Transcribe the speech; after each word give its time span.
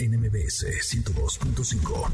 NMBS 0.00 0.64
102.5. 0.94 2.08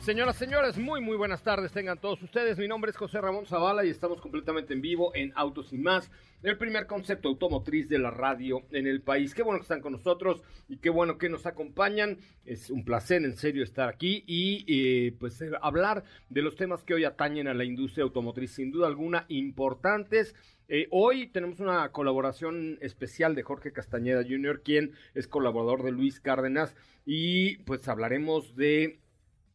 Señoras, 0.00 0.36
señores, 0.36 0.78
muy, 0.78 1.02
muy 1.02 1.18
buenas 1.18 1.42
tardes 1.42 1.70
tengan 1.72 1.98
todos 1.98 2.22
ustedes. 2.22 2.56
Mi 2.56 2.66
nombre 2.66 2.92
es 2.92 2.96
José 2.96 3.20
Ramón 3.20 3.44
Zavala 3.44 3.84
y 3.84 3.90
estamos 3.90 4.22
completamente 4.22 4.72
en 4.72 4.80
vivo 4.80 5.10
en 5.14 5.32
Autos 5.34 5.74
y 5.74 5.78
más, 5.78 6.10
el 6.42 6.56
primer 6.56 6.86
concepto 6.86 7.28
automotriz 7.28 7.90
de 7.90 7.98
la 7.98 8.10
radio 8.10 8.62
en 8.70 8.86
el 8.86 9.02
país. 9.02 9.34
Qué 9.34 9.42
bueno 9.42 9.58
que 9.58 9.64
están 9.64 9.82
con 9.82 9.92
nosotros 9.92 10.42
y 10.68 10.78
qué 10.78 10.88
bueno 10.88 11.18
que 11.18 11.28
nos 11.28 11.44
acompañan. 11.44 12.18
Es 12.46 12.70
un 12.70 12.86
placer, 12.86 13.22
en 13.22 13.36
serio, 13.36 13.62
estar 13.64 13.90
aquí 13.90 14.24
y 14.26 14.64
eh, 14.68 15.16
pues 15.18 15.42
eh, 15.42 15.50
hablar 15.60 16.04
de 16.30 16.40
los 16.40 16.56
temas 16.56 16.84
que 16.84 16.94
hoy 16.94 17.04
atañen 17.04 17.48
a 17.48 17.54
la 17.54 17.64
industria 17.64 18.04
automotriz, 18.04 18.52
sin 18.52 18.70
duda 18.70 18.86
alguna 18.86 19.26
importantes 19.28 20.34
eh, 20.68 20.88
hoy 20.90 21.28
tenemos 21.28 21.60
una 21.60 21.90
colaboración 21.90 22.78
especial 22.80 23.34
de 23.34 23.42
Jorge 23.42 23.72
Castañeda 23.72 24.22
Jr., 24.22 24.62
quien 24.62 24.92
es 25.14 25.28
colaborador 25.28 25.84
de 25.84 25.92
Luis 25.92 26.20
Cárdenas, 26.20 26.74
y 27.04 27.58
pues 27.58 27.86
hablaremos 27.88 28.56
de 28.56 28.98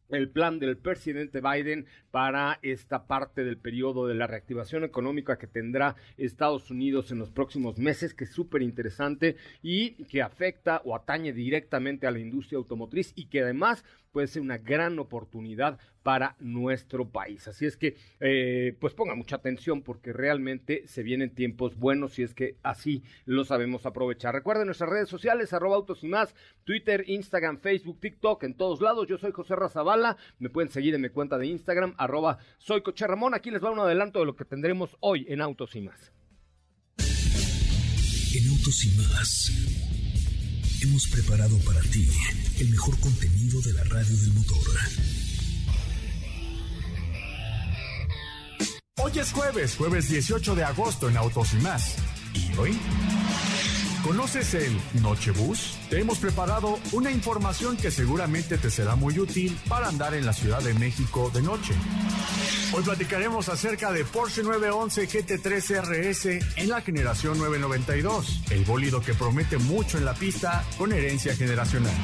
el 0.08 0.28
plan 0.28 0.58
del 0.58 0.76
presidente 0.76 1.40
Biden 1.40 1.86
para 2.10 2.58
esta 2.62 3.06
parte 3.06 3.44
del 3.44 3.56
periodo 3.56 4.06
de 4.06 4.14
la 4.14 4.26
reactivación 4.26 4.84
económica 4.84 5.38
que 5.38 5.46
tendrá 5.46 5.96
Estados 6.18 6.70
Unidos 6.70 7.10
en 7.10 7.18
los 7.18 7.30
próximos 7.30 7.78
meses, 7.78 8.14
que 8.14 8.24
es 8.24 8.30
súper 8.30 8.62
interesante 8.62 9.36
y 9.62 10.04
que 10.04 10.22
afecta 10.22 10.82
o 10.84 10.94
atañe 10.94 11.32
directamente 11.32 12.06
a 12.06 12.10
la 12.10 12.18
industria 12.18 12.58
automotriz 12.58 13.12
y 13.16 13.26
que 13.26 13.40
además 13.40 13.84
puede 14.12 14.26
ser 14.28 14.42
una 14.42 14.58
gran 14.58 14.98
oportunidad 14.98 15.78
para 16.02 16.36
nuestro 16.38 17.08
país. 17.08 17.48
Así 17.48 17.66
es 17.66 17.76
que, 17.76 17.96
eh, 18.20 18.76
pues 18.80 18.94
ponga 18.94 19.14
mucha 19.14 19.36
atención 19.36 19.82
porque 19.82 20.12
realmente 20.12 20.86
se 20.86 21.02
vienen 21.02 21.34
tiempos 21.34 21.76
buenos 21.76 22.18
y 22.18 22.22
es 22.22 22.34
que 22.34 22.56
así 22.62 23.02
lo 23.24 23.44
sabemos 23.44 23.86
aprovechar. 23.86 24.34
Recuerden 24.34 24.66
nuestras 24.66 24.90
redes 24.90 25.08
sociales, 25.08 25.52
arroba 25.52 25.76
autos 25.76 26.04
y 26.04 26.08
más, 26.08 26.34
Twitter, 26.64 27.04
Instagram, 27.06 27.58
Facebook, 27.58 28.00
TikTok, 28.00 28.44
en 28.44 28.54
todos 28.54 28.80
lados. 28.80 29.08
Yo 29.08 29.18
soy 29.18 29.32
José 29.32 29.56
Razabala, 29.56 30.16
me 30.38 30.50
pueden 30.50 30.70
seguir 30.70 30.94
en 30.94 31.00
mi 31.00 31.08
cuenta 31.08 31.38
de 31.38 31.46
Instagram, 31.46 31.94
arroba 31.96 32.38
soy 32.58 32.82
Coche 32.82 33.06
Ramón. 33.06 33.34
Aquí 33.34 33.50
les 33.50 33.64
va 33.64 33.70
un 33.70 33.78
adelanto 33.78 34.20
de 34.20 34.26
lo 34.26 34.36
que 34.36 34.44
tendremos 34.44 34.96
hoy 35.00 35.24
en 35.28 35.40
Autos 35.40 35.74
y 35.76 35.80
más. 35.80 36.12
En 38.34 38.48
Autos 38.48 38.84
y 38.84 38.98
más 38.98 39.91
hemos 40.82 41.06
preparado 41.06 41.56
para 41.58 41.80
ti 41.80 42.08
el 42.58 42.70
mejor 42.70 42.98
contenido 42.98 43.60
de 43.60 43.72
la 43.72 43.84
radio 43.84 44.16
del 44.16 44.32
motor. 44.32 44.58
Hoy 48.98 49.12
es 49.18 49.32
jueves, 49.32 49.76
jueves 49.76 50.08
18 50.08 50.54
de 50.56 50.64
agosto 50.64 51.08
en 51.08 51.16
Autos 51.16 51.52
y 51.52 51.56
más. 51.56 51.96
¿Y 52.34 52.56
hoy? 52.56 52.78
¿Conoces 54.02 54.54
el 54.54 54.80
Nochebus? 55.00 55.78
Te 55.88 56.00
hemos 56.00 56.18
preparado 56.18 56.80
una 56.90 57.12
información 57.12 57.76
que 57.76 57.92
seguramente 57.92 58.58
te 58.58 58.68
será 58.68 58.96
muy 58.96 59.16
útil 59.16 59.56
para 59.68 59.86
andar 59.86 60.14
en 60.14 60.26
la 60.26 60.32
Ciudad 60.32 60.60
de 60.60 60.74
México 60.74 61.30
de 61.32 61.40
noche. 61.40 61.72
Hoy 62.72 62.82
platicaremos 62.82 63.48
acerca 63.48 63.92
de 63.92 64.04
Porsche 64.04 64.42
911 64.42 65.08
GT3 65.08 65.82
RS 65.82 66.26
en 66.56 66.68
la 66.68 66.80
generación 66.80 67.38
992, 67.38 68.42
el 68.50 68.64
bólido 68.64 69.00
que 69.00 69.14
promete 69.14 69.58
mucho 69.58 69.98
en 69.98 70.04
la 70.04 70.14
pista 70.14 70.64
con 70.78 70.92
herencia 70.92 71.36
generacional. 71.36 71.94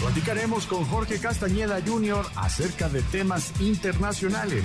Platicaremos 0.00 0.66
con 0.66 0.86
Jorge 0.86 1.18
Castañeda 1.18 1.82
Jr. 1.86 2.24
acerca 2.36 2.88
de 2.88 3.02
temas 3.02 3.52
internacionales. 3.60 4.64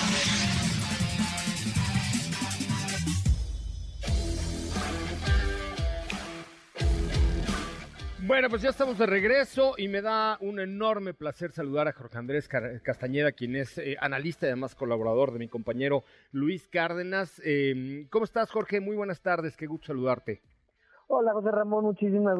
Bueno, 8.41 8.53
pues 8.53 8.63
ya 8.63 8.69
estamos 8.69 8.97
de 8.97 9.05
regreso 9.05 9.75
y 9.77 9.87
me 9.87 10.01
da 10.01 10.39
un 10.41 10.59
enorme 10.59 11.13
placer 11.13 11.51
saludar 11.51 11.87
a 11.87 11.93
Jorge 11.93 12.17
Andrés 12.17 12.49
Castañeda, 12.81 13.33
quien 13.33 13.55
es 13.55 13.77
eh, 13.77 13.97
analista 14.01 14.47
y 14.47 14.49
además 14.49 14.73
colaborador 14.73 15.31
de 15.31 15.37
mi 15.37 15.47
compañero 15.47 16.03
Luis 16.31 16.67
Cárdenas. 16.67 17.39
Eh, 17.45 18.07
¿Cómo 18.09 18.25
estás, 18.25 18.49
Jorge? 18.49 18.79
Muy 18.79 18.95
buenas 18.95 19.21
tardes, 19.21 19.55
qué 19.55 19.67
gusto 19.67 19.85
saludarte. 19.85 20.41
Hola, 21.05 21.33
José 21.33 21.51
Ramón, 21.51 21.85
muchísimas 21.85 22.39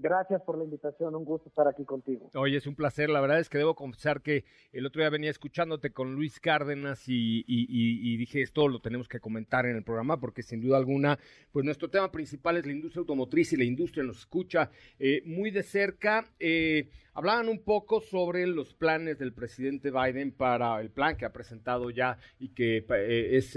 Gracias 0.00 0.40
por 0.42 0.56
la 0.56 0.62
invitación, 0.62 1.16
un 1.16 1.24
gusto 1.24 1.48
estar 1.48 1.66
aquí 1.66 1.84
contigo. 1.84 2.30
Oye, 2.34 2.56
es 2.56 2.68
un 2.68 2.76
placer, 2.76 3.10
la 3.10 3.20
verdad 3.20 3.40
es 3.40 3.48
que 3.48 3.58
debo 3.58 3.74
confesar 3.74 4.22
que 4.22 4.44
el 4.72 4.86
otro 4.86 5.02
día 5.02 5.10
venía 5.10 5.28
escuchándote 5.28 5.90
con 5.90 6.14
Luis 6.14 6.38
Cárdenas 6.38 7.02
y, 7.08 8.16
dije 8.16 8.42
esto 8.42 8.68
lo 8.68 8.80
tenemos 8.80 9.08
que 9.08 9.18
comentar 9.18 9.66
en 9.66 9.74
el 9.74 9.82
programa 9.82 10.20
porque 10.20 10.44
sin 10.44 10.60
duda 10.60 10.76
alguna, 10.76 11.18
pues 11.50 11.64
nuestro 11.64 11.90
tema 11.90 12.12
principal 12.12 12.56
es 12.58 12.66
la 12.66 12.72
industria 12.72 13.00
automotriz 13.00 13.52
y 13.52 13.56
la 13.56 13.64
industria 13.64 14.04
nos 14.04 14.18
escucha 14.18 14.70
eh, 15.00 15.22
muy 15.26 15.50
de 15.50 15.64
cerca. 15.64 16.24
Eh, 16.38 16.88
hablaban 17.18 17.48
un 17.48 17.58
poco 17.58 18.00
sobre 18.00 18.46
los 18.46 18.74
planes 18.74 19.18
del 19.18 19.32
presidente 19.32 19.90
Biden 19.90 20.30
para 20.30 20.80
el 20.80 20.88
plan 20.88 21.16
que 21.16 21.24
ha 21.24 21.32
presentado 21.32 21.90
ya 21.90 22.16
y 22.38 22.50
que 22.50 22.86
eh, 22.88 23.36
es 23.36 23.56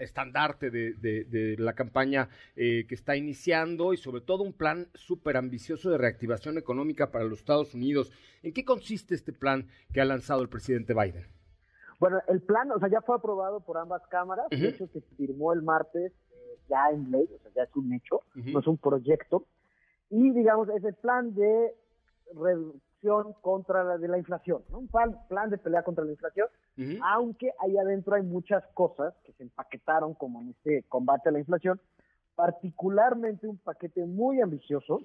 estandarte 0.00 0.70
de, 0.70 1.56
la 1.58 1.74
campaña 1.74 2.30
que 2.54 2.86
está 2.88 3.14
iniciando 3.14 3.92
y 3.92 3.98
sobre 3.98 4.22
todo 4.22 4.42
un 4.42 4.54
plan 4.54 4.88
súper 4.94 5.36
ambicioso 5.36 5.90
de 5.90 5.98
reactivación 5.98 6.56
económica 6.56 7.10
para 7.10 7.26
los 7.26 7.40
Estados 7.40 7.74
Unidos. 7.74 8.10
¿En 8.42 8.54
qué 8.54 8.64
consiste 8.64 9.14
este 9.14 9.34
plan 9.34 9.68
que 9.92 10.00
ha 10.00 10.06
lanzado 10.06 10.40
el 10.40 10.48
presidente 10.48 10.94
Biden? 10.94 11.26
Bueno, 12.00 12.20
el 12.28 12.40
plan, 12.40 12.70
o 12.70 12.78
sea, 12.78 12.88
ya 12.88 13.02
fue 13.02 13.16
aprobado 13.16 13.60
por 13.60 13.76
ambas 13.76 14.00
cámaras, 14.06 14.46
de 14.48 14.68
hecho 14.68 14.86
se 14.86 15.02
firmó 15.18 15.52
el 15.52 15.60
martes 15.60 16.10
eh, 16.32 16.58
ya 16.70 16.88
en 16.90 17.10
ley, 17.10 17.28
o 17.34 17.38
sea, 17.42 17.52
ya 17.54 17.62
es 17.64 17.76
un 17.76 17.92
hecho, 17.92 18.22
no 18.34 18.60
es 18.60 18.66
un 18.66 18.78
proyecto, 18.78 19.44
y 20.08 20.30
digamos, 20.30 20.70
es 20.70 20.84
el 20.84 20.94
plan 20.94 21.34
de 21.34 21.74
reducción 22.34 23.34
contra 23.40 23.84
la, 23.84 23.98
de 23.98 24.08
la 24.08 24.18
inflación, 24.18 24.62
un 24.70 24.88
plan, 24.88 25.16
plan 25.28 25.50
de 25.50 25.58
pelea 25.58 25.82
contra 25.82 26.04
la 26.04 26.10
inflación, 26.10 26.48
aunque 27.02 27.52
ahí 27.60 27.76
adentro 27.78 28.14
hay 28.14 28.22
muchas 28.22 28.64
cosas 28.74 29.14
que 29.24 29.32
se 29.32 29.44
empaquetaron 29.44 30.14
como 30.14 30.42
en 30.42 30.50
este 30.50 30.84
combate 30.88 31.28
a 31.28 31.32
la 31.32 31.38
inflación, 31.38 31.80
particularmente 32.34 33.46
un 33.46 33.58
paquete 33.58 34.04
muy 34.04 34.40
ambicioso, 34.40 35.00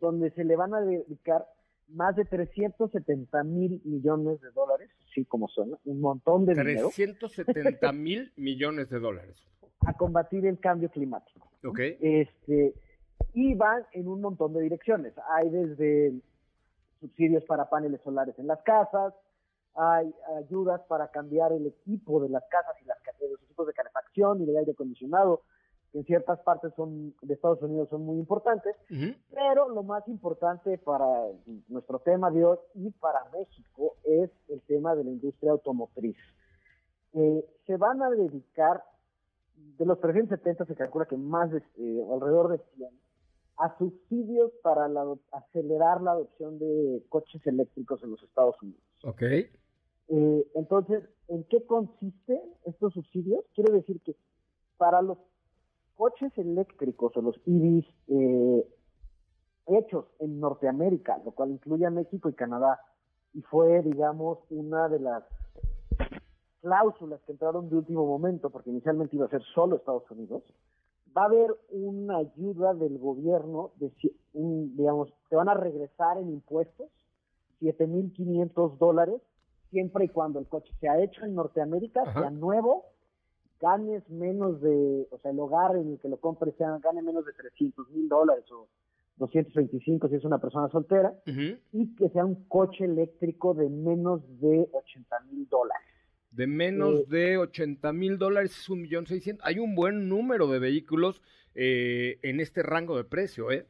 donde 0.00 0.30
se 0.30 0.44
le 0.44 0.56
van 0.56 0.74
a 0.74 0.80
dedicar 0.80 1.46
más 1.88 2.16
de 2.16 2.24
370 2.24 3.42
mil 3.44 3.80
millones 3.84 4.40
de 4.40 4.50
dólares, 4.50 4.90
sí 5.14 5.24
como 5.24 5.48
suena, 5.48 5.78
un 5.84 6.00
montón 6.00 6.46
de 6.46 6.54
370 6.54 7.92
mil 7.92 8.32
millones 8.36 8.90
de 8.90 8.98
dólares. 8.98 9.36
A 9.86 9.94
combatir 9.94 10.46
el 10.46 10.58
cambio 10.58 10.90
climático. 10.90 11.48
Ok. 11.64 11.78
Este, 12.00 12.74
y 13.32 13.54
van 13.54 13.84
en 13.92 14.08
un 14.08 14.20
montón 14.20 14.52
de 14.52 14.60
direcciones. 14.60 15.14
Hay 15.30 15.48
desde 15.48 16.20
subsidios 17.00 17.44
para 17.44 17.68
paneles 17.68 18.00
solares 18.02 18.38
en 18.38 18.46
las 18.46 18.62
casas, 18.62 19.14
hay 19.74 20.12
ayudas 20.38 20.80
para 20.88 21.08
cambiar 21.08 21.52
el 21.52 21.66
equipo 21.66 22.20
de 22.20 22.28
las 22.28 22.42
casas 22.50 22.74
y 22.82 22.84
las, 22.84 22.98
los 23.30 23.40
equipos 23.42 23.66
de 23.66 23.72
calefacción 23.72 24.42
y 24.42 24.46
de 24.46 24.58
aire 24.58 24.72
acondicionado 24.72 25.42
que 25.92 25.98
en 25.98 26.04
ciertas 26.04 26.38
partes 26.40 26.72
son 26.74 27.14
de 27.22 27.34
Estados 27.34 27.62
Unidos 27.62 27.88
son 27.88 28.04
muy 28.04 28.18
importantes, 28.18 28.76
pero 29.30 29.68
lo 29.68 29.82
más 29.82 30.06
importante 30.08 30.76
para 30.78 31.06
nuestro 31.68 31.98
tema 32.00 32.30
de 32.30 32.44
hoy 32.44 32.58
y 32.74 32.90
para 32.90 33.24
México 33.32 33.94
es 34.04 34.30
el 34.48 34.60
tema 34.62 34.94
de 34.94 35.04
la 35.04 35.10
industria 35.10 35.52
automotriz. 35.52 36.16
Eh, 37.14 37.44
se 37.66 37.76
van 37.76 38.02
a 38.02 38.10
dedicar, 38.10 38.82
de 39.56 39.86
los 39.86 39.98
370 40.00 40.66
se 40.66 40.74
calcula 40.74 41.06
que 41.06 41.16
más 41.16 41.50
de, 41.50 41.62
eh, 41.78 42.06
alrededor 42.12 42.48
de 42.50 42.58
100, 42.76 42.90
a 43.58 43.76
subsidios 43.76 44.52
para 44.62 44.88
acelerar 45.32 46.00
la 46.00 46.12
adopción 46.12 46.58
de 46.58 47.02
coches 47.08 47.44
eléctricos 47.46 48.02
en 48.02 48.12
los 48.12 48.22
Estados 48.22 48.56
Unidos. 48.62 48.82
Ok. 49.04 49.22
Eh, 49.22 50.46
entonces, 50.54 51.02
¿en 51.28 51.44
qué 51.44 51.64
consisten 51.64 52.40
estos 52.64 52.94
subsidios? 52.94 53.44
Quiere 53.54 53.72
decir 53.72 54.00
que 54.02 54.14
para 54.76 55.02
los 55.02 55.18
coches 55.96 56.32
eléctricos 56.38 57.16
o 57.16 57.20
los 57.20 57.36
EVs 57.46 57.84
eh, 58.06 58.66
hechos 59.66 60.06
en 60.20 60.38
Norteamérica, 60.38 61.20
lo 61.24 61.32
cual 61.32 61.50
incluye 61.50 61.84
a 61.84 61.90
México 61.90 62.28
y 62.28 62.34
Canadá, 62.34 62.80
y 63.34 63.42
fue, 63.42 63.82
digamos, 63.82 64.38
una 64.50 64.88
de 64.88 65.00
las 65.00 65.24
cláusulas 66.62 67.20
que 67.22 67.32
entraron 67.32 67.68
de 67.68 67.76
último 67.76 68.06
momento, 68.06 68.50
porque 68.50 68.70
inicialmente 68.70 69.16
iba 69.16 69.26
a 69.26 69.30
ser 69.30 69.42
solo 69.54 69.76
Estados 69.76 70.08
Unidos, 70.10 70.42
va 71.16 71.22
a 71.22 71.26
haber 71.26 71.56
una 71.70 72.18
ayuda 72.18 72.74
del 72.74 72.98
gobierno, 72.98 73.72
de, 73.76 73.92
un, 74.34 74.76
digamos, 74.76 75.12
te 75.28 75.36
van 75.36 75.48
a 75.48 75.54
regresar 75.54 76.18
en 76.18 76.30
impuestos 76.30 76.88
7.500 77.60 78.78
dólares, 78.78 79.20
siempre 79.70 80.04
y 80.04 80.08
cuando 80.08 80.38
el 80.38 80.46
coche 80.46 80.72
sea 80.80 81.00
hecho 81.02 81.24
en 81.24 81.34
Norteamérica, 81.34 82.12
sea 82.12 82.30
nuevo 82.30 82.84
ganes 83.60 84.08
menos 84.08 84.60
de, 84.60 85.08
o 85.10 85.18
sea, 85.18 85.30
el 85.30 85.40
hogar 85.40 85.76
en 85.76 85.92
el 85.92 85.98
que 85.98 86.08
lo 86.08 86.18
compre 86.18 86.52
sea, 86.52 86.78
gane 86.78 87.02
menos 87.02 87.24
de 87.26 87.32
300 87.32 87.90
mil 87.90 88.08
dólares 88.08 88.44
o 88.52 88.68
225 89.16 90.08
si 90.08 90.14
es 90.14 90.24
una 90.24 90.38
persona 90.38 90.68
soltera, 90.68 91.12
y 91.72 91.96
que 91.96 92.08
sea 92.10 92.24
un 92.24 92.44
coche 92.44 92.84
eléctrico 92.84 93.54
de 93.54 93.68
menos 93.68 94.22
de 94.40 94.68
80 94.72 95.20
mil 95.32 95.48
dólares. 95.48 95.87
De 96.38 96.46
menos 96.46 97.00
eh, 97.00 97.04
de 97.08 97.36
80 97.36 97.92
mil 97.92 98.16
dólares 98.16 98.56
es 98.56 98.70
un 98.70 98.82
millón 98.82 99.08
seiscientos. 99.08 99.44
Hay 99.44 99.58
un 99.58 99.74
buen 99.74 100.08
número 100.08 100.46
de 100.46 100.60
vehículos 100.60 101.20
eh, 101.56 102.20
en 102.22 102.38
este 102.38 102.62
rango 102.62 102.96
de 102.96 103.02
precio, 103.02 103.50
¿eh? 103.50 103.66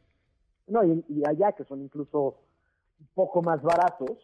No, 0.66 0.84
y, 0.84 1.02
allá 1.26 1.52
que 1.52 1.64
son 1.64 1.80
incluso 1.80 2.36
un 3.00 3.06
poco 3.14 3.40
más 3.40 3.62
baratos. 3.62 4.18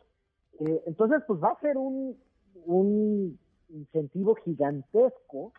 Eh, 0.60 0.82
entonces, 0.84 1.22
pues 1.26 1.42
va 1.42 1.52
a 1.52 1.60
ser 1.60 1.78
un, 1.78 2.18
un 2.66 3.38
incentivo 3.70 4.34
gigantesco 4.34 5.54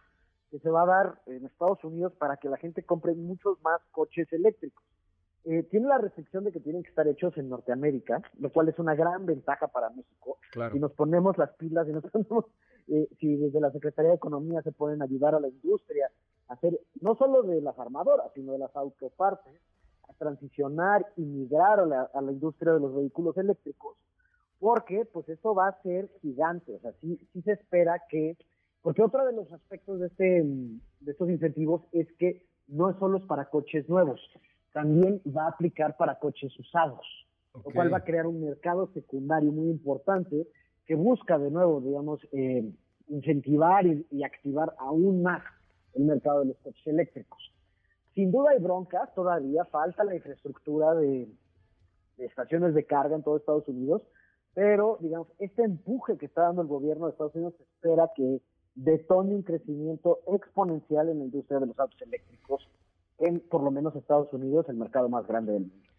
que 0.51 0.59
se 0.59 0.69
va 0.69 0.83
a 0.83 0.85
dar 0.85 1.21
en 1.25 1.43
Estados 1.43 1.83
Unidos 1.83 2.13
para 2.19 2.37
que 2.37 2.49
la 2.49 2.57
gente 2.57 2.83
compre 2.83 3.15
muchos 3.15 3.59
más 3.63 3.81
coches 3.89 4.31
eléctricos. 4.31 4.83
Eh, 5.45 5.63
tiene 5.71 5.87
la 5.87 5.99
restricción 5.99 6.43
de 6.43 6.51
que 6.51 6.59
tienen 6.59 6.81
que 6.81 6.89
estar 6.89 7.07
hechos 7.07 7.35
en 7.37 7.49
Norteamérica, 7.49 8.21
lo 8.39 8.51
cual 8.51 8.69
es 8.69 8.77
una 8.77 8.93
gran 8.93 9.25
ventaja 9.25 9.67
para 9.67 9.91
México. 9.91 10.37
Si 10.71 10.79
nos 10.79 10.91
ponemos 10.93 11.37
las 11.37 11.51
pilas 11.53 11.87
y 11.87 11.91
nos 11.91 12.03
ponemos, 12.11 12.45
eh, 12.87 13.07
si 13.19 13.35
desde 13.35 13.59
la 13.59 13.71
Secretaría 13.71 14.11
de 14.11 14.17
Economía 14.17 14.61
se 14.61 14.71
pueden 14.71 15.01
ayudar 15.01 15.35
a 15.35 15.39
la 15.39 15.47
industria 15.47 16.11
a 16.47 16.53
hacer, 16.53 16.79
no 17.01 17.15
solo 17.15 17.43
de 17.43 17.61
las 17.61 17.77
armadoras, 17.79 18.31
sino 18.33 18.53
de 18.53 18.59
las 18.59 18.75
autopartes, 18.75 19.53
a 20.07 20.13
transicionar 20.13 21.05
y 21.17 21.21
migrar 21.21 21.79
a 21.79 21.85
la, 21.85 22.01
a 22.13 22.21
la 22.21 22.31
industria 22.31 22.73
de 22.73 22.79
los 22.79 22.95
vehículos 22.95 23.35
eléctricos, 23.37 23.97
porque 24.59 25.05
pues 25.05 25.27
esto 25.29 25.55
va 25.55 25.69
a 25.69 25.81
ser 25.81 26.09
gigante, 26.21 26.75
o 26.75 26.79
sea, 26.79 26.93
sí, 27.01 27.19
sí 27.33 27.41
se 27.41 27.53
espera 27.53 28.01
que, 28.09 28.37
porque 28.81 29.01
otro 29.01 29.25
de 29.25 29.33
los 29.33 29.51
aspectos 29.51 29.99
de, 29.99 30.07
este, 30.07 30.43
de 30.43 31.11
estos 31.11 31.29
incentivos 31.29 31.81
es 31.91 32.07
que 32.13 32.45
no 32.67 32.89
es 32.89 32.97
solo 32.97 33.25
para 33.25 33.45
coches 33.45 33.89
nuevos, 33.89 34.21
también 34.73 35.21
va 35.25 35.45
a 35.45 35.49
aplicar 35.49 35.97
para 35.97 36.19
coches 36.19 36.57
usados, 36.59 37.05
lo 37.53 37.61
cual 37.61 37.91
va 37.93 37.97
a 37.97 38.03
crear 38.03 38.27
un 38.27 38.43
mercado 38.43 38.89
secundario 38.93 39.51
muy 39.51 39.69
importante 39.69 40.47
que 40.85 40.95
busca 40.95 41.37
de 41.37 41.51
nuevo, 41.51 41.81
digamos, 41.81 42.19
eh, 42.31 42.71
incentivar 43.07 43.85
y, 43.85 44.23
activar 44.23 44.73
aún 44.79 45.21
más 45.21 45.43
el 45.93 46.05
mercado 46.05 46.41
de 46.41 46.47
los 46.47 46.57
coches 46.57 46.87
eléctricos. 46.87 47.51
Sin 48.13 48.31
duda 48.31 48.51
hay 48.51 48.59
broncas, 48.59 49.13
todavía 49.13 49.65
falta 49.65 50.03
la 50.03 50.15
infraestructura 50.15 50.93
de, 50.95 51.27
de 52.17 52.25
estaciones 52.25 52.73
de 52.73 52.85
carga 52.85 53.15
en 53.15 53.23
todo 53.23 53.37
Estados 53.37 53.67
Unidos, 53.67 54.01
pero 54.53 54.97
digamos, 55.01 55.27
este 55.39 55.63
empuje 55.63 56.17
que 56.17 56.25
está 56.27 56.43
dando 56.43 56.61
el 56.61 56.67
gobierno 56.67 57.05
de 57.05 57.11
Estados 57.11 57.35
Unidos 57.35 57.55
espera 57.59 58.09
que 58.15 58.41
detone 58.75 59.35
un 59.35 59.43
crecimiento 59.43 60.19
exponencial 60.27 61.09
en 61.09 61.19
la 61.19 61.25
industria 61.25 61.59
de 61.59 61.67
los 61.67 61.79
autos 61.79 62.01
eléctricos 62.01 62.69
en 63.17 63.39
por 63.39 63.63
lo 63.63 63.71
menos 63.71 63.95
Estados 63.95 64.31
Unidos, 64.33 64.67
el 64.69 64.75
mercado 64.75 65.09
más 65.09 65.25
grande 65.27 65.53
del 65.53 65.61
mundo. 65.63 65.94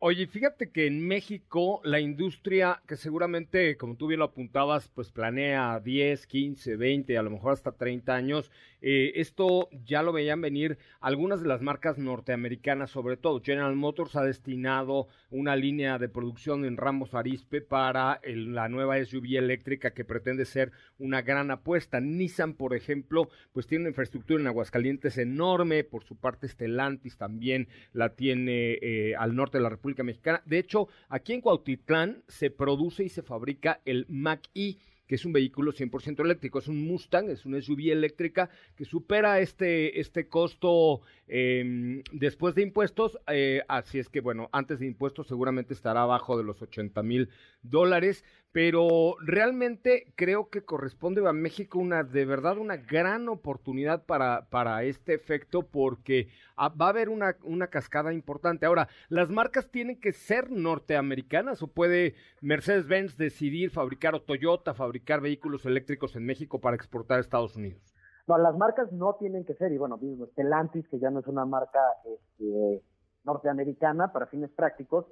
Oye, 0.00 0.28
fíjate 0.28 0.70
que 0.70 0.86
en 0.86 1.04
México 1.08 1.80
la 1.82 1.98
industria, 1.98 2.80
que 2.86 2.94
seguramente, 2.96 3.76
como 3.76 3.96
tú 3.96 4.06
bien 4.06 4.20
lo 4.20 4.26
apuntabas, 4.26 4.88
pues 4.94 5.10
planea 5.10 5.80
10, 5.80 6.24
15, 6.28 6.76
20, 6.76 7.18
a 7.18 7.22
lo 7.22 7.30
mejor 7.30 7.52
hasta 7.54 7.72
30 7.72 8.14
años, 8.14 8.52
eh, 8.80 9.12
esto 9.16 9.68
ya 9.84 10.02
lo 10.02 10.12
veían 10.12 10.40
venir 10.40 10.78
algunas 11.00 11.42
de 11.42 11.48
las 11.48 11.62
marcas 11.62 11.98
norteamericanas, 11.98 12.90
sobre 12.90 13.16
todo 13.16 13.40
General 13.42 13.74
Motors 13.74 14.16
ha 14.16 14.22
destinado 14.22 15.08
una 15.30 15.56
línea 15.56 15.98
de 15.98 16.08
producción 16.08 16.64
en 16.64 16.76
Ramos 16.76 17.14
Arispe 17.14 17.60
para 17.60 18.20
la 18.24 18.68
nueva 18.68 19.02
SUV 19.04 19.36
eléctrica 19.36 19.92
que 19.92 20.04
pretende 20.04 20.44
ser 20.44 20.72
una 20.98 21.22
gran 21.22 21.50
apuesta. 21.50 22.00
Nissan, 22.00 22.54
por 22.54 22.74
ejemplo, 22.74 23.28
pues 23.52 23.66
tiene 23.66 23.82
una 23.82 23.90
infraestructura 23.90 24.40
en 24.40 24.46
Aguascalientes 24.46 25.18
enorme, 25.18 25.84
por 25.84 26.04
su 26.04 26.16
parte 26.16 26.48
Stellantis 26.48 27.16
también 27.16 27.68
la 27.92 28.14
tiene 28.14 28.78
eh, 28.80 29.14
al 29.18 29.34
norte 29.34 29.58
de 29.58 29.62
la 29.62 29.70
República 29.70 30.02
Mexicana. 30.02 30.42
De 30.44 30.58
hecho, 30.58 30.88
aquí 31.08 31.32
en 31.32 31.40
Cuautitlán 31.40 32.22
se 32.28 32.50
produce 32.50 33.04
y 33.04 33.08
se 33.08 33.22
fabrica 33.22 33.80
el 33.84 34.06
Mac-E 34.08 34.76
que 35.08 35.14
es 35.14 35.24
un 35.24 35.32
vehículo 35.32 35.72
100% 35.72 36.20
eléctrico, 36.20 36.58
es 36.58 36.68
un 36.68 36.86
Mustang, 36.86 37.30
es 37.30 37.46
una 37.46 37.60
SUV 37.60 37.90
eléctrica 37.90 38.50
que 38.76 38.84
supera 38.84 39.40
este, 39.40 39.98
este 39.98 40.28
costo 40.28 41.00
em, 41.26 42.02
después 42.12 42.54
de 42.54 42.62
impuestos, 42.62 43.18
eh, 43.26 43.62
así 43.68 43.98
es 43.98 44.08
que 44.08 44.20
bueno, 44.20 44.50
antes 44.52 44.78
de 44.78 44.86
impuestos 44.86 45.26
seguramente 45.26 45.72
estará 45.72 46.02
abajo 46.02 46.36
de 46.36 46.44
los 46.44 46.60
80 46.60 47.02
mil 47.02 47.30
dólares, 47.62 48.22
pero 48.52 49.16
realmente 49.20 50.12
creo 50.16 50.48
que 50.48 50.64
corresponde 50.64 51.26
a 51.28 51.32
México 51.32 51.78
una, 51.78 52.02
de 52.02 52.24
verdad, 52.24 52.56
una 52.56 52.76
gran 52.76 53.28
oportunidad 53.28 54.06
para, 54.06 54.46
para 54.48 54.82
este 54.84 55.14
efecto 55.14 55.62
porque 55.62 56.28
va 56.58 56.86
a 56.86 56.88
haber 56.88 57.08
una, 57.08 57.36
una 57.42 57.68
cascada 57.68 58.12
importante. 58.12 58.66
Ahora, 58.66 58.88
¿las 59.08 59.30
marcas 59.30 59.70
tienen 59.70 60.00
que 60.00 60.12
ser 60.12 60.50
norteamericanas 60.50 61.62
o 61.62 61.68
puede 61.68 62.14
Mercedes-Benz 62.40 63.18
decidir 63.18 63.70
fabricar 63.70 64.14
o 64.14 64.22
Toyota 64.22 64.74
fabricar 64.74 65.20
vehículos 65.20 65.66
eléctricos 65.66 66.16
en 66.16 66.24
México 66.24 66.60
para 66.60 66.76
exportar 66.76 67.18
a 67.18 67.20
Estados 67.20 67.56
Unidos? 67.56 67.94
No, 68.26 68.36
las 68.38 68.56
marcas 68.56 68.92
no 68.92 69.16
tienen 69.18 69.44
que 69.44 69.54
ser, 69.54 69.72
y 69.72 69.78
bueno, 69.78 69.96
mismo 69.96 70.26
Stellantis, 70.26 70.86
que 70.88 70.98
ya 70.98 71.10
no 71.10 71.20
es 71.20 71.26
una 71.26 71.46
marca 71.46 71.80
este, 72.04 72.82
norteamericana 73.24 74.12
para 74.12 74.26
fines 74.26 74.50
prácticos, 74.50 75.06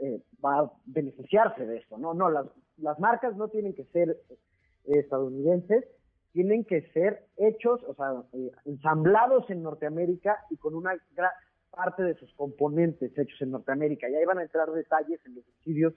eh, 0.00 0.22
va 0.44 0.60
a 0.60 0.72
beneficiarse 0.86 1.66
de 1.66 1.78
esto, 1.78 1.98
¿no? 1.98 2.14
No, 2.14 2.30
las, 2.30 2.46
las 2.76 2.98
marcas 2.98 3.36
no 3.36 3.48
tienen 3.48 3.74
que 3.74 3.84
ser 3.86 4.10
eh, 4.10 4.36
estadounidenses, 4.84 5.84
tienen 6.32 6.64
que 6.64 6.82
ser 6.92 7.26
hechos, 7.36 7.80
o 7.88 7.94
sea, 7.94 8.22
eh, 8.32 8.50
ensamblados 8.64 9.48
en 9.50 9.62
Norteamérica 9.62 10.38
y 10.50 10.56
con 10.56 10.74
una 10.74 10.96
gran 11.14 11.30
parte 11.70 12.02
de 12.02 12.14
sus 12.14 12.32
componentes 12.34 13.16
hechos 13.16 13.40
en 13.40 13.50
Norteamérica. 13.50 14.08
Y 14.08 14.14
ahí 14.14 14.24
van 14.24 14.38
a 14.38 14.42
entrar 14.42 14.70
detalles 14.70 15.20
en 15.26 15.34
los 15.36 15.44
subsidios 15.44 15.94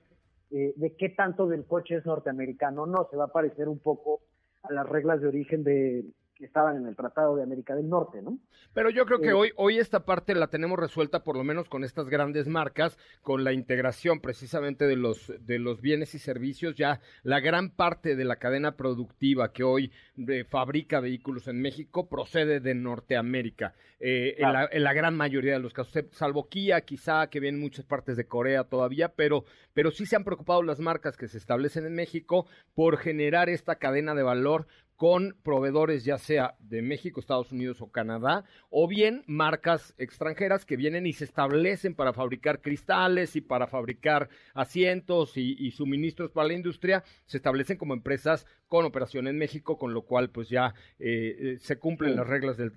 de 0.50 0.96
qué 0.98 1.08
tanto 1.08 1.48
del 1.48 1.66
coche 1.66 1.96
es 1.96 2.06
norteamericano. 2.06 2.86
No, 2.86 3.08
se 3.10 3.16
va 3.16 3.26
a 3.26 3.32
parecer 3.32 3.70
un 3.70 3.80
poco 3.80 4.20
a 4.64 4.74
las 4.74 4.86
reglas 4.86 5.22
de 5.22 5.30
origen 5.30 5.64
de, 5.64 6.04
que 6.42 6.48
estaban 6.48 6.76
en 6.76 6.88
el 6.88 6.96
Tratado 6.96 7.36
de 7.36 7.44
América 7.44 7.76
del 7.76 7.88
Norte, 7.88 8.20
¿no? 8.22 8.40
Pero 8.74 8.90
yo 8.90 9.06
creo 9.06 9.20
que 9.20 9.30
eh, 9.30 9.34
hoy, 9.34 9.52
hoy 9.58 9.78
esta 9.78 10.06
parte 10.06 10.34
la 10.34 10.48
tenemos 10.48 10.80
resuelta, 10.80 11.24
por 11.24 11.38
lo 11.38 11.44
menos 11.44 11.70
con 11.70 11.84
estas 11.84 12.10
grandes 12.10 12.48
marcas, 12.48 12.98
con 13.22 13.44
la 13.44 13.54
integración 13.54 14.22
precisamente 14.22 14.88
de 14.88 14.96
los, 14.96 15.32
de 15.40 15.60
los 15.60 15.82
bienes 15.82 16.16
y 16.16 16.20
servicios. 16.20 16.76
Ya 16.76 17.00
la 17.22 17.40
gran 17.42 17.70
parte 17.70 18.16
de 18.16 18.26
la 18.26 18.38
cadena 18.38 18.76
productiva 18.76 19.54
que 19.54 19.64
hoy 19.64 19.92
eh, 20.18 20.44
fabrica 20.44 21.00
vehículos 21.00 21.48
en 21.48 21.62
México 21.62 22.10
procede 22.10 22.60
de 22.60 22.74
Norteamérica, 22.74 23.76
eh, 24.00 24.36
en, 24.40 24.52
la, 24.52 24.68
en, 24.72 24.84
la, 24.84 24.94
gran 24.94 25.16
mayoría 25.16 25.54
de 25.54 25.60
los 25.60 25.74
casos, 25.74 26.06
salvo 26.10 26.50
Kia, 26.50 26.82
quizá 26.82 27.28
que 27.28 27.40
vienen 27.40 27.62
muchas 27.62 27.86
partes 27.86 28.18
de 28.18 28.26
Corea 28.26 28.64
todavía, 28.64 29.10
pero, 29.10 29.46
pero 29.76 29.92
sí 29.92 30.08
se 30.08 30.16
han 30.16 30.24
preocupado 30.24 30.64
las 30.64 30.80
marcas 30.80 31.18
que 31.18 31.28
se 31.28 31.38
establecen 31.38 31.86
en 31.86 31.94
México 31.94 32.48
por 32.74 32.98
generar 32.98 33.48
esta 33.48 33.76
cadena 33.76 34.16
de 34.16 34.24
valor 34.24 34.66
con 35.02 35.36
proveedores 35.42 36.06
ya 36.06 36.20
sea 36.20 36.54
de 36.60 36.84
México, 36.84 37.20
Estados 37.20 37.52
Unidos 37.52 37.82
o 37.82 37.92
Canadá, 37.92 38.44
o 38.70 38.88
bien 38.88 39.24
marcas 39.26 39.96
extranjeras 39.98 40.64
que 40.64 40.78
vienen 40.78 41.08
y 41.08 41.14
se 41.14 41.24
establecen 41.24 41.96
para 41.96 42.14
fabricar 42.14 42.62
cristales 42.62 43.36
y 43.36 43.42
para 43.42 43.66
fabricar 43.66 44.30
asientos 44.54 45.38
y, 45.38 45.72
suministros 45.72 46.30
para 46.30 46.50
la 46.50 46.54
industria, 46.54 47.04
se 47.26 47.38
establecen 47.38 47.80
como 47.80 47.96
empresas 47.96 48.46
con 48.68 48.86
operación 48.86 49.26
en 49.26 49.40
México, 49.40 49.76
con 49.76 49.92
lo 49.92 50.04
cual 50.04 50.30
pues 50.30 50.50
ya 50.50 50.76
eh, 51.00 51.36
eh, 51.40 51.58
se 51.58 51.80
cumplen 51.80 52.16
las 52.16 52.28
reglas 52.28 52.58
del, 52.58 52.72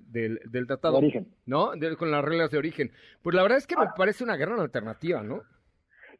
del, 0.47 0.67
tratado. 0.67 0.95
De 0.95 1.05
origen. 1.05 1.29
¿No? 1.45 1.73
con 1.99 2.11
las 2.11 2.25
reglas 2.25 2.51
de 2.51 2.57
origen. 2.57 2.91
Pues 3.21 3.37
la 3.37 3.43
verdad 3.43 3.59
es 3.59 3.67
que 3.67 3.77
me 3.77 3.85
parece 3.99 4.25
una 4.25 4.39
gran 4.39 4.59
alternativa, 4.59 5.23
¿no? 5.23 5.43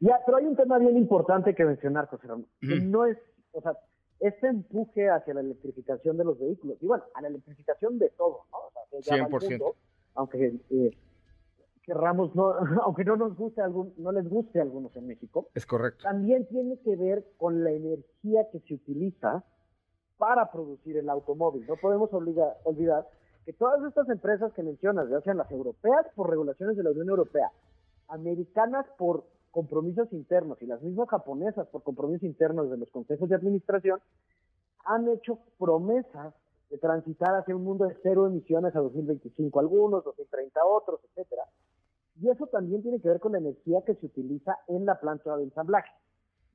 Ya, 0.01 0.19
pero 0.23 0.37
hay 0.37 0.45
un 0.45 0.55
tema 0.55 0.77
bien 0.77 0.97
importante 0.97 1.55
que 1.55 1.65
mencionar, 1.65 2.05
José 2.05 2.27
Ramón. 2.27 2.45
No 2.61 3.07
es, 3.07 3.17
o 3.53 3.61
sea, 3.61 3.71
este 4.19 4.47
empuje 4.47 5.09
hacia 5.09 5.33
la 5.33 5.41
electrificación 5.41 6.17
de 6.17 6.23
los 6.23 6.39
vehículos, 6.39 6.77
y 6.81 6.85
bueno, 6.87 7.03
a 7.13 7.21
la 7.21 7.27
electrificación 7.27 7.99
de 7.99 8.09
todo, 8.09 8.45
¿no? 8.51 8.57
O 8.97 9.01
sea, 9.01 9.17
100%. 9.17 9.73
aunque 10.15 10.59
eh, 10.69 10.91
querramos, 11.83 12.35
no, 12.35 12.53
aunque 12.83 13.03
no 13.05 13.15
nos 13.15 13.35
guste 13.35 13.61
algún, 13.61 13.93
no 13.97 14.11
les 14.11 14.27
guste 14.27 14.59
a 14.59 14.63
algunos 14.63 14.95
en 14.95 15.07
México. 15.07 15.49
Es 15.53 15.65
correcto. 15.65 16.03
También 16.03 16.47
tiene 16.47 16.79
que 16.79 16.95
ver 16.95 17.25
con 17.37 17.63
la 17.63 17.71
energía 17.71 18.49
que 18.51 18.59
se 18.61 18.73
utiliza 18.75 19.43
para 20.17 20.51
producir 20.51 20.97
el 20.97 21.09
automóvil. 21.09 21.65
No 21.67 21.75
podemos 21.75 22.09
olvidar 22.13 23.07
que 23.45 23.53
todas 23.53 23.83
estas 23.85 24.09
empresas 24.09 24.53
que 24.53 24.63
mencionas, 24.63 25.09
ya 25.09 25.21
sean 25.21 25.37
las 25.37 25.51
europeas 25.51 26.05
por 26.15 26.29
regulaciones 26.29 26.77
de 26.77 26.83
la 26.83 26.91
Unión 26.91 27.09
Europea, 27.09 27.51
americanas 28.07 28.85
por 28.97 29.25
compromisos 29.55 30.11
internos 30.11 30.61
y 30.61 30.65
las 30.65 30.81
mismas 30.81 31.07
japonesas 31.07 31.65
por 31.67 31.81
compromisos 31.81 32.23
internos 32.23 32.69
de 32.69 32.75
los 32.75 32.91
consejos 32.91 33.29
de 33.29 33.35
administración 33.35 34.01
han 34.83 35.07
hecho 35.07 35.39
promesas 35.57 36.33
de 36.69 36.77
transitar 36.77 37.33
hacia 37.35 37.55
un 37.55 37.63
mundo 37.63 37.85
de 37.85 37.95
cero 38.03 38.27
emisiones 38.27 38.75
a 38.75 38.81
2025 38.81 39.57
algunos, 39.61 40.03
2030 40.03 40.59
otros, 40.65 40.99
etcétera. 41.05 41.43
Y 42.21 42.29
eso 42.29 42.47
también 42.47 42.81
tiene 42.81 42.99
que 42.99 43.07
ver 43.07 43.21
con 43.21 43.31
la 43.31 43.37
energía 43.37 43.81
que 43.85 43.95
se 43.95 44.07
utiliza 44.07 44.57
en 44.67 44.85
la 44.85 44.99
planta 44.99 45.37
de 45.37 45.43
ensamblaje. 45.43 45.91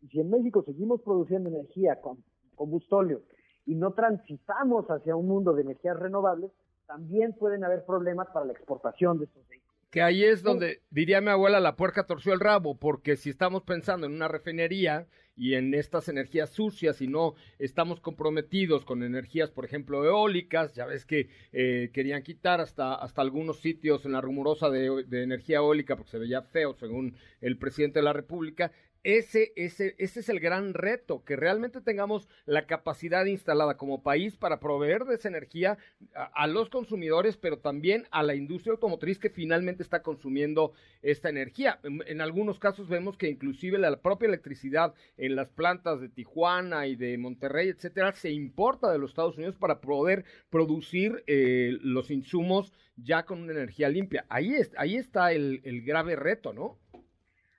Y 0.03 0.09
si 0.09 0.21
en 0.21 0.29
México 0.29 0.63
seguimos 0.63 1.01
produciendo 1.01 1.49
energía 1.49 2.03
con 2.03 2.23
combustóleo 2.55 3.23
y 3.65 3.77
no 3.77 3.95
transitamos 3.95 4.85
hacia 4.91 5.17
un 5.17 5.27
mundo 5.27 5.55
de 5.55 5.63
energías 5.63 5.99
renovables, 5.99 6.51
también 6.87 7.33
pueden 7.33 7.65
haber 7.65 7.87
problemas 7.87 8.29
para 8.29 8.45
la 8.45 8.53
exportación 8.53 9.19
de 9.19 9.25
estos 9.25 9.49
vehículos 9.49 9.70
que 9.91 10.03
ahí 10.03 10.25
es 10.25 10.43
donde 10.43 10.83
diría 10.91 11.21
mi 11.21 11.31
abuela 11.31 11.59
la 11.61 11.77
puerca 11.77 12.07
torció 12.07 12.33
el 12.33 12.41
rabo, 12.41 12.79
porque 12.79 13.17
si 13.17 13.29
estamos 13.31 13.63
pensando 13.65 14.07
en 14.07 14.13
una 14.13 14.29
refinería 14.29 15.09
y 15.37 15.55
en 15.55 15.75
estas 15.75 16.09
energías 16.09 16.51
sucias 16.51 17.01
y 17.01 17.09
no 17.09 17.35
estamos 17.59 18.01
comprometidos 18.01 18.85
con 18.85 19.03
energías, 19.03 19.51
por 19.51 19.65
ejemplo, 19.65 20.05
eólicas, 20.05 20.75
ya 20.75 20.87
ves 20.87 21.05
que 21.05 21.29
eh, 21.53 21.91
querían 21.93 22.23
quitar 22.23 22.61
hasta, 22.61 22.95
hasta 22.95 23.23
algunos 23.23 23.59
sitios 23.61 24.05
en 24.05 24.13
la 24.13 24.21
rumorosa 24.21 24.71
de, 24.71 25.05
de 25.05 25.23
energía 25.23 25.57
eólica 25.57 25.97
porque 25.97 26.11
se 26.11 26.19
veía 26.19 26.43
feo, 26.43 26.75
según 26.75 27.17
el 27.41 27.57
presidente 27.59 27.99
de 27.99 28.05
la 28.05 28.13
República, 28.13 28.71
ese, 29.03 29.53
ese, 29.57 29.95
ese 29.99 30.21
es 30.21 30.29
el 30.29 30.41
gran 30.41 30.75
reto, 30.75 31.25
que 31.25 31.37
realmente 31.37 31.81
tengamos 31.81 32.29
la 32.45 32.67
capacidad 32.67 33.25
instalada 33.25 33.77
como 33.77 34.03
país 34.03 34.37
para 34.37 34.61
proveer 34.61 35.05
de 35.05 35.15
esa 35.15 35.29
energía 35.29 35.79
a, 36.15 36.47
los 36.47 36.69
consumidores, 36.69 37.37
pero 37.37 37.59
también 37.59 38.07
a 38.11 38.23
la 38.23 38.35
industria 38.35 38.73
automotriz 38.73 39.19
que 39.19 39.31
finalmente 39.31 39.83
está 39.83 40.03
consumiendo 40.03 40.73
esta 41.03 41.31
energía. 41.31 41.81
En, 41.83 42.21
algunos 42.21 42.59
casos 42.59 42.89
vemos 42.89 43.17
que 43.17 43.29
inclusive 43.29 43.79
la 43.79 44.01
propia 44.01 44.29
electricidad 44.29 44.95
en 45.17 45.37
las 45.37 45.49
plantas 45.49 46.01
de 46.01 46.11
Tijuana 46.11 46.87
y 46.87 46.97
de 46.97 47.17
Monterrey, 47.17 47.69
etcétera, 47.69 48.13
se 48.13 48.31
importa 48.31 48.93
de 48.93 48.99
los 48.99 49.13
Estados 49.13 49.39
Unidos 49.39 49.57
para 49.57 49.81
poder 49.81 50.25
producir 50.51 51.25
eh, 51.27 51.79
los 51.81 52.11
insumos 52.11 52.73
ya 52.97 53.25
con 53.25 53.41
una 53.41 53.53
energía 53.53 53.89
limpia. 53.89 54.27
Ahí, 54.29 54.55
es, 54.55 54.73
ahí 54.77 54.97
está 54.97 55.33
el, 55.33 55.63
el 55.65 55.83
grave 55.83 56.17
reto, 56.17 56.53
¿no? 56.53 56.79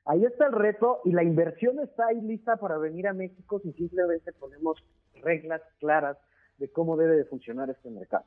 Ahí 0.05 0.25
está 0.25 0.47
el 0.47 0.53
reto 0.53 1.01
y 1.05 1.11
la 1.11 1.23
inversión 1.23 1.79
está 1.79 2.07
ahí 2.07 2.21
lista 2.21 2.57
para 2.57 2.77
venir 2.77 3.07
a 3.07 3.13
México 3.13 3.59
si 3.59 3.71
simplemente 3.73 4.33
ponemos 4.33 4.83
reglas 5.21 5.61
claras 5.79 6.17
de 6.57 6.71
cómo 6.71 6.97
debe 6.97 7.15
de 7.15 7.25
funcionar 7.25 7.69
este 7.69 7.89
mercado. 7.89 8.25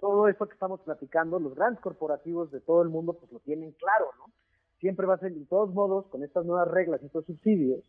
todo 0.00 0.28
esto 0.28 0.46
que 0.46 0.54
estamos 0.54 0.80
platicando, 0.80 1.40
los 1.40 1.54
grandes 1.54 1.80
corporativos 1.80 2.50
de 2.52 2.60
todo 2.60 2.82
el 2.82 2.88
mundo 2.88 3.14
pues 3.14 3.32
lo 3.32 3.40
tienen 3.40 3.72
claro, 3.72 4.06
¿no? 4.18 4.32
Siempre 4.78 5.06
va 5.06 5.14
a 5.14 5.18
ser, 5.18 5.34
de 5.34 5.44
todos 5.46 5.74
modos, 5.74 6.06
con 6.06 6.22
estas 6.22 6.44
nuevas 6.44 6.68
reglas 6.68 7.02
y 7.02 7.06
estos 7.06 7.24
subsidios, 7.26 7.82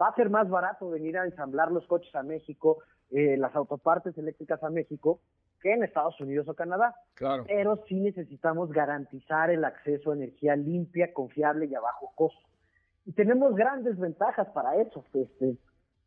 va 0.00 0.08
a 0.08 0.14
ser 0.14 0.30
más 0.30 0.48
barato 0.48 0.90
venir 0.90 1.18
a 1.18 1.24
ensamblar 1.24 1.70
los 1.70 1.86
coches 1.86 2.14
a 2.14 2.22
México, 2.22 2.78
eh, 3.10 3.36
las 3.36 3.54
autopartes 3.54 4.16
eléctricas 4.18 4.62
a 4.62 4.70
México, 4.70 5.20
que 5.60 5.72
en 5.72 5.84
Estados 5.84 6.20
Unidos 6.20 6.48
o 6.48 6.54
Canadá. 6.54 6.94
Claro. 7.14 7.44
Pero 7.46 7.82
sí 7.88 8.00
necesitamos 8.00 8.70
garantizar 8.70 9.50
el 9.50 9.64
acceso 9.64 10.10
a 10.10 10.14
energía 10.14 10.56
limpia, 10.56 11.12
confiable 11.12 11.66
y 11.66 11.74
a 11.74 11.80
bajo 11.80 12.12
costo. 12.14 12.40
Y 13.04 13.12
tenemos 13.12 13.54
grandes 13.54 13.98
ventajas 13.98 14.48
para 14.48 14.76
eso. 14.76 15.04
Este, 15.14 15.56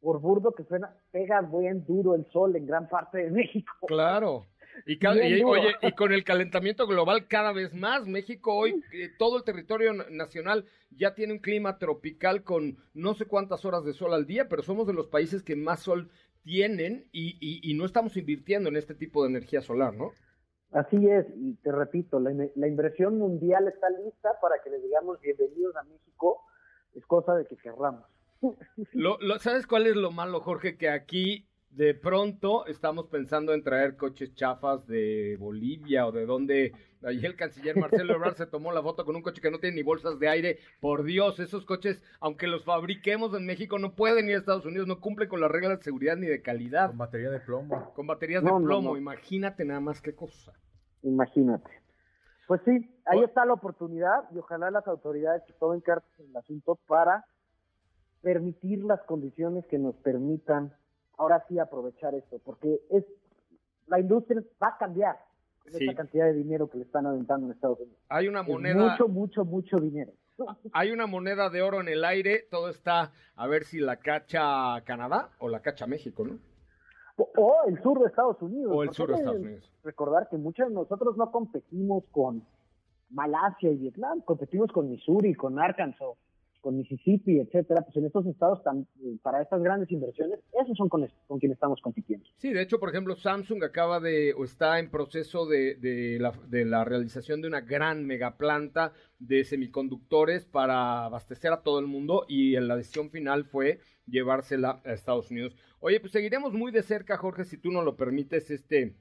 por 0.02 0.20
burdo 0.20 0.52
que 0.52 0.64
suena, 0.64 0.94
pega 1.12 1.42
buen 1.42 1.86
duro 1.86 2.16
el 2.16 2.26
sol 2.32 2.56
en 2.56 2.66
gran 2.66 2.88
parte 2.88 3.20
de 3.20 3.32
México. 3.32 3.74
Claro. 3.88 4.46
Y, 4.86 5.44
oye, 5.44 5.76
y 5.82 5.92
con 5.96 6.14
el 6.14 6.24
calentamiento 6.24 6.88
global 6.88 7.28
cada 7.28 7.52
vez 7.52 7.74
más, 7.74 8.06
México 8.08 8.56
hoy, 8.56 8.84
eh, 8.94 9.10
todo 9.18 9.38
el 9.38 9.44
territorio 9.44 9.94
nacional 9.94 10.66
ya 10.92 11.16
tiene 11.16 11.34
un 11.34 11.40
clima 11.40 11.78
tropical 11.78 12.44
con 12.44 12.78
no 12.94 13.14
sé 13.14 13.26
cuántas 13.26 13.66
horas 13.66 13.84
de 13.84 13.94
sol 13.94 14.14
al 14.14 14.26
día, 14.26 14.48
pero 14.50 14.64
somos 14.64 14.88
de 14.88 14.94
los 14.94 15.08
países 15.08 15.44
que 15.44 15.56
más 15.56 15.82
sol 15.82 16.10
tienen 16.44 17.08
y, 17.12 17.38
y, 17.40 17.74
no 17.76 17.86
estamos 17.86 18.16
invirtiendo 18.18 18.70
en 18.70 18.78
este 18.78 18.96
tipo 18.96 19.24
de 19.24 19.30
energía 19.30 19.62
solar, 19.62 19.94
¿no? 19.94 20.12
Así 20.72 21.08
es, 21.08 21.26
y 21.36 21.56
te 21.56 21.72
repito, 21.72 22.20
la, 22.20 22.32
la 22.56 22.68
inversión 22.68 23.18
mundial 23.18 23.68
está 23.68 23.90
lista 23.90 24.30
para 24.42 24.56
que 24.64 24.70
le 24.70 24.80
digamos 24.80 25.20
bienvenidos 25.20 25.76
a 25.76 25.84
México, 25.84 26.42
es 26.96 27.06
cosa 27.06 27.36
de 27.36 27.46
que 27.46 27.58
querramos. 27.58 28.06
Lo, 28.94 29.18
lo, 29.20 29.38
¿Sabes 29.40 29.68
cuál 29.68 29.88
es 29.88 29.96
lo 29.96 30.12
malo, 30.12 30.40
Jorge? 30.40 30.78
Que 30.78 30.90
aquí 30.90 31.49
de 31.72 31.94
pronto 31.94 32.66
estamos 32.66 33.08
pensando 33.08 33.54
en 33.54 33.64
traer 33.64 33.96
coches 33.96 34.34
chafas 34.34 34.86
de 34.88 35.38
Bolivia 35.40 36.08
o 36.08 36.12
de 36.12 36.26
donde 36.26 36.74
ahí 37.04 37.24
el 37.26 37.36
canciller 37.36 37.78
Marcelo 37.78 38.16
Ebrard 38.16 38.36
se 38.36 38.48
tomó 38.48 38.72
la 38.72 38.82
foto 38.82 39.06
con 39.06 39.16
un 39.16 39.22
coche 39.22 39.42
que 39.42 39.52
no 39.52 39.60
tiene 39.60 39.78
ni 39.78 39.84
bolsas 39.84 40.20
de 40.20 40.30
aire. 40.30 40.60
Por 40.82 41.04
Dios, 41.04 41.40
esos 41.40 41.66
coches, 41.66 42.04
aunque 42.20 42.48
los 42.48 42.66
fabriquemos 42.66 43.34
en 43.36 43.46
México, 43.46 43.80
no 43.80 43.96
pueden 43.96 44.28
ir 44.30 44.36
a 44.36 44.40
Estados 44.40 44.66
Unidos, 44.66 44.88
no 44.88 45.00
cumplen 45.00 45.30
con 45.30 45.42
las 45.42 45.52
reglas 45.52 45.80
de 45.80 45.84
seguridad 45.84 46.18
ni 46.18 46.28
de 46.28 46.42
calidad. 46.42 46.88
Con 46.88 46.98
batería 46.98 47.30
de 47.30 47.40
plomo. 47.40 47.94
Con 47.94 48.08
baterías 48.08 48.44
de 48.44 48.50
plomo, 48.50 48.98
imagínate 48.98 49.64
nada 49.64 49.80
más 49.80 50.02
qué 50.02 50.16
cosa. 50.16 50.54
Imagínate. 51.04 51.70
Pues 52.48 52.62
sí, 52.66 52.90
ahí 53.06 53.24
está 53.24 53.46
la 53.46 53.54
oportunidad 53.54 54.24
y 54.34 54.40
ojalá 54.40 54.72
las 54.72 54.88
autoridades 54.88 55.44
tomen 55.60 55.82
cartas 55.82 56.10
en 56.20 56.32
el 56.32 56.36
asunto 56.36 56.80
para 56.88 57.26
permitir 58.22 58.84
las 58.84 59.02
condiciones 59.04 59.66
que 59.68 59.78
nos 59.78 59.96
permitan 59.98 60.74
ahora 61.20 61.46
sí 61.48 61.60
aprovechar 61.60 62.16
esto, 62.16 62.40
porque 62.44 62.82
es 62.90 63.04
la 63.88 64.00
industria 64.00 64.42
va 64.62 64.70
a 64.70 64.78
cambiar 64.78 65.18
con 65.62 65.82
esa 65.82 65.94
cantidad 65.94 66.26
de 66.26 66.34
dinero 66.34 66.70
que 66.70 66.78
le 66.78 66.86
están 66.86 67.06
aventando 67.06 67.46
en 67.46 67.52
Estados 67.52 67.80
Unidos. 67.80 68.00
Hay 68.08 68.28
una 68.28 68.42
moneda. 68.42 68.92
mucho, 68.92 69.08
mucho, 69.08 69.46
mucho 69.46 69.78
dinero. 69.78 70.14
Hay 70.72 70.92
una 70.92 71.06
moneda 71.06 71.50
de 71.50 71.62
oro 71.62 71.82
en 71.82 71.90
el 71.90 72.06
aire, 72.06 72.48
todo 72.50 72.70
está 72.70 73.12
a 73.36 73.48
ver 73.48 73.66
si 73.66 73.80
la 73.80 73.98
cacha 73.98 74.82
Canadá 74.86 75.32
o 75.40 75.50
la 75.50 75.60
cacha 75.60 75.86
México, 75.86 76.24
¿no? 76.24 76.40
O, 77.36 77.54
el 77.68 77.82
sur 77.84 78.00
de 78.00 78.08
Estados 78.08 78.42
Unidos. 78.42 78.72
O 78.74 78.82
el 78.82 78.92
sur 78.92 79.10
de 79.10 79.16
Estados 79.16 79.42
Unidos. 79.42 79.70
Recordar 79.84 80.30
que 80.30 80.38
muchos 80.38 80.70
de 80.70 80.74
nosotros 80.74 81.18
no 81.18 81.30
competimos 81.30 82.06
con 82.12 82.48
Malasia 83.10 83.70
y 83.70 83.76
Vietnam, 83.76 84.22
competimos 84.22 84.72
con 84.72 84.90
Missouri, 84.90 85.34
con 85.34 85.60
Arkansas, 85.60 86.16
con 86.62 86.78
Mississippi, 86.78 87.40
etcétera, 87.40 87.82
pues 87.84 87.96
en 87.98 88.06
estos 88.06 88.26
estados 88.26 88.64
tan, 88.64 88.88
para 89.22 89.42
estas 89.42 89.62
grandes 89.62 89.92
inversiones, 89.92 90.40
esos 90.62 90.78
son 90.78 90.90
con, 90.90 91.08
con 91.28 91.40
quienes 91.40 91.56
estamos 91.56 91.82
compitiendo. 91.82 92.26
Sí, 92.38 92.54
de 92.54 92.62
hecho, 92.62 92.80
por 92.80 92.90
ejemplo, 92.90 93.16
Samsung 93.16 93.64
acaba 93.64 94.00
de, 94.00 94.34
o 94.34 94.44
está 94.44 94.80
en 94.80 94.90
proceso 94.90 95.46
de, 95.46 95.76
de, 95.76 96.18
la, 96.20 96.34
de 96.48 96.66
la 96.66 96.84
realización 96.84 97.42
de 97.42 97.48
una 97.48 97.62
gran 97.62 98.06
megaplanta 98.06 98.94
de 99.20 99.44
semiconductores 99.44 100.46
para 100.46 101.06
abastecer 101.06 101.52
a 101.52 101.62
todo 101.62 101.80
el 101.80 101.88
mundo 101.88 102.26
y 102.28 102.60
la 102.60 102.76
decisión 102.76 103.10
final 103.10 103.46
fue 103.46 103.80
llevársela 104.06 104.82
a 104.86 104.94
Estados 104.94 105.32
Unidos. 105.32 105.56
Oye, 105.80 106.00
pues 106.00 106.12
seguiremos 106.12 106.54
muy 106.54 106.72
de 106.72 106.84
cerca, 106.84 107.18
Jorge, 107.18 107.46
si 107.46 107.58
tú 107.58 107.72
nos 107.72 107.86
lo 107.86 107.96
permites, 107.96 108.52
este 108.52 108.96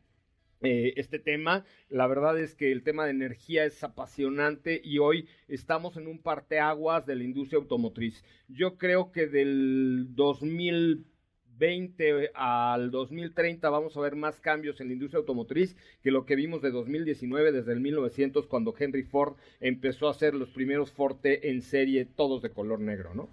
eh, 0.61 0.95
este 0.97 1.21
tema. 1.21 1.65
La 1.89 2.09
verdad 2.09 2.39
es 2.39 2.55
que 2.55 2.71
el 2.73 2.83
tema 2.83 3.05
de 3.05 3.13
energía 3.13 3.65
es 3.65 3.83
apasionante 3.85 4.81
y 4.83 4.99
hoy 4.99 5.29
estamos 5.47 5.97
en 5.97 6.09
un 6.09 6.19
parteaguas 6.19 7.07
de 7.07 7.15
la 7.17 7.25
industria 7.25 7.59
automotriz. 7.59 8.25
Yo 8.49 8.77
creo 8.77 9.13
que 9.13 9.29
del 9.29 10.09
2020 10.17 12.33
al 12.35 12.91
2030 12.91 13.71
vamos 13.71 13.97
a 13.97 14.01
ver 14.01 14.17
más 14.17 14.41
cambios 14.41 14.81
en 14.81 14.89
la 14.89 14.95
industria 14.95 15.21
automotriz 15.21 15.77
que 16.03 16.11
lo 16.11 16.27
que 16.27 16.35
vimos 16.35 16.61
de 16.61 16.73
2019 16.73 17.53
desde 17.53 17.73
el 17.73 17.81
1900 17.81 18.49
cuando 18.49 18.75
Henry 18.77 19.05
Ford 19.05 19.37
empezó 19.61 20.09
a 20.09 20.11
hacer 20.11 20.35
los 20.35 20.51
primeros 20.51 20.91
Forte 20.91 21.51
en 21.51 21.63
serie 21.63 22.05
todos 22.05 22.43
de 22.43 22.51
color 22.51 22.81
negro, 22.81 23.15
¿no? 23.15 23.29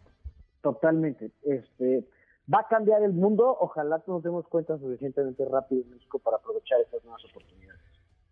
Totalmente. 0.62 1.32
Este, 1.44 2.06
va 2.52 2.60
a 2.60 2.68
cambiar 2.68 3.04
el 3.04 3.14
mundo. 3.14 3.56
Ojalá 3.60 4.02
nos 4.08 4.24
demos 4.24 4.48
cuenta 4.48 4.78
suficientemente 4.78 5.46
rápido 5.46 5.82
en 5.84 5.92
México 5.92 6.20
para 6.20 6.38
aprovechar 6.38 6.80
estas 6.82 7.04
nuevas 7.04 7.24
oportunidades. 7.26 7.82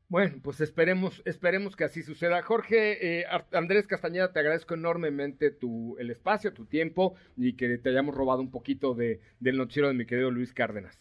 Bueno, 0.10 0.36
pues 0.44 0.62
esperemos, 0.62 1.24
esperemos 1.26 1.76
que 1.76 1.86
así 1.86 2.04
suceda. 2.04 2.44
Jorge, 2.44 3.22
eh, 3.22 3.26
Andrés 3.52 3.88
Castañeda, 3.88 4.32
te 4.32 4.40
agradezco 4.40 4.76
enormemente 4.76 5.50
tu, 5.50 5.98
el 5.98 6.12
espacio, 6.12 6.54
tu 6.54 6.66
tiempo 6.66 7.16
y 7.36 7.56
que 7.56 7.80
te 7.80 7.90
hayamos 7.90 8.14
robado 8.14 8.42
un 8.42 8.52
poquito 8.52 8.94
de, 8.94 9.22
del 9.40 9.58
noticiero 9.58 9.88
de 9.88 9.96
mi 9.96 10.06
querido 10.06 10.30
Luis 10.30 10.54
Cárdenas. 10.54 11.00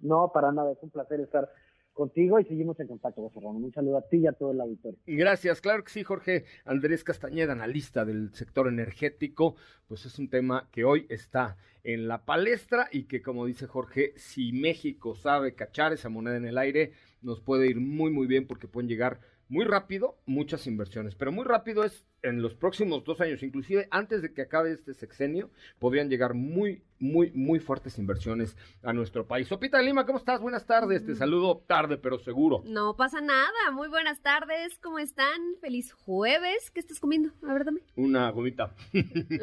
No, 0.00 0.30
para 0.32 0.52
nada, 0.52 0.72
es 0.72 0.82
un 0.82 0.90
placer 0.90 1.20
estar 1.20 1.48
contigo 1.92 2.38
y 2.40 2.44
seguimos 2.44 2.78
en 2.80 2.88
contacto, 2.88 3.22
José 3.22 3.40
Ramón. 3.40 3.64
Un 3.64 3.72
saludo 3.72 3.98
a 3.98 4.08
ti 4.08 4.18
y 4.18 4.26
a 4.26 4.32
todo 4.32 4.52
el 4.52 4.60
auditorio. 4.60 4.98
Gracias, 5.06 5.60
claro 5.60 5.84
que 5.84 5.90
sí, 5.90 6.02
Jorge. 6.02 6.44
Andrés 6.64 7.04
Castañeda, 7.04 7.52
analista 7.52 8.04
del 8.04 8.32
sector 8.34 8.68
energético, 8.68 9.56
pues 9.86 10.06
es 10.06 10.18
un 10.18 10.28
tema 10.28 10.68
que 10.72 10.84
hoy 10.84 11.06
está 11.08 11.56
en 11.84 12.08
la 12.08 12.24
palestra 12.24 12.88
y 12.92 13.04
que, 13.04 13.22
como 13.22 13.46
dice 13.46 13.66
Jorge, 13.66 14.12
si 14.16 14.52
México 14.52 15.14
sabe 15.14 15.54
cachar 15.54 15.92
esa 15.92 16.08
moneda 16.08 16.36
en 16.36 16.46
el 16.46 16.58
aire, 16.58 16.92
nos 17.20 17.40
puede 17.40 17.66
ir 17.66 17.80
muy, 17.80 18.10
muy 18.10 18.26
bien 18.26 18.46
porque 18.46 18.68
pueden 18.68 18.88
llegar 18.88 19.20
muy 19.48 19.64
rápido 19.64 20.18
muchas 20.24 20.66
inversiones, 20.66 21.14
pero 21.14 21.32
muy 21.32 21.44
rápido 21.44 21.84
es 21.84 22.06
en 22.22 22.40
los 22.40 22.54
próximos 22.54 23.04
dos 23.04 23.20
años, 23.20 23.42
inclusive 23.42 23.88
antes 23.90 24.22
de 24.22 24.32
que 24.32 24.42
acabe 24.42 24.72
este 24.72 24.94
sexenio, 24.94 25.50
podrían 25.78 26.08
llegar 26.08 26.34
muy, 26.34 26.82
muy, 27.00 27.32
muy 27.32 27.58
fuertes 27.58 27.98
inversiones 27.98 28.56
a 28.82 28.92
nuestro 28.92 29.26
país. 29.26 29.48
Sopita 29.48 29.82
Lima, 29.82 30.06
¿cómo 30.06 30.18
estás? 30.18 30.40
Buenas 30.40 30.64
tardes, 30.66 31.04
te 31.04 31.12
mm. 31.12 31.16
saludo 31.16 31.64
tarde, 31.66 31.98
pero 31.98 32.18
seguro. 32.20 32.62
No 32.64 32.96
pasa 32.96 33.20
nada, 33.20 33.70
muy 33.72 33.88
buenas 33.88 34.20
tardes, 34.22 34.78
¿cómo 34.78 35.00
están? 35.00 35.56
Feliz 35.60 35.92
jueves, 35.92 36.70
¿qué 36.70 36.80
estás 36.80 37.00
comiendo? 37.00 37.30
A 37.42 37.52
ver, 37.52 37.64
dame. 37.64 37.80
Una 37.96 38.30
gomita. 38.30 38.72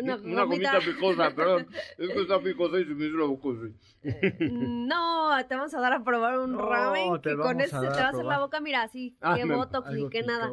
Una 0.02 0.16
gomita, 0.16 0.30
Una 0.30 0.44
gomita 0.44 0.80
picosa, 0.80 1.36
perdón, 1.36 1.68
es 1.98 2.10
que 2.10 2.22
está 2.22 2.40
picosa 2.42 2.80
y 2.80 2.86
se 2.86 2.96
me 2.96 3.06
hizo 3.08 3.18
la 3.18 3.26
boca 3.26 3.50
eh, 4.04 4.38
No, 4.52 5.32
te 5.48 5.56
vamos 5.56 5.74
a 5.74 5.82
dar 5.82 5.94
a 5.94 6.04
probar 6.04 6.40
un 6.40 6.58
ramen 6.58 7.20
que 7.22 7.36
con 7.36 7.60
eso 7.60 7.82
te 7.82 7.88
va 7.88 8.06
a 8.06 8.10
hacer 8.10 8.26
la 8.26 8.40
boca, 8.40 8.62
mira, 8.62 8.84
así, 8.84 9.18
ah, 9.20 9.36
qué 9.36 9.46
botox 9.46 9.92
ni 9.92 10.10
qué 10.10 10.24
nada. 10.24 10.50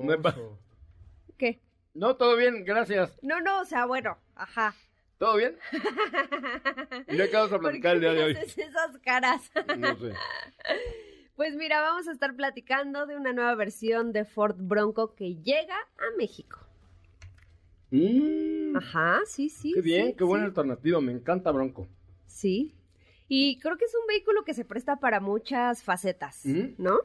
¿Qué? 1.39 1.61
No, 1.97 2.15
todo 2.17 2.37
bien, 2.37 2.63
gracias. 2.65 3.19
No, 3.23 3.41
no, 3.41 3.63
o 3.63 3.65
sea, 3.65 3.87
bueno, 3.87 4.19
ajá. 4.35 4.75
¿Todo 5.17 5.37
bien? 5.37 5.57
¿Y 7.09 7.17
ya 7.17 7.31
qué 7.31 7.37
vamos 7.37 7.53
a 7.55 7.59
platicar 7.59 7.95
el 7.95 8.03
día 8.03 8.13
de 8.13 8.23
hoy? 8.23 8.33
esas 8.33 8.99
caras? 9.03 9.51
No 9.77 9.97
sé. 9.97 10.13
Pues 11.37 11.55
mira, 11.55 11.83
vamos 11.83 12.09
a 12.09 12.13
estar 12.13 12.35
platicando 12.35 13.05
de 13.05 13.15
una 13.15 13.35
nueva 13.35 13.55
versión 13.57 14.11
de 14.15 14.25
Ford 14.25 14.57
Bronco 14.59 15.15
que 15.15 15.37
llega 15.37 15.77
a 15.99 16.17
México. 16.17 16.59
Mm. 17.91 18.75
Ajá, 18.75 19.21
sí, 19.27 19.51
sí. 19.51 19.73
Qué 19.75 19.83
bien, 19.83 20.17
qué 20.17 20.25
buena 20.25 20.47
alternativa, 20.47 20.99
me 21.03 21.13
encanta 21.13 21.51
Bronco. 21.51 21.89
Sí. 22.27 22.75
Y 23.29 23.59
creo 23.59 23.77
que 23.77 23.85
es 23.85 23.95
un 23.95 24.07
vehículo 24.07 24.45
que 24.45 24.55
se 24.55 24.65
presta 24.65 24.97
para 24.97 25.21
muchas 25.21 25.83
facetas, 25.83 26.41
mm. 26.47 26.77
¿no? 26.79 27.01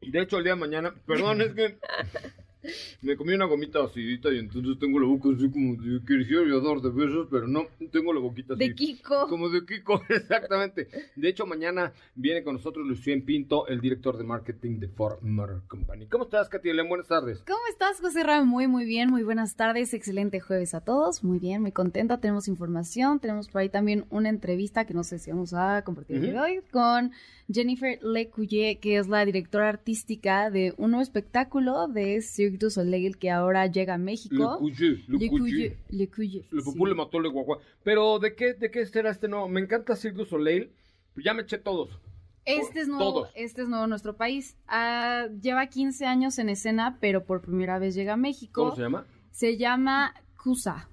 De 0.00 0.20
hecho, 0.20 0.38
el 0.38 0.42
día 0.42 0.54
de 0.54 0.60
mañana, 0.60 0.92
perdón, 1.06 1.40
es 1.40 1.54
que 1.54 1.78
me 3.02 3.16
comí 3.16 3.34
una 3.34 3.46
gomita 3.46 3.84
acidita 3.84 4.32
y 4.32 4.38
entonces 4.38 4.78
tengo 4.78 4.98
la 5.00 5.06
boca 5.06 5.28
así 5.34 5.50
como 5.50 5.74
de 5.82 6.00
quisiera 6.06 6.60
dar 6.60 6.80
de 6.80 6.90
besos, 6.90 7.28
pero 7.30 7.46
no, 7.46 7.66
tengo 7.90 8.12
la 8.12 8.20
boquita 8.20 8.54
así. 8.54 8.68
De 8.68 8.74
Kiko. 8.74 9.26
Como 9.28 9.48
de 9.48 9.64
Kiko, 9.64 10.02
exactamente. 10.08 10.88
De 11.16 11.28
hecho, 11.28 11.46
mañana 11.46 11.92
viene 12.14 12.42
con 12.42 12.54
nosotros 12.54 12.86
Lucien 12.86 13.24
Pinto, 13.24 13.66
el 13.66 13.80
director 13.80 14.16
de 14.16 14.24
marketing 14.24 14.78
de 14.78 14.88
Ford 14.88 15.22
Motor 15.22 15.62
Company. 15.66 16.06
¿Cómo 16.06 16.24
estás, 16.24 16.48
Katy 16.48 16.68
Buenas 16.88 17.08
tardes. 17.08 17.42
¿Cómo 17.46 17.60
estás, 17.70 18.00
José 18.00 18.22
Ram? 18.22 18.48
Muy, 18.48 18.66
muy 18.68 18.84
bien, 18.84 19.10
muy 19.10 19.22
buenas 19.22 19.56
tardes. 19.56 19.94
Excelente 19.94 20.40
jueves 20.40 20.74
a 20.74 20.80
todos. 20.80 21.24
Muy 21.24 21.38
bien, 21.38 21.62
muy 21.62 21.72
contenta. 21.72 22.18
Tenemos 22.20 22.46
información, 22.48 23.20
tenemos 23.20 23.48
por 23.48 23.62
ahí 23.62 23.68
también 23.68 24.04
una 24.10 24.28
entrevista 24.28 24.84
que 24.84 24.94
no 24.94 25.02
sé 25.02 25.18
si 25.18 25.30
vamos 25.30 25.54
a 25.54 25.82
compartir 25.82 26.36
hoy 26.36 26.60
con 26.70 27.12
Jennifer 27.50 27.98
Lecuye, 28.02 28.78
que 28.80 28.98
es 28.98 29.08
la 29.08 29.24
directora 29.24 29.68
artística 29.68 30.50
de 30.50 30.74
un 30.76 30.90
nuevo 30.90 31.02
espectáculo 31.02 31.88
de 31.88 32.20
Cirque 32.20 32.57
du 32.58 32.70
Soleil 32.70 33.18
que 33.18 33.30
ahora 33.30 33.66
llega 33.66 33.94
a 33.94 33.98
México. 33.98 34.58
Lecuye, 34.60 35.78
Lecuye. 35.90 36.44
Le 36.50 36.88
Le 36.88 36.94
mató 36.94 37.20
le 37.20 37.28
guagua. 37.28 37.58
Pero, 37.82 38.18
¿de 38.18 38.34
qué, 38.34 38.54
¿de 38.54 38.70
qué 38.70 38.84
será 38.86 39.10
este 39.10 39.28
no? 39.28 39.48
Me 39.48 39.60
encanta 39.60 39.96
Cirque 39.96 40.18
du 40.18 40.24
Soleil. 40.24 40.70
Pues 41.14 41.24
ya 41.24 41.34
me 41.34 41.42
eché 41.42 41.58
todos. 41.58 41.90
Este 42.44 42.80
es 42.80 42.88
nuevo, 42.88 43.28
este 43.34 43.62
es 43.62 43.68
nuevo 43.68 43.84
en 43.84 43.90
nuestro 43.90 44.16
país. 44.16 44.56
Ah, 44.66 45.26
lleva 45.42 45.66
15 45.66 46.06
años 46.06 46.38
en 46.38 46.48
escena, 46.48 46.96
pero 46.98 47.24
por 47.26 47.42
primera 47.42 47.78
vez 47.78 47.94
llega 47.94 48.14
a 48.14 48.16
México. 48.16 48.62
¿Cómo 48.62 48.74
se 48.74 48.82
llama? 48.82 49.04
Se 49.30 49.58
llama 49.58 50.14
Cusa. 50.42 50.88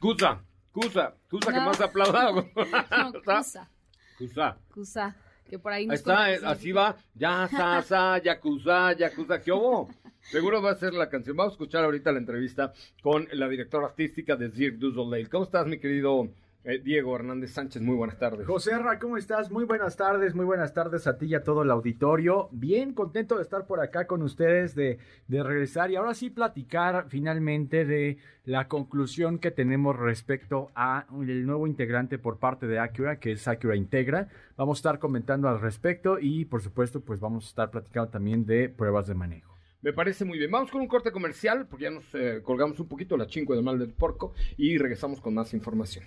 Cusa, 0.00 0.42
Cusa, 0.72 1.14
Cusa 1.28 1.52
que 1.52 1.60
más 1.60 1.80
aplaudado. 1.80 2.46
no, 2.56 3.12
Cusa. 3.24 3.68
Cusa. 4.16 4.58
Cusa. 4.72 5.16
Que 5.48 5.58
por 5.58 5.72
ahí 5.72 5.86
nos 5.86 5.96
está, 5.96 6.32
eh, 6.32 6.40
así 6.44 6.72
va. 6.72 6.96
Ya, 7.14 7.48
sa, 7.48 7.82
sa, 7.82 8.18
yakuza, 8.22 8.92
yakuza. 8.92 9.40
¿Qué 9.40 9.52
hubo? 9.52 9.88
Seguro 10.20 10.60
va 10.60 10.72
a 10.72 10.74
ser 10.74 10.92
la 10.92 11.08
canción. 11.08 11.36
Vamos 11.36 11.52
a 11.52 11.54
escuchar 11.54 11.84
ahorita 11.84 12.12
la 12.12 12.18
entrevista 12.18 12.72
con 13.02 13.26
la 13.32 13.48
directora 13.48 13.86
artística 13.86 14.36
de 14.36 14.50
Zirk 14.50 14.76
du 14.76 14.92
¿Cómo 15.30 15.44
estás, 15.44 15.66
mi 15.66 15.78
querido 15.78 16.28
eh, 16.68 16.80
Diego 16.84 17.16
Hernández 17.16 17.52
Sánchez, 17.52 17.80
muy 17.80 17.96
buenas 17.96 18.18
tardes. 18.18 18.46
José 18.46 18.76
Ra, 18.78 18.98
¿cómo 18.98 19.16
estás? 19.16 19.50
Muy 19.50 19.64
buenas 19.64 19.96
tardes, 19.96 20.34
muy 20.34 20.44
buenas 20.44 20.74
tardes 20.74 21.06
a 21.06 21.16
ti 21.16 21.26
y 21.26 21.34
a 21.34 21.42
todo 21.42 21.62
el 21.62 21.70
auditorio. 21.70 22.50
Bien 22.52 22.92
contento 22.92 23.36
de 23.36 23.42
estar 23.42 23.66
por 23.66 23.80
acá 23.80 24.06
con 24.06 24.20
ustedes, 24.20 24.74
de, 24.74 24.98
de 25.28 25.42
regresar 25.42 25.90
y 25.90 25.96
ahora 25.96 26.12
sí 26.12 26.28
platicar 26.28 27.06
finalmente 27.08 27.86
de 27.86 28.18
la 28.44 28.68
conclusión 28.68 29.38
que 29.38 29.50
tenemos 29.50 29.96
respecto 29.96 30.70
a 30.74 31.06
el 31.22 31.46
nuevo 31.46 31.66
integrante 31.66 32.18
por 32.18 32.38
parte 32.38 32.66
de 32.66 32.78
Acura, 32.78 33.18
que 33.18 33.32
es 33.32 33.48
Acura 33.48 33.74
Integra. 33.74 34.28
Vamos 34.58 34.76
a 34.76 34.80
estar 34.80 34.98
comentando 34.98 35.48
al 35.48 35.62
respecto 35.62 36.18
y 36.20 36.44
por 36.44 36.60
supuesto 36.60 37.00
pues 37.00 37.18
vamos 37.18 37.46
a 37.46 37.48
estar 37.48 37.70
platicando 37.70 38.10
también 38.10 38.44
de 38.44 38.68
pruebas 38.68 39.06
de 39.06 39.14
manejo. 39.14 39.56
Me 39.80 39.94
parece 39.94 40.26
muy 40.26 40.38
bien. 40.38 40.50
Vamos 40.50 40.70
con 40.70 40.82
un 40.82 40.88
corte 40.88 41.12
comercial, 41.12 41.66
porque 41.66 41.84
ya 41.84 41.90
nos 41.90 42.14
eh, 42.14 42.42
colgamos 42.42 42.78
un 42.78 42.88
poquito 42.88 43.16
la 43.16 43.26
chingo 43.26 43.54
de 43.54 43.62
mal 43.62 43.78
del 43.78 43.94
porco 43.94 44.34
y 44.58 44.76
regresamos 44.76 45.20
con 45.20 45.32
más 45.32 45.54
información. 45.54 46.04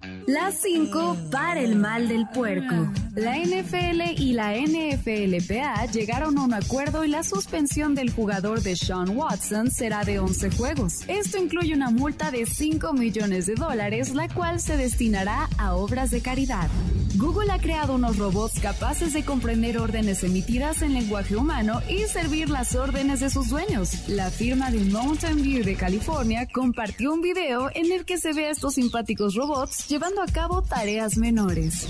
Las 0.00 0.60
5 0.60 1.16
para 1.30 1.60
el 1.60 1.76
mal 1.76 2.08
del 2.08 2.28
puerco. 2.28 2.74
La 3.16 3.36
NFL 3.36 4.12
y 4.16 4.32
la 4.32 4.54
NFLPA 4.54 5.86
llegaron 5.86 6.38
a 6.38 6.44
un 6.44 6.54
acuerdo 6.54 7.04
y 7.04 7.08
la 7.08 7.24
suspensión 7.24 7.94
del 7.96 8.12
jugador 8.12 8.62
de 8.62 8.76
Sean 8.76 9.16
Watson 9.16 9.70
será 9.70 10.04
de 10.04 10.20
11 10.20 10.50
juegos. 10.52 11.00
Esto 11.08 11.38
incluye 11.38 11.74
una 11.74 11.90
multa 11.90 12.30
de 12.30 12.46
5 12.46 12.92
millones 12.92 13.46
de 13.46 13.54
dólares, 13.54 14.14
la 14.14 14.28
cual 14.28 14.60
se 14.60 14.76
destinará 14.76 15.48
a 15.58 15.74
obras 15.74 16.10
de 16.10 16.20
caridad. 16.20 16.68
Google 17.16 17.50
ha 17.50 17.58
creado 17.58 17.96
unos 17.96 18.16
robots 18.16 18.60
capaces 18.60 19.12
de 19.12 19.24
comprender 19.24 19.78
órdenes 19.78 20.22
emitidas 20.22 20.82
en 20.82 20.94
lenguaje 20.94 21.34
humano 21.34 21.82
y 21.88 22.04
servir 22.04 22.48
las 22.48 22.76
órdenes 22.76 23.18
de 23.18 23.30
sus 23.30 23.48
dueños. 23.48 24.08
La 24.08 24.30
firma 24.30 24.70
de 24.70 24.78
Mountain 24.84 25.42
View 25.42 25.64
de 25.64 25.74
California 25.74 26.46
compartió 26.46 27.12
un 27.12 27.20
video 27.20 27.70
en 27.74 27.90
el 27.90 28.04
que 28.04 28.18
se 28.18 28.32
ve 28.34 28.46
a 28.46 28.50
estos 28.50 28.74
simpáticos 28.74 29.34
robots 29.34 29.87
llevando 29.88 30.20
a 30.22 30.26
cabo 30.26 30.62
tareas 30.62 31.16
menores. 31.16 31.88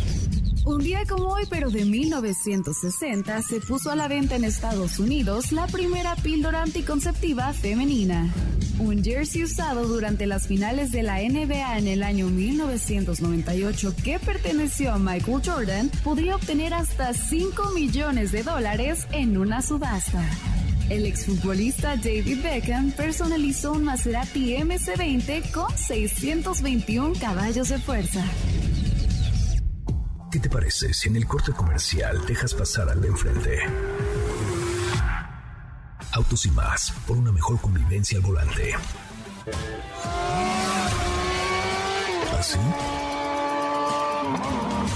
Un 0.64 0.82
día 0.82 1.00
como 1.08 1.28
hoy, 1.28 1.44
pero 1.50 1.70
de 1.70 1.84
1960, 1.84 3.42
se 3.42 3.60
puso 3.60 3.90
a 3.90 3.96
la 3.96 4.06
venta 4.06 4.36
en 4.36 4.44
Estados 4.44 4.98
Unidos 4.98 5.50
la 5.50 5.66
primera 5.66 6.14
píldora 6.16 6.62
anticonceptiva 6.62 7.52
femenina. 7.54 8.32
Un 8.78 9.02
jersey 9.02 9.44
usado 9.44 9.88
durante 9.88 10.26
las 10.26 10.46
finales 10.46 10.92
de 10.92 11.02
la 11.02 11.20
NBA 11.20 11.78
en 11.78 11.88
el 11.88 12.02
año 12.02 12.28
1998 12.28 13.94
que 14.04 14.18
perteneció 14.18 14.92
a 14.92 14.98
Michael 14.98 15.42
Jordan 15.44 15.90
podría 16.04 16.36
obtener 16.36 16.74
hasta 16.74 17.12
5 17.14 17.70
millones 17.74 18.30
de 18.30 18.44
dólares 18.44 19.06
en 19.10 19.38
una 19.38 19.62
subasta. 19.62 20.22
El 20.90 21.04
exfutbolista 21.04 21.96
David 21.96 22.42
Beckham 22.42 22.92
personalizó 22.92 23.72
un 23.72 23.84
Maserati 23.84 24.56
MC20 24.56 25.50
con 25.52 25.70
621 25.76 27.12
caballos 27.20 27.68
de 27.68 27.78
fuerza. 27.78 28.24
¿Qué 30.32 30.40
te 30.40 30.48
parece 30.48 30.94
si 30.94 31.08
en 31.08 31.16
el 31.16 31.26
corte 31.26 31.52
comercial 31.52 32.24
dejas 32.26 32.54
pasar 32.54 32.88
al 32.88 33.02
de 33.02 33.08
enfrente? 33.08 33.58
Autos 36.12 36.46
y 36.46 36.50
más, 36.52 36.90
por 37.06 37.18
una 37.18 37.32
mejor 37.32 37.60
convivencia 37.60 38.16
al 38.16 38.24
volante. 38.24 38.74
¿Así? 42.38 42.58
¿Ah, 42.60 42.86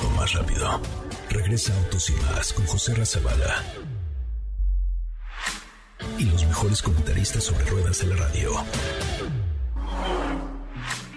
o 0.06 0.10
más 0.16 0.32
rápido. 0.32 0.80
Regresa 1.28 1.76
Autos 1.84 2.08
y 2.08 2.14
más 2.14 2.52
con 2.54 2.66
José 2.66 2.94
Razabala 2.94 3.81
y 6.18 6.24
los 6.26 6.46
mejores 6.46 6.82
comentaristas 6.82 7.44
sobre 7.44 7.64
ruedas 7.66 8.02
en 8.02 8.10
la 8.10 8.16
radio. 8.16 8.50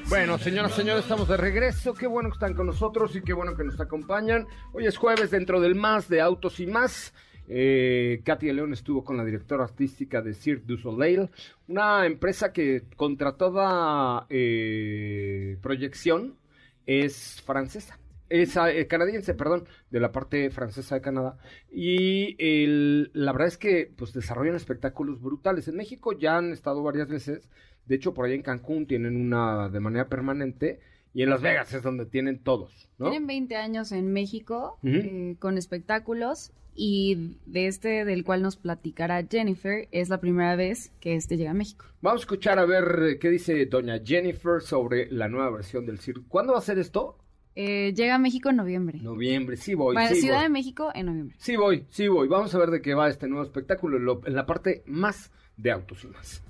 Bueno, 0.07 0.37
señoras 0.37 0.73
señores, 0.73 1.03
estamos 1.03 1.27
de 1.27 1.37
regreso. 1.37 1.93
Qué 1.93 2.05
bueno 2.07 2.29
que 2.29 2.35
están 2.35 2.53
con 2.53 2.67
nosotros 2.67 3.15
y 3.15 3.21
qué 3.21 3.33
bueno 3.33 3.55
que 3.55 3.63
nos 3.63 3.79
acompañan. 3.79 4.47
Hoy 4.71 4.85
es 4.85 4.97
jueves 4.97 5.31
dentro 5.31 5.59
del 5.59 5.75
más 5.75 6.07
de 6.07 6.21
Autos 6.21 6.59
y 6.59 6.67
más. 6.67 7.13
Eh, 7.47 8.21
Katia 8.23 8.53
León 8.53 8.73
estuvo 8.73 9.03
con 9.03 9.17
la 9.17 9.25
directora 9.25 9.63
artística 9.63 10.21
de 10.21 10.33
Cirque 10.33 10.65
du 10.65 10.77
Soleil, 10.77 11.29
una 11.67 12.05
empresa 12.05 12.51
que 12.51 12.83
contra 12.95 13.33
toda 13.33 14.25
eh, 14.29 15.57
proyección 15.61 16.37
es 16.85 17.41
francesa. 17.45 17.99
Es 18.29 18.57
eh, 18.57 18.87
canadiense, 18.87 19.33
perdón, 19.33 19.65
de 19.91 19.99
la 19.99 20.11
parte 20.11 20.49
francesa 20.49 20.95
de 20.95 21.01
Canadá. 21.01 21.37
Y 21.71 22.35
el, 22.39 23.11
la 23.13 23.31
verdad 23.31 23.49
es 23.49 23.57
que 23.57 23.91
pues 23.95 24.13
desarrollan 24.13 24.55
espectáculos 24.55 25.21
brutales. 25.21 25.67
En 25.67 25.75
México 25.75 26.13
ya 26.13 26.37
han 26.37 26.51
estado 26.51 26.81
varias 26.83 27.07
veces. 27.07 27.49
De 27.85 27.95
hecho, 27.95 28.13
por 28.13 28.25
ahí 28.25 28.33
en 28.33 28.41
Cancún 28.41 28.87
tienen 28.87 29.15
una 29.15 29.69
de 29.69 29.79
manera 29.79 30.07
permanente. 30.09 30.79
Y 31.13 31.23
en 31.23 31.29
Las 31.29 31.41
Vegas 31.41 31.73
es 31.73 31.81
donde 31.81 32.05
tienen 32.05 32.39
todos, 32.39 32.89
¿no? 32.97 33.09
Tienen 33.09 33.25
20 33.25 33.55
años 33.55 33.93
en 33.93 34.11
México 34.11 34.77
eh, 34.83 35.37
con 35.39 35.57
espectáculos 35.57 36.51
y 36.75 37.37
de 37.45 37.67
este 37.67 38.03
del 38.03 38.25
cual 38.25 38.41
nos 38.41 38.57
platicará 38.57 39.25
Jennifer 39.25 39.87
es 39.91 40.09
la 40.09 40.19
primera 40.19 40.57
vez 40.57 40.91
que 40.99 41.15
este 41.15 41.37
llega 41.37 41.51
a 41.51 41.53
México. 41.53 41.85
Vamos 42.01 42.19
a 42.19 42.23
escuchar 42.23 42.59
a 42.59 42.65
ver 42.65 43.17
qué 43.19 43.29
dice 43.29 43.65
doña 43.65 44.01
Jennifer 44.03 44.61
sobre 44.61 45.09
la 45.09 45.29
nueva 45.29 45.51
versión 45.51 45.85
del 45.85 45.99
circo. 45.99 46.25
¿Cuándo 46.27 46.51
va 46.51 46.59
a 46.59 46.61
ser 46.61 46.77
esto? 46.79 47.17
Eh, 47.55 47.93
llega 47.95 48.15
a 48.15 48.17
México 48.17 48.49
en 48.49 48.57
noviembre. 48.57 48.99
Noviembre, 49.01 49.55
sí 49.55 49.73
voy. 49.73 49.95
Para 49.95 50.09
sí 50.09 50.21
Ciudad 50.21 50.41
de 50.41 50.49
México 50.49 50.91
en 50.93 51.05
noviembre. 51.05 51.37
Sí 51.39 51.55
voy, 51.55 51.85
sí 51.89 52.07
voy. 52.07 52.27
Vamos 52.27 52.53
a 52.53 52.59
ver 52.59 52.69
de 52.69 52.81
qué 52.81 52.93
va 52.93 53.07
este 53.09 53.27
nuevo 53.27 53.45
espectáculo 53.45 54.21
en 54.25 54.35
la 54.35 54.45
parte 54.45 54.83
más 54.85 55.31
de 55.55 55.71
autos 55.71 56.03
y 56.03 56.07
más. 56.07 56.43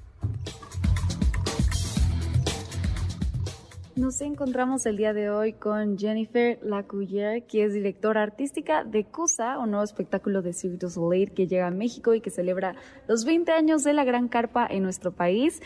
Nos 3.95 4.19
encontramos 4.19 4.85
el 4.85 4.97
día 4.97 5.13
de 5.13 5.29
hoy 5.29 5.53
con 5.53 5.97
Jennifer 5.97 6.59
Lacuyer, 6.61 7.43
que 7.43 7.63
es 7.63 7.73
directora 7.73 8.23
artística 8.23 8.83
de 8.83 9.05
CUSA, 9.05 9.57
un 9.57 9.71
nuevo 9.71 9.85
espectáculo 9.85 10.41
de 10.41 10.51
Cirque 10.51 10.79
du 10.79 10.89
Soleil 10.89 11.31
que 11.31 11.47
llega 11.47 11.67
a 11.67 11.71
México 11.71 12.13
y 12.13 12.19
que 12.19 12.29
celebra 12.29 12.75
los 13.07 13.23
20 13.23 13.53
años 13.53 13.85
de 13.85 13.93
la 13.93 14.03
Gran 14.03 14.27
Carpa 14.27 14.67
en 14.69 14.83
nuestro 14.83 15.13
país. 15.13 15.61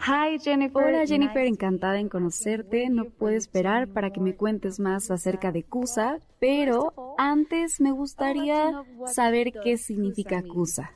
Hi 0.00 0.40
Jennifer. 0.40 0.82
Hola 0.82 1.06
Jennifer, 1.06 1.46
encantada 1.46 2.00
en 2.00 2.08
conocerte. 2.08 2.90
No 2.90 3.04
puedo 3.04 3.36
esperar 3.36 3.86
para 3.86 4.10
que 4.10 4.20
me 4.20 4.34
cuentes 4.34 4.80
más 4.80 5.12
acerca 5.12 5.52
de 5.52 5.62
CUSA, 5.62 6.18
pero 6.40 7.14
antes 7.16 7.80
me 7.80 7.92
gustaría 7.92 8.72
saber 9.06 9.52
qué 9.52 9.78
significa 9.78 10.42
CUSA. 10.42 10.90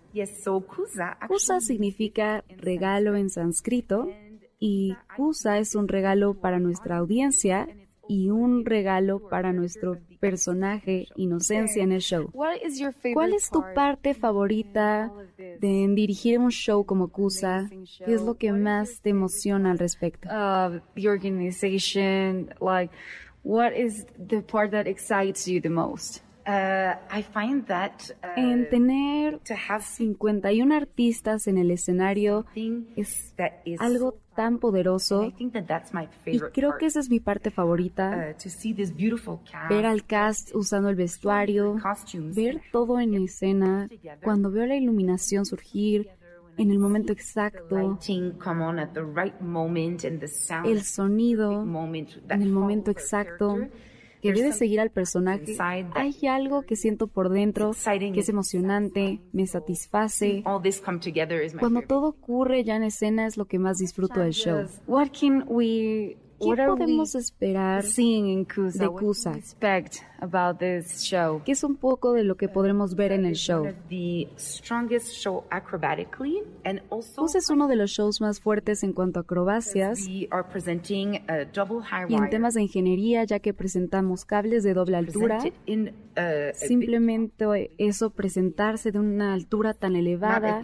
CUSA 1.29 1.61
significa 1.61 2.43
regalo 2.59 3.15
en 3.15 3.31
sánscrito 3.31 4.09
y 4.65 4.97
Kusa 5.17 5.59
es 5.59 5.75
un 5.75 5.89
regalo 5.89 6.35
para 6.35 6.61
nuestra 6.61 6.99
audiencia 6.99 7.67
y 8.09 8.31
un 8.31 8.65
regalo 8.65 9.29
para 9.29 9.53
nuestro 9.53 9.99
personaje 10.21 11.09
Inocencia 11.17 11.83
en 11.83 11.91
el 11.91 12.01
show. 12.01 12.31
¿Cuál 12.33 13.35
es 13.35 13.51
tu 13.51 13.65
parte 13.75 14.15
favorita 14.15 15.13
de 15.37 15.89
dirigir 15.97 16.39
un 16.39 16.51
show 16.51 16.87
como 16.87 17.09
Kusa? 17.09 17.69
¿Qué 18.05 18.15
es 18.15 18.23
lo 18.23 18.37
que 18.37 18.53
más 18.53 19.01
te 19.01 19.11
emociona 19.11 19.73
al 19.73 19.81
respecto? 19.81 20.29
Uh, 20.29 20.79
the 20.95 21.09
organization, 21.09 22.55
like, 22.61 22.95
what 23.43 23.73
is 23.73 24.07
the 24.17 24.43
part 24.43 24.71
that 24.71 24.87
excites 24.87 25.49
you 25.49 25.61
the 25.61 25.71
most? 25.71 26.23
Uh, 26.45 26.95
uh, 27.15 28.27
en 28.37 28.69
tener 28.69 29.41
51 29.81 30.75
artistas 30.75 31.47
en 31.47 31.57
el 31.57 31.71
escenario 31.71 32.47
es 32.97 33.35
algo 33.79 34.19
tan 34.35 34.59
poderoso. 34.59 35.33
Y 36.27 36.41
creo 36.53 36.79
que 36.79 36.87
esa 36.87 37.01
es 37.01 37.11
mi 37.11 37.21
parte 37.21 37.51
favorita. 37.51 38.35
Uh, 38.35 39.69
ver 39.69 39.87
al 39.87 40.05
cast 40.05 40.55
usando 40.55 40.89
el 40.89 40.97
vestuario 40.97 41.77
ver 42.35 42.61
todo 42.73 42.99
en 42.99 43.15
escena. 43.15 43.89
cuando 44.23 44.51
veo 44.51 44.67
la 44.67 44.77
iluminación 44.77 45.45
surgir 45.47 46.09
en 46.57 46.71
el 46.71 46.79
momento 46.79 47.13
exacto, 47.13 47.99
el 50.65 50.83
sonido 50.83 51.63
en 51.63 52.43
el 52.43 52.51
momento 52.51 52.91
exacto 52.91 53.59
que 54.23 54.33
debe 54.33 54.53
seguir 54.53 54.81
al 54.81 54.91
personaje, 54.91 55.57
hay 55.61 56.17
algo 56.29 56.63
que 56.63 56.77
siento 56.77 57.09
por 57.09 57.29
dentro 57.29 57.73
que 57.73 58.21
es 58.21 58.29
emocionante, 58.29 59.21
me 59.33 59.47
satisface. 59.47 60.45
Cuando 61.59 61.83
todo 61.83 62.09
ocurre 62.09 62.63
ya 62.65 62.77
en 62.77 62.85
escena 62.85 63.27
es 63.27 63.37
lo 63.37 63.47
que 63.47 63.59
más 63.59 63.79
disfruto 63.79 64.21
del 64.21 64.33
show. 64.33 64.67
¿Qué 66.43 66.63
podemos 66.67 67.15
esperar 67.15 67.85
de 70.53 70.83
show. 70.83 71.43
Que 71.45 71.53
es 71.53 71.65
un 71.65 71.77
poco 71.77 72.13
de 72.13 72.25
lo 72.25 72.37
que 72.37 72.49
podremos 72.49 72.95
ver 72.95 73.13
en 73.13 73.25
el 73.27 73.35
show. 73.35 73.67
Kusa 77.17 77.39
es 77.39 77.51
uno 77.51 77.69
de 77.69 77.77
los 77.77 77.91
shows 77.91 78.21
más 78.21 78.41
fuertes 78.41 78.83
en 78.83 78.93
cuanto 78.93 79.21
a 79.21 79.23
acrobacias 79.23 80.07
y 80.07 80.29
en 82.15 82.31
temas 82.31 82.55
de 82.55 82.63
ingeniería 82.63 83.25
ya 83.25 83.41
que 83.41 83.53
presentamos 83.53 84.25
cables 84.25 84.63
de 84.63 84.75
doble 84.75 84.97
altura. 84.97 85.39
Uh, 86.15 86.53
Simplemente 86.55 87.73
eso, 87.79 88.11
presentarse 88.11 88.93
de 88.93 88.99
una 88.99 89.33
altura 89.33 89.73
tan 89.73 89.97
elevada, 89.97 90.63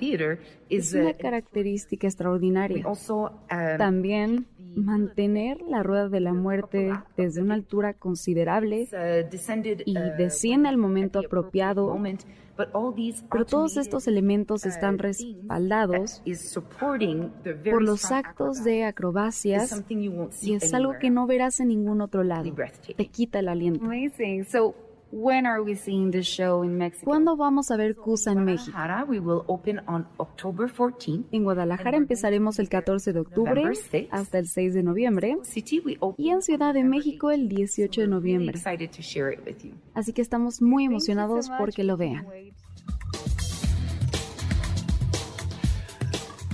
es 0.68 0.92
una 0.92 1.14
característica 1.14 2.06
extraordinaria. 2.06 2.86
Um, 2.86 3.30
También 3.78 4.46
mantener 4.74 5.60
la 5.62 5.82
rueda 5.82 6.08
de 6.08 6.20
la 6.20 6.32
muerte 6.32 6.92
desde 7.16 7.42
una 7.42 7.54
altura 7.54 7.94
considerable 7.94 8.88
y 9.84 9.98
uh, 9.98 10.16
desciende 10.16 10.68
al 10.68 10.78
momento 10.78 11.20
apropiado. 11.20 11.96
Pero 12.56 13.44
todos 13.46 13.76
estos 13.76 14.08
elementos 14.08 14.64
uh, 14.64 14.68
están 14.68 14.98
respaldados 14.98 16.22
por 17.70 17.82
los 17.82 18.10
actos 18.10 18.64
de 18.64 18.84
acrobacias 18.84 19.84
y 20.42 20.54
es 20.54 20.74
algo 20.74 20.94
que 21.00 21.10
no 21.10 21.26
verás 21.26 21.60
en 21.60 21.68
ningún 21.68 22.00
otro 22.00 22.24
lado. 22.24 22.52
Te 22.96 23.06
quita 23.06 23.38
el 23.38 23.48
aliento. 23.48 23.88
When 25.10 25.46
are 25.46 25.62
we 25.62 25.74
seeing 25.74 26.10
the 26.10 26.22
show 26.22 26.62
in 26.62 26.76
Mexico? 26.76 27.06
¿Cuándo 27.06 27.34
vamos 27.34 27.70
a 27.70 27.76
ver 27.78 27.96
Cusa 27.96 28.32
en 28.32 28.44
México? 28.44 28.76
We 29.08 29.20
will 29.20 29.42
open 29.46 29.80
on 29.86 30.06
October 30.18 30.70
14. 30.70 31.24
En 31.32 31.44
Guadalajara 31.44 31.96
empezaremos 31.96 32.58
el 32.58 32.68
14 32.68 33.14
de 33.14 33.20
octubre 33.20 33.72
hasta 34.10 34.38
el 34.38 34.48
6 34.48 34.74
de 34.74 34.82
noviembre 34.82 35.38
y 36.18 36.28
en 36.28 36.42
Ciudad 36.42 36.74
de 36.74 36.84
México 36.84 37.30
el 37.30 37.48
18 37.48 38.02
de 38.02 38.06
noviembre. 38.06 38.60
Así 39.94 40.12
que 40.12 40.20
estamos 40.20 40.60
muy 40.60 40.84
emocionados 40.84 41.50
porque 41.58 41.84
lo 41.84 41.96
vean. 41.96 42.26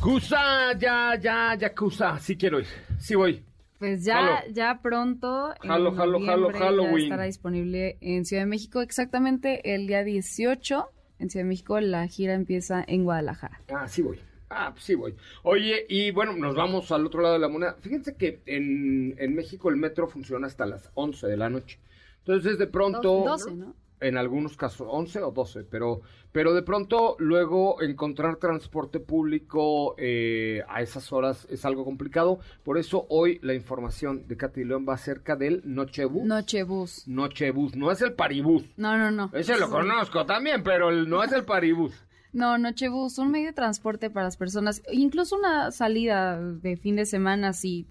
Cusa, 0.01 0.79
ya, 0.79 1.19
ya, 1.21 1.57
ya, 1.59 1.75
Cusa, 1.75 2.19
sí 2.21 2.37
quiero 2.37 2.61
ir, 2.61 2.67
sí 2.99 3.15
voy. 3.15 3.43
Pues 3.79 4.05
ya, 4.05 4.45
ya 4.53 4.81
pronto 4.81 5.53
jalo, 5.63 5.93
jalo, 5.93 6.21
jalo, 6.21 6.53
Halloween. 6.53 7.05
estará 7.05 7.25
disponible 7.25 7.99
en 8.01 8.25
Ciudad 8.25 8.43
de 8.43 8.47
México. 8.47 8.81
Exactamente 8.81 9.75
el 9.75 9.87
día 9.87 10.05
18 10.05 10.91
en 11.19 11.31
Ciudad 11.31 11.45
de 11.45 11.49
México 11.49 11.81
la 11.81 12.07
gira 12.07 12.35
empieza 12.35 12.85
en 12.87 13.05
Guadalajara. 13.05 13.61
Ah, 13.69 13.89
sí 13.89 14.03
voy. 14.03 14.19
Ah, 14.51 14.71
pues 14.73 14.85
sí 14.85 14.95
voy. 14.95 15.15
Oye, 15.43 15.85
y 15.89 16.13
bueno, 16.13 16.33
nos 16.35 16.55
vamos 16.55 16.93
al 16.93 17.05
otro 17.07 17.23
lado 17.23 17.35
de 17.35 17.41
la 17.41 17.49
moneda. 17.49 17.77
Fíjense 17.81 18.15
que 18.15 18.41
en, 18.47 19.17
en 19.19 19.35
México 19.35 19.69
el 19.69 19.77
metro 19.77 20.07
funciona 20.07 20.47
hasta 20.47 20.67
las 20.67 20.91
11 20.95 21.27
de 21.27 21.37
la 21.37 21.51
noche. 21.51 21.81
Entonces, 22.19 22.59
de 22.59 22.67
pronto... 22.67 23.25
12, 23.25 23.55
¿no? 23.55 23.75
En 24.05 24.19
algunos 24.19 24.57
casos 24.57 24.87
11 24.91 25.23
o 25.23 25.31
12, 25.33 25.65
pero, 25.65 26.03
pero 26.31 26.53
de 26.55 26.63
pronto 26.63 27.17
luego 27.19 27.81
encontrar 27.81 28.37
transporte 28.37 29.01
público 29.01 29.95
eh, 29.99 30.63
a 30.69 30.83
esas 30.83 31.11
horas 31.13 31.47
es 31.51 31.65
algo 31.65 31.85
complicado. 31.85 32.39
Por 32.63 32.77
eso 32.77 33.07
hoy 33.09 33.39
la 33.43 33.55
información 33.55 34.29
de 34.29 34.37
Katy 34.37 34.65
León 34.65 34.85
va 34.87 34.95
acerca 34.95 35.37
del 35.37 35.63
Nochebus. 35.65 36.25
Nochebus. 36.25 37.09
Nochebus, 37.09 37.77
no 37.77 37.91
es 37.91 38.03
el 38.03 38.13
Paribus. 38.13 38.65
No, 38.77 38.99
no, 38.99 39.11
no. 39.11 39.31
Ese 39.33 39.57
lo 39.59 39.71
conozco 39.71 40.27
también, 40.27 40.63
pero 40.63 40.93
no 40.93 41.25
es 41.25 41.33
el 41.33 41.45
Paribus. 41.45 41.95
No, 42.35 42.59
Nochebus, 42.59 43.19
un 43.19 43.31
medio 43.31 43.47
de 43.47 43.53
transporte 43.53 44.11
para 44.11 44.25
las 44.25 44.37
personas, 44.37 44.83
incluso 44.91 45.37
una 45.37 45.71
salida 45.71 46.41
de 46.41 46.77
fin 46.77 46.97
de 46.97 47.07
semana 47.07 47.53
si 47.53 47.87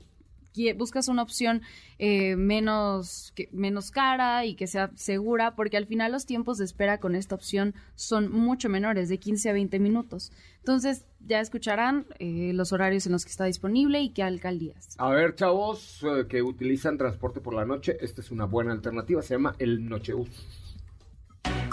buscas 0.75 1.07
una 1.07 1.21
opción 1.21 1.61
eh, 1.99 2.35
menos, 2.35 3.33
menos 3.51 3.91
cara 3.91 4.45
y 4.45 4.55
que 4.55 4.67
sea 4.67 4.91
segura, 4.95 5.55
porque 5.55 5.77
al 5.77 5.85
final 5.85 6.11
los 6.11 6.25
tiempos 6.25 6.57
de 6.57 6.65
espera 6.65 6.99
con 6.99 7.15
esta 7.15 7.35
opción 7.35 7.73
son 7.95 8.31
mucho 8.31 8.69
menores, 8.69 9.09
de 9.09 9.19
15 9.19 9.49
a 9.49 9.53
20 9.53 9.79
minutos. 9.79 10.31
Entonces, 10.59 11.05
ya 11.19 11.39
escucharán 11.39 12.05
eh, 12.19 12.51
los 12.53 12.71
horarios 12.73 13.05
en 13.05 13.11
los 13.11 13.25
que 13.25 13.31
está 13.31 13.45
disponible 13.45 14.01
y 14.01 14.09
qué 14.09 14.23
alcaldías. 14.23 14.95
A 14.97 15.09
ver, 15.09 15.35
chavos 15.35 16.03
eh, 16.03 16.25
que 16.27 16.41
utilizan 16.41 16.97
transporte 16.97 17.41
por 17.41 17.53
la 17.53 17.65
noche, 17.65 17.97
esta 18.01 18.21
es 18.21 18.31
una 18.31 18.45
buena 18.45 18.71
alternativa, 18.71 19.21
se 19.21 19.35
llama 19.35 19.55
el 19.59 19.87
Nochebus. 19.87 20.62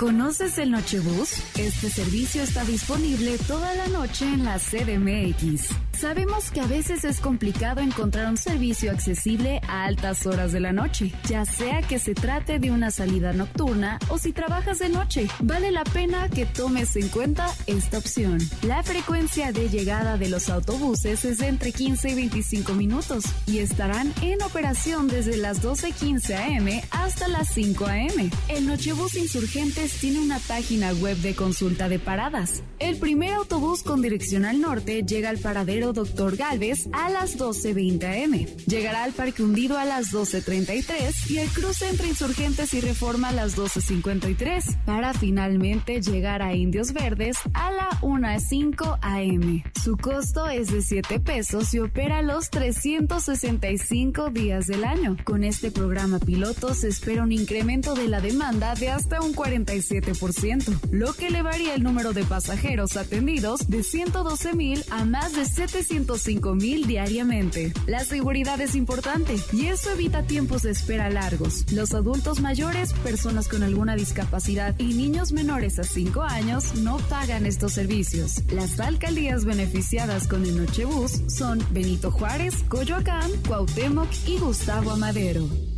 ¿Conoces 0.01 0.57
el 0.57 0.71
Nochebus? 0.71 1.43
Este 1.59 1.91
servicio 1.91 2.43
está 2.43 2.65
disponible 2.65 3.37
toda 3.47 3.75
la 3.75 3.87
noche 3.89 4.25
en 4.25 4.47
la 4.47 4.59
CDMX. 4.59 5.75
Sabemos 5.93 6.51
que 6.51 6.63
a 6.63 6.67
veces 6.67 7.05
es 7.05 7.21
complicado 7.21 7.83
encontrar 7.83 8.27
un 8.31 8.39
servicio 8.39 8.91
accesible 8.91 9.61
a 9.69 9.85
altas 9.85 10.27
horas 10.27 10.53
de 10.53 10.61
la 10.61 10.73
noche, 10.73 11.13
ya 11.29 11.45
sea 11.45 11.83
que 11.83 11.99
se 11.99 12.15
trate 12.15 12.59
de 12.59 12.71
una 12.71 12.91
salida 12.91 13.35
nocturna 13.35 13.99
o 14.09 14.17
si 14.17 14.33
trabajas 14.33 14.79
de 14.79 14.89
noche. 14.89 15.29
Vale 15.41 15.71
la 15.71 15.85
pena 15.85 16.31
que 16.31 16.47
tomes 16.47 16.97
en 16.97 17.09
cuenta 17.09 17.49
esta 17.67 17.99
opción. 17.99 18.39
La 18.63 18.83
frecuencia 18.83 19.53
de 19.53 19.69
llegada 19.69 20.17
de 20.17 20.31
los 20.31 20.49
autobuses 20.49 21.27
es 21.27 21.37
de 21.37 21.49
entre 21.49 21.73
15 21.73 22.09
y 22.09 22.15
25 22.15 22.73
minutos 22.73 23.25
y 23.47 23.59
estarán 23.59 24.15
en 24.23 24.41
operación 24.43 25.09
desde 25.09 25.37
las 25.37 25.63
12.15 25.63 26.57
am 26.57 26.81
hasta 26.93 27.29
las 27.29 27.53
5 27.53 27.85
am. 27.85 28.31
El 28.49 28.67
Nochebus 28.67 29.17
Insurgentes 29.17 29.90
tiene 30.01 30.21
una 30.21 30.39
página 30.39 30.93
web 30.93 31.17
de 31.19 31.35
consulta 31.35 31.89
de 31.89 31.99
paradas. 31.99 32.63
El 32.79 32.97
primer 32.97 33.35
autobús 33.35 33.83
con 33.83 34.01
dirección 34.01 34.45
al 34.45 34.61
norte 34.61 35.03
llega 35.03 35.29
al 35.29 35.39
paradero 35.39 35.93
Doctor 35.93 36.37
Galvez 36.37 36.89
a 36.93 37.11
las 37.11 37.39
12.20 37.39 38.25
am. 38.25 38.47
Llegará 38.67 39.05
al 39.05 39.13
Parque 39.13 39.43
Hundido 39.43 39.79
a 39.79 39.85
las 39.85 40.13
12.33 40.13 41.31
y 41.31 41.39
el 41.39 41.49
cruce 41.51 41.89
entre 41.89 42.09
Insurgentes 42.09 42.73
y 42.75 42.81
Reforma 42.81 43.29
a 43.29 43.33
las 43.33 43.57
12.53 43.57 44.85
para 44.85 45.13
finalmente 45.15 46.01
llegar 46.01 46.43
a 46.43 46.55
Indios 46.55 46.93
Verdes 46.93 47.37
a 47.55 47.71
la 47.71 47.89
1.05 48.01 48.99
am. 49.03 49.63
Su 49.83 49.97
costo 49.97 50.49
es 50.49 50.71
de 50.71 50.83
7 50.83 51.21
pesos 51.21 51.75
y 51.75 51.81
opera 51.81 52.23
los 52.23 52.51
365 52.51 54.31
días 54.31 54.67
del 54.67 54.85
año. 54.85 55.17
Con 55.25 55.45
este 55.45 55.71
programa 55.71 56.19
piloto 56.19 56.75
se 56.75 56.89
espera 56.89 57.23
un 57.23 57.33
incremento 57.33 57.95
de 57.95 58.09
la 58.09 58.21
demanda 58.21 58.75
de 58.75 58.91
hasta 58.91 59.21
un 59.21 59.33
47%, 59.81 60.91
lo 60.91 61.13
que 61.13 61.29
elevaría 61.29 61.75
el 61.75 61.83
número 61.83 62.13
de 62.13 62.25
pasajeros 62.25 62.97
atendidos 62.97 63.69
de 63.69 63.83
112 63.83 64.55
mil 64.55 64.85
a 64.91 65.05
más 65.05 65.35
de 65.35 65.45
7 65.45 65.83
105 65.83 66.55
mil 66.55 66.87
diariamente. 66.87 67.73
La 67.87 68.05
seguridad 68.05 68.61
es 68.61 68.75
importante 68.75 69.37
y 69.53 69.67
eso 69.67 69.91
evita 69.91 70.25
tiempos 70.25 70.63
de 70.63 70.71
espera 70.71 71.11
largos. 71.11 71.71
Los 71.73 71.95
adultos 71.95 72.41
mayores, 72.41 72.93
personas 72.93 73.49
con 73.49 73.63
alguna 73.63 73.97
discapacidad 73.97 74.79
y 74.79 74.95
niños 74.95 75.33
menores 75.33 75.79
a 75.79 75.85
5 75.85 76.23
años 76.23 76.75
no 76.77 76.99
pagan 76.99 77.47
estos 77.47 77.73
servicios. 77.73 78.43
Las 78.53 78.79
alcaldías 78.81 79.45
beneficiadas 79.45 80.29
con 80.29 80.45
el 80.45 80.57
Nochebus 80.57 81.23
son 81.29 81.65
Benito 81.71 82.11
Juárez, 82.11 82.55
Coyoacán, 82.69 83.31
Cuauhtémoc 83.47 84.09
y 84.27 84.39
Gustavo 84.39 84.91
Amadero. 84.91 85.70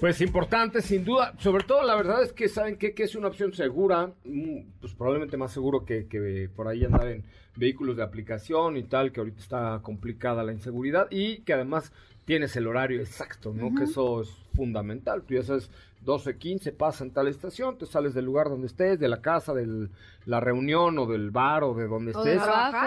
Pues 0.00 0.20
importante, 0.20 0.82
sin 0.82 1.04
duda. 1.04 1.32
Sobre 1.38 1.64
todo, 1.64 1.82
la 1.82 1.94
verdad 1.94 2.22
es 2.22 2.32
que 2.32 2.48
saben 2.48 2.76
que, 2.76 2.94
que 2.94 3.04
es 3.04 3.14
una 3.14 3.28
opción 3.28 3.54
segura, 3.54 4.12
mm, 4.24 4.58
pues 4.80 4.92
probablemente 4.94 5.36
más 5.36 5.52
seguro 5.52 5.84
que, 5.84 6.06
que 6.06 6.50
por 6.54 6.68
ahí 6.68 6.84
andar 6.84 7.08
en 7.08 7.24
vehículos 7.56 7.96
de 7.96 8.02
aplicación 8.02 8.76
y 8.76 8.82
tal, 8.82 9.10
que 9.10 9.20
ahorita 9.20 9.40
está 9.40 9.80
complicada 9.82 10.44
la 10.44 10.52
inseguridad 10.52 11.08
y 11.10 11.38
que 11.38 11.54
además 11.54 11.92
tienes 12.26 12.56
el 12.56 12.66
horario 12.66 13.00
exacto, 13.00 13.54
¿no? 13.54 13.74
Que 13.74 13.84
eso 13.84 14.20
es 14.20 14.28
fundamental. 14.54 15.22
Tú 15.22 15.34
ya 15.34 15.42
sabes 15.42 15.70
12, 16.06 16.38
15 16.38 16.72
pasa 16.72 17.02
en 17.02 17.10
tal 17.10 17.26
estación, 17.26 17.76
te 17.76 17.84
sales 17.84 18.14
del 18.14 18.24
lugar 18.24 18.48
donde 18.48 18.68
estés, 18.68 18.98
de 19.00 19.08
la 19.08 19.20
casa, 19.20 19.52
de 19.52 19.88
la 20.24 20.38
reunión 20.38 20.96
o 21.00 21.06
del 21.06 21.32
bar 21.32 21.64
o 21.64 21.74
de 21.74 21.88
donde 21.88 22.12
estés, 22.12 22.40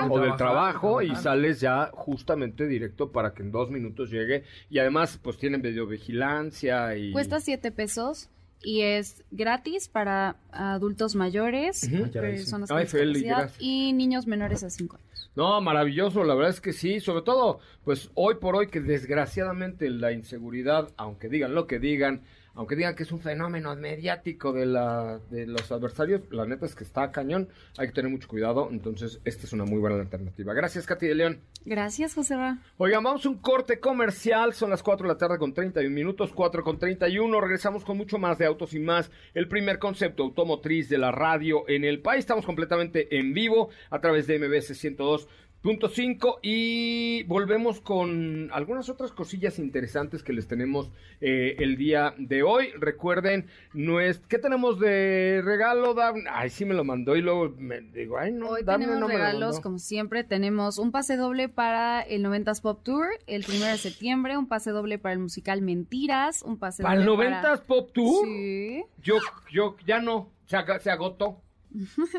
o 0.10 0.19
del 0.19 0.38
trabajo, 0.38 1.01
y 1.01 1.13
sales 1.17 1.60
ya 1.60 1.91
justamente 1.93 2.65
directo 2.65 3.12
para 3.12 3.34
que 3.34 3.43
en 3.43 3.51
dos 3.51 3.69
minutos 3.69 4.10
llegue. 4.10 4.45
Y 4.69 4.79
además, 4.79 5.19
pues 5.21 5.38
tienen 5.38 5.62
videovigilancia 5.62 6.95
y... 6.95 7.12
Cuesta 7.12 7.41
7 7.41 7.71
pesos 7.71 8.29
y 8.62 8.82
es 8.82 9.23
gratis 9.32 9.89
para 9.89 10.38
adultos 10.51 11.15
mayores, 11.15 11.89
personas 12.13 12.69
con 12.69 12.79
discapacidad 12.79 13.51
y 13.60 13.91
niños 13.91 14.27
menores 14.27 14.63
a 14.63 14.69
5 14.69 14.95
años. 14.95 15.32
No, 15.36 15.60
maravilloso, 15.60 16.23
la 16.23 16.36
verdad 16.36 16.51
es 16.51 16.62
que 16.62 16.71
sí, 16.71 17.01
sobre 17.01 17.23
todo, 17.23 17.60
pues 17.84 18.12
hoy 18.13 18.36
por 18.36 18.55
hoy 18.55 18.67
que 18.67 18.79
desgraciadamente 18.79 19.89
la 19.89 20.13
inseguridad, 20.13 20.89
aunque 20.95 21.27
digan 21.27 21.53
lo 21.53 21.67
que 21.67 21.79
digan, 21.79 22.21
aunque 22.55 22.75
digan 22.75 22.95
que 22.95 23.03
es 23.03 23.12
un 23.12 23.19
fenómeno 23.19 23.75
mediático 23.75 24.53
de, 24.53 24.65
la, 24.65 25.19
de 25.29 25.47
los 25.47 25.71
adversarios, 25.71 26.21
la 26.31 26.45
neta 26.45 26.65
es 26.65 26.75
que 26.75 26.83
está 26.83 27.12
cañón, 27.12 27.49
hay 27.77 27.88
que 27.88 27.93
tener 27.93 28.12
mucho 28.12 28.27
cuidado, 28.27 28.69
entonces 28.71 29.19
esta 29.25 29.45
es 29.45 29.53
una 29.53 29.65
muy 29.65 29.79
buena 29.79 29.95
alternativa. 29.97 30.53
Gracias, 30.53 30.85
Katy 30.85 31.07
de 31.07 31.15
León. 31.15 31.41
Gracias, 31.65 32.15
José 32.15 32.35
Ra. 32.35 32.59
Oigan, 32.77 33.03
vamos 33.03 33.25
a 33.25 33.29
un 33.29 33.38
corte 33.38 33.79
comercial, 33.79 34.53
son 34.53 34.69
las 34.69 34.83
4 34.83 35.07
de 35.07 35.13
la 35.13 35.17
tarde 35.17 35.38
con 35.38 35.53
31 35.53 35.93
minutos, 35.93 36.31
4 36.33 36.63
con 36.63 36.79
31, 36.79 37.41
regresamos 37.41 37.83
con 37.83 37.97
mucho 37.97 38.17
más 38.17 38.38
de 38.38 38.45
autos 38.45 38.73
y 38.73 38.79
más, 38.79 39.12
el 39.33 39.47
primer 39.47 39.79
concepto 39.79 40.23
automotriz 40.23 40.89
de 40.89 40.97
la 40.97 41.12
radio 41.12 41.67
en 41.67 41.83
el 41.83 42.01
país, 42.01 42.19
estamos 42.19 42.45
completamente 42.45 43.17
en 43.17 43.33
vivo 43.33 43.69
a 43.89 43.99
través 43.99 44.27
de 44.27 44.39
MBS 44.39 44.77
102. 44.77 45.27
Punto 45.62 45.89
5 45.89 46.39
y 46.41 47.24
volvemos 47.24 47.82
con 47.82 48.50
algunas 48.54 48.88
otras 48.88 49.12
cosillas 49.12 49.60
interesantes 49.60 50.24
que 50.24 50.32
les 50.32 50.48
tenemos 50.48 50.89
eh, 51.19 51.58
el 51.60 51.76
día 51.76 52.13
de 52.17 52.43
hoy. 52.43 52.69
Recuerden, 52.80 53.48
no 53.74 54.00
es, 54.00 54.19
¿qué 54.30 54.38
tenemos 54.38 54.80
de 54.80 55.41
regalo? 55.43 55.93
Ay, 56.32 56.50
sí 56.50 56.63
me 56.63 56.74
lo 56.74 56.86
mandó 56.86 57.17
y 57.17 57.22
luego 57.22 57.54
me 57.58 57.82
digo, 57.82 58.17
ay, 58.17 58.32
no, 58.32 58.52
Hoy 58.52 58.63
tenemos 58.63 59.12
regalos, 59.12 59.60
como 59.60 59.80
siempre, 59.80 60.24
tenemos 60.24 60.78
un 60.78 60.93
pase 60.93 61.17
doble 61.17 61.50
para 61.50 62.02
el 62.04 62.24
90s 62.24 62.62
Pop 62.62 62.82
Tour 62.82 63.08
el 63.28 63.43
1 63.45 63.65
de 63.65 63.78
septiembre, 63.78 64.38
un 64.38 64.48
pase 64.48 64.72
doble 64.72 64.98
para 64.98 65.12
el 65.12 65.19
musical 65.19 65.62
Mentiras, 65.62 66.41
un 66.41 66.58
pase 66.58 66.84
¿Para 66.84 67.04
doble 67.04 67.28
el 67.28 67.34
90s 67.34 67.62
Pop 67.63 67.91
Tour? 67.91 68.26
Sí. 68.26 68.86
Yo, 69.02 69.17
yo, 69.52 69.76
ya 69.86 70.00
no, 70.00 70.32
se, 70.45 70.58
se 70.80 70.89
agotó. 70.89 71.41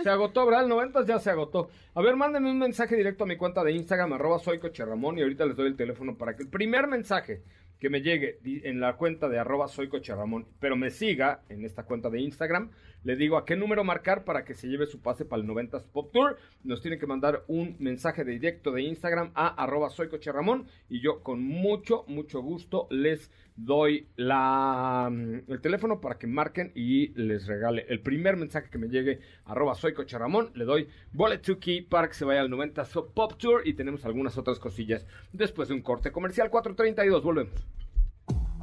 Se 0.03 0.09
agotó, 0.09 0.47
¿verdad? 0.47 0.63
El 0.63 0.69
90 0.69 1.05
ya 1.07 1.19
se 1.19 1.31
agotó. 1.31 1.71
A 1.95 2.03
ver, 2.03 2.17
mándenme 2.17 2.51
un 2.51 2.59
mensaje 2.59 2.97
directo 2.97 3.25
a 3.25 3.27
mi 3.27 3.37
cuenta 3.37 3.65
de 3.65 3.73
Instagram, 3.73 4.13
arroba 4.13 4.39
soy 4.39 4.59
Ramón, 4.59 5.19
y 5.19 5.23
ahorita 5.23 5.47
les 5.47 5.57
doy 5.57 5.67
el 5.67 5.77
teléfono 5.77 6.17
para 6.17 6.37
que 6.37 6.45
el 6.45 6.49
primer 6.49 6.87
mensaje 6.87 7.43
que 7.79 7.91
me 7.91 8.03
llegue 8.03 8.39
en 8.45 8.79
la 8.79 8.97
cuenta 8.97 9.29
de 9.29 9.39
arroba 9.39 9.67
soy 9.67 9.89
Ramón, 9.89 10.47
pero 10.61 10.77
me 10.77 10.91
siga 10.91 11.43
en 11.49 11.65
esta 11.65 11.85
cuenta 11.85 12.11
de 12.11 12.21
Instagram, 12.21 12.71
le 13.05 13.17
digo 13.17 13.37
a 13.37 13.45
qué 13.45 13.57
número 13.57 13.85
marcar 13.85 14.25
para 14.25 14.45
que 14.45 14.55
se 14.55 14.69
lleve 14.69 14.87
su 14.87 15.01
pase 15.01 15.25
para 15.25 15.43
el 15.43 15.49
90s 15.49 15.85
Pop 15.93 16.13
Tour. 16.13 16.37
Nos 16.65 16.81
tiene 16.81 16.99
que 16.99 17.07
mandar 17.07 17.45
un 17.49 17.77
mensaje 17.79 18.25
de 18.25 18.33
directo 18.33 18.73
de 18.73 18.83
Instagram 18.83 19.31
a 19.35 19.49
arroba 19.63 19.91
soy 19.91 20.09
Ramón, 20.09 20.67
y 20.89 21.01
yo 21.01 21.23
con 21.23 21.43
mucho, 21.43 22.05
mucho 22.07 22.41
gusto 22.41 22.87
les 22.91 23.31
doy 23.57 24.09
la, 24.17 25.09
mm, 25.11 25.51
el 25.51 25.61
teléfono 25.61 26.01
para 26.01 26.19
que 26.19 26.27
marquen 26.27 26.73
y 26.75 27.09
les 27.15 27.47
regale 27.47 27.87
el 27.89 28.01
primer 28.01 28.37
mensaje 28.37 28.71
que 28.71 28.79
me 28.79 28.89
llegue, 28.89 29.21
arroba 29.45 29.75
soy 29.75 29.95
Ramón, 29.95 30.51
le 30.55 30.65
doy 30.65 30.89
Bullet 31.13 31.39
to 31.39 31.59
Key 31.59 31.83
para 31.83 32.09
que 32.09 32.15
se 32.15 32.25
vaya 32.25 32.41
al 32.41 32.51
90 32.51 32.85
Pop 33.15 33.35
Tour 33.39 33.63
y 33.65 33.75
tenemos 33.75 34.05
algunas 34.05 34.37
otras 34.39 34.59
cosillas 34.59 35.07
después 35.33 35.69
de 35.69 35.75
un 35.75 35.83
corte 35.83 36.11
comercial 36.11 36.51
432, 36.51 37.23
volvemos. 37.23 37.67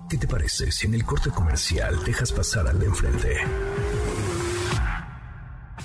¿Qué 0.10 0.18
te 0.18 0.28
parece 0.28 0.72
si 0.72 0.88
en 0.88 0.94
el 0.94 1.04
corte 1.04 1.30
comercial 1.32 1.96
dejas 2.06 2.32
pasar 2.32 2.68
al 2.68 2.80
de 2.80 2.86
enfrente? 2.86 3.38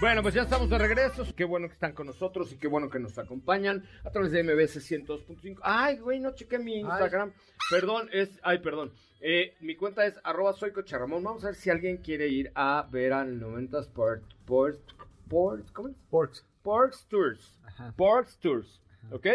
Bueno, 0.00 0.22
pues 0.22 0.32
ya 0.32 0.42
estamos 0.42 0.70
de 0.70 0.78
regreso. 0.78 1.26
Qué 1.34 1.44
bueno 1.44 1.66
que 1.66 1.72
están 1.72 1.92
con 1.92 2.06
nosotros 2.06 2.52
y 2.52 2.56
qué 2.56 2.68
bueno 2.68 2.88
que 2.88 3.00
nos 3.00 3.18
acompañan 3.18 3.84
a 4.04 4.10
través 4.10 4.30
de 4.30 4.44
MBS 4.44 4.76
102.5. 4.76 5.58
Ay, 5.62 5.98
güey, 5.98 6.20
no 6.20 6.36
chequé 6.36 6.60
mi 6.60 6.78
Instagram. 6.78 7.32
Perdón, 7.68 8.08
es. 8.12 8.30
Ay, 8.44 8.58
perdón. 8.58 8.92
Eh, 9.20 9.56
mi 9.58 9.74
cuenta 9.74 10.06
es 10.06 10.14
arroba 10.22 10.52
soy 10.52 10.70
Vamos 10.72 11.42
a 11.42 11.48
ver 11.48 11.56
si 11.56 11.68
alguien 11.68 11.96
quiere 11.96 12.28
ir 12.28 12.52
a 12.54 12.86
ver 12.88 13.12
al 13.12 13.40
90 13.40 13.80
Sport. 13.80 14.22
Sport. 14.30 14.78
Sport. 15.24 15.72
¿Cómo 15.72 15.88
es? 15.88 15.96
Sports. 15.96 16.46
Sports 16.58 17.06
Tours. 17.08 17.58
Ajá. 17.64 17.88
Sports 17.88 18.38
Tours. 18.38 18.80
¿Ok? 19.10 19.26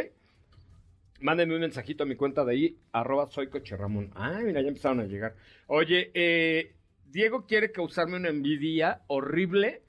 Mándenme 1.19 1.55
un 1.55 1.61
mensajito 1.61 2.03
a 2.03 2.05
mi 2.05 2.15
cuenta 2.15 2.45
de 2.45 2.51
ahí, 2.53 2.77
arroba 2.93 3.29
soy 3.29 3.47
Ramón. 3.47 4.11
Ay, 4.15 4.45
mira, 4.45 4.61
ya 4.61 4.69
empezaron 4.69 5.01
a 5.01 5.05
llegar. 5.05 5.35
Oye, 5.67 6.11
eh, 6.13 6.73
Diego 7.09 7.45
quiere 7.45 7.71
causarme 7.73 8.15
una 8.15 8.29
envidia 8.29 9.01
horrible 9.07 9.83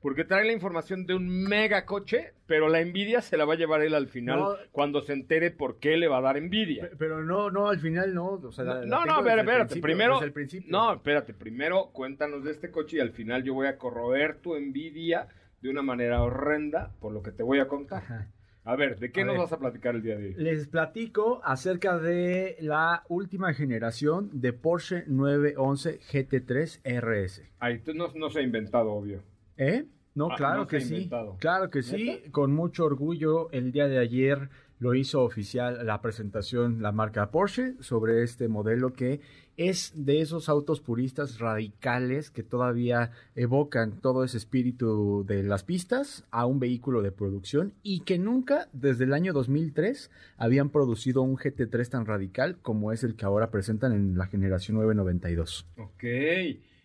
Porque 0.00 0.24
trae 0.24 0.46
la 0.46 0.52
información 0.52 1.04
de 1.04 1.14
un 1.14 1.28
mega 1.28 1.84
coche, 1.84 2.32
pero 2.46 2.68
la 2.68 2.80
envidia 2.80 3.20
se 3.20 3.36
la 3.36 3.44
va 3.44 3.54
a 3.54 3.56
llevar 3.56 3.82
él 3.82 3.94
al 3.94 4.08
final 4.08 4.56
cuando 4.72 5.02
se 5.02 5.12
entere 5.12 5.50
por 5.50 5.78
qué 5.78 5.98
le 5.98 6.08
va 6.08 6.18
a 6.18 6.22
dar 6.22 6.38
envidia. 6.38 6.90
Pero 6.98 7.22
no, 7.22 7.50
no, 7.50 7.68
al 7.68 7.78
final 7.80 8.14
no. 8.14 8.40
no, 8.40 9.04
no, 9.04 9.28
espérate, 9.28 9.80
primero. 9.80 10.18
No, 10.66 10.94
espérate, 10.94 11.34
primero 11.34 11.90
cuéntanos 11.92 12.44
de 12.44 12.52
este 12.52 12.70
coche 12.70 12.96
y 12.96 13.00
al 13.00 13.10
final 13.10 13.42
yo 13.42 13.52
voy 13.52 13.66
a 13.66 13.76
corroer 13.76 14.36
tu 14.36 14.56
envidia 14.56 15.28
de 15.60 15.68
una 15.68 15.82
manera 15.82 16.22
horrenda 16.22 16.92
por 17.00 17.12
lo 17.12 17.22
que 17.22 17.32
te 17.32 17.42
voy 17.42 17.58
a 17.58 17.68
contar. 17.68 18.28
A 18.64 18.76
ver, 18.76 18.98
¿de 18.98 19.10
qué 19.10 19.24
nos 19.24 19.38
vas 19.38 19.52
a 19.52 19.58
platicar 19.58 19.94
el 19.94 20.02
día 20.02 20.16
de 20.16 20.28
hoy? 20.28 20.34
Les 20.34 20.68
platico 20.68 21.40
acerca 21.44 21.98
de 21.98 22.56
la 22.60 23.04
última 23.08 23.52
generación 23.54 24.30
de 24.32 24.52
Porsche 24.52 25.04
911 25.06 25.98
GT3 26.00 26.80
RS. 27.00 27.42
Ahí 27.58 27.82
no, 27.94 28.08
no 28.14 28.30
se 28.30 28.40
ha 28.40 28.42
inventado, 28.42 28.92
obvio. 28.92 29.22
¿Eh? 29.60 29.84
No, 30.14 30.28
ah, 30.32 30.36
claro 30.36 30.66
que 30.66 30.80
sí. 30.80 31.10
Claro 31.38 31.68
que 31.68 31.82
sí. 31.82 32.22
Con 32.32 32.52
mucho 32.52 32.86
orgullo, 32.86 33.50
el 33.52 33.72
día 33.72 33.86
de 33.88 33.98
ayer 33.98 34.48
lo 34.78 34.94
hizo 34.94 35.22
oficial 35.22 35.86
la 35.86 36.00
presentación 36.00 36.80
la 36.80 36.90
marca 36.90 37.30
Porsche 37.30 37.74
sobre 37.80 38.22
este 38.22 38.48
modelo 38.48 38.94
que 38.94 39.20
es 39.58 39.92
de 39.94 40.22
esos 40.22 40.48
autos 40.48 40.80
puristas 40.80 41.38
radicales 41.38 42.30
que 42.30 42.42
todavía 42.42 43.10
evocan 43.34 44.00
todo 44.00 44.24
ese 44.24 44.38
espíritu 44.38 45.22
de 45.28 45.42
las 45.42 45.64
pistas 45.64 46.24
a 46.30 46.46
un 46.46 46.60
vehículo 46.60 47.02
de 47.02 47.12
producción 47.12 47.74
y 47.82 48.00
que 48.00 48.18
nunca 48.18 48.70
desde 48.72 49.04
el 49.04 49.12
año 49.12 49.34
2003 49.34 50.10
habían 50.38 50.70
producido 50.70 51.20
un 51.20 51.36
GT3 51.36 51.90
tan 51.90 52.06
radical 52.06 52.56
como 52.62 52.90
es 52.90 53.04
el 53.04 53.16
que 53.16 53.26
ahora 53.26 53.50
presentan 53.50 53.92
en 53.92 54.16
la 54.16 54.28
generación 54.28 54.78
992. 54.78 55.66
Ok 55.76 56.04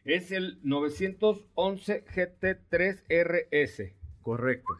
es 0.05 0.31
el 0.31 0.59
911 0.63 2.05
GT3 2.05 3.03
RS. 3.09 3.93
Correcto. 4.21 4.73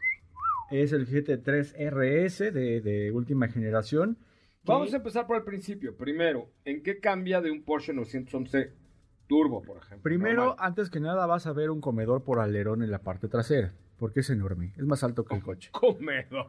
Es 0.71 0.93
el 0.93 1.07
GT3 1.07 1.75
RS 1.91 2.53
de, 2.53 3.11
última 3.13 3.47
generación. 3.47 4.17
Vamos 4.63 4.93
a 4.93 4.97
empezar 4.97 5.27
por 5.27 5.37
el 5.37 5.43
principio. 5.43 5.95
Primero, 5.95 6.49
¿en 6.63 6.81
qué 6.81 6.99
cambia 6.99 7.41
de 7.41 7.51
un 7.51 7.63
Porsche 7.63 7.93
911 7.93 8.71
Turbo, 9.27 9.61
por 9.61 9.77
ejemplo? 9.77 10.03
Primero, 10.03 10.55
antes 10.59 10.89
que 10.89 10.99
nada, 10.99 11.25
vas 11.25 11.45
a 11.45 11.53
ver 11.53 11.69
un 11.69 11.81
comedor 11.81 12.23
por 12.23 12.39
alerón 12.39 12.81
en 12.81 12.89
la 12.89 12.99
parte 12.99 13.27
trasera 13.27 13.73
porque 13.97 14.19
es 14.21 14.29
enorme, 14.29 14.73
es 14.77 14.85
más 14.85 15.03
alto 15.03 15.23
que 15.23 15.35
el 15.35 15.41
coche. 15.41 15.69
Comedor. 15.73 16.47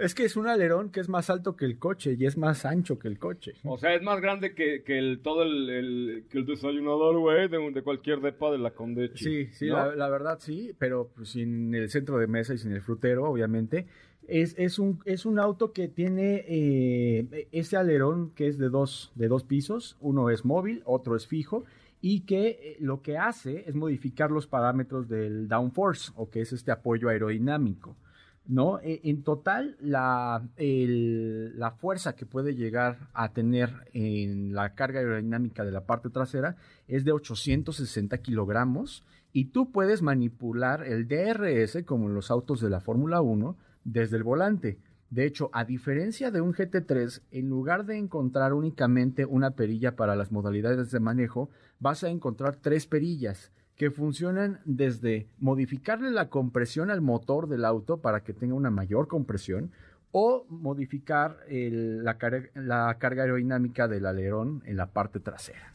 Es 0.00 0.14
que 0.14 0.24
es 0.24 0.36
un 0.36 0.46
alerón 0.46 0.90
que 0.90 1.00
es 1.00 1.08
más 1.08 1.30
alto 1.30 1.56
que 1.56 1.64
el 1.64 1.78
coche 1.78 2.16
y 2.18 2.26
es 2.26 2.36
más 2.36 2.64
ancho 2.64 2.98
que 2.98 3.08
el 3.08 3.18
coche. 3.18 3.54
O 3.64 3.78
sea, 3.78 3.94
es 3.94 4.02
más 4.02 4.20
grande 4.20 4.54
que, 4.54 4.82
que 4.82 4.98
el, 4.98 5.20
todo 5.20 5.42
el, 5.42 6.24
que 6.30 6.38
el 6.38 6.46
desayunador, 6.46 7.18
güey, 7.18 7.48
de, 7.48 7.82
cualquier 7.82 8.20
depa 8.20 8.50
de 8.50 8.58
la 8.58 8.72
Conde. 8.72 9.10
Sí, 9.14 9.46
sí, 9.52 9.66
la, 9.66 10.08
verdad 10.08 10.38
sí, 10.40 10.72
pero 10.78 11.10
pues, 11.14 11.30
sin 11.30 11.74
el 11.74 11.90
centro 11.90 12.18
de 12.18 12.26
mesa 12.26 12.54
y 12.54 12.58
sin 12.58 12.72
el 12.72 12.82
frutero, 12.82 13.24
obviamente. 13.24 13.86
Es, 14.26 14.54
es, 14.56 14.78
un, 14.78 15.00
es 15.04 15.26
un 15.26 15.38
auto 15.38 15.72
que 15.72 15.86
tiene 15.86 16.44
eh, 16.48 17.48
ese 17.52 17.76
alerón 17.76 18.30
que 18.30 18.48
es 18.48 18.56
de 18.56 18.70
dos, 18.70 19.12
de 19.16 19.28
dos 19.28 19.44
pisos, 19.44 19.98
uno 20.00 20.30
es 20.30 20.46
móvil, 20.46 20.82
otro 20.86 21.14
es 21.14 21.26
fijo, 21.26 21.64
y 22.06 22.20
que 22.26 22.48
eh, 22.48 22.76
lo 22.80 23.00
que 23.00 23.16
hace 23.16 23.64
es 23.66 23.74
modificar 23.74 24.30
los 24.30 24.46
parámetros 24.46 25.08
del 25.08 25.48
downforce 25.48 26.12
o 26.16 26.28
que 26.28 26.42
es 26.42 26.52
este 26.52 26.70
apoyo 26.70 27.08
aerodinámico. 27.08 27.96
¿no? 28.44 28.78
E, 28.80 29.00
en 29.04 29.22
total, 29.22 29.78
la, 29.80 30.46
la, 30.58 31.70
fuerza 31.70 32.14
que 32.14 32.26
puede 32.26 32.54
llegar 32.54 33.08
a 33.14 33.32
tener 33.32 33.70
en 33.94 34.52
la 34.54 34.74
carga 34.74 35.00
aerodinámica 35.00 35.64
de 35.64 35.72
la 35.72 35.86
parte 35.86 36.10
trasera 36.10 36.56
es 36.88 37.06
de 37.06 37.12
860 37.12 38.18
kilogramos 38.18 39.02
y 39.32 39.46
tú 39.46 39.72
puedes 39.72 40.02
manipular 40.02 40.84
el 40.84 41.08
DRS 41.08 41.84
como 41.86 42.08
en 42.08 42.14
los 42.14 42.30
autos 42.30 42.60
de 42.60 42.68
la 42.68 42.80
Fórmula 42.80 43.22
1 43.22 43.56
desde 43.84 44.18
el 44.18 44.24
volante. 44.24 44.78
De 45.14 45.26
hecho, 45.26 45.48
a 45.52 45.64
diferencia 45.64 46.32
de 46.32 46.40
un 46.40 46.52
GT3, 46.52 47.22
en 47.30 47.48
lugar 47.48 47.86
de 47.86 47.96
encontrar 47.96 48.52
únicamente 48.52 49.24
una 49.24 49.52
perilla 49.52 49.94
para 49.94 50.16
las 50.16 50.32
modalidades 50.32 50.90
de 50.90 50.98
manejo, 50.98 51.50
vas 51.78 52.02
a 52.02 52.08
encontrar 52.08 52.56
tres 52.56 52.88
perillas 52.88 53.52
que 53.76 53.92
funcionan 53.92 54.58
desde 54.64 55.28
modificarle 55.38 56.10
la 56.10 56.30
compresión 56.30 56.90
al 56.90 57.00
motor 57.00 57.46
del 57.46 57.64
auto 57.64 57.98
para 57.98 58.24
que 58.24 58.32
tenga 58.32 58.56
una 58.56 58.70
mayor 58.70 59.06
compresión 59.06 59.70
o 60.10 60.46
modificar 60.48 61.38
la, 61.48 62.18
la 62.54 62.96
carga 62.98 63.22
aerodinámica 63.22 63.86
del 63.86 64.06
alerón 64.06 64.64
en 64.66 64.76
la 64.76 64.86
parte 64.86 65.20
trasera, 65.20 65.74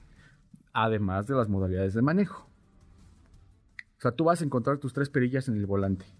además 0.73 1.27
de 1.27 1.35
las 1.35 1.47
modalidades 1.47 1.93
de 1.93 2.01
manejo. 2.01 2.45
O 3.99 4.01
sea, 4.01 4.11
tú 4.11 4.25
vas 4.25 4.41
a 4.41 4.45
encontrar 4.45 4.79
tus 4.79 4.91
tres 4.91 5.09
perillas 5.09 5.47
en 5.47 5.55
el 5.55 5.65
volante 5.65 6.18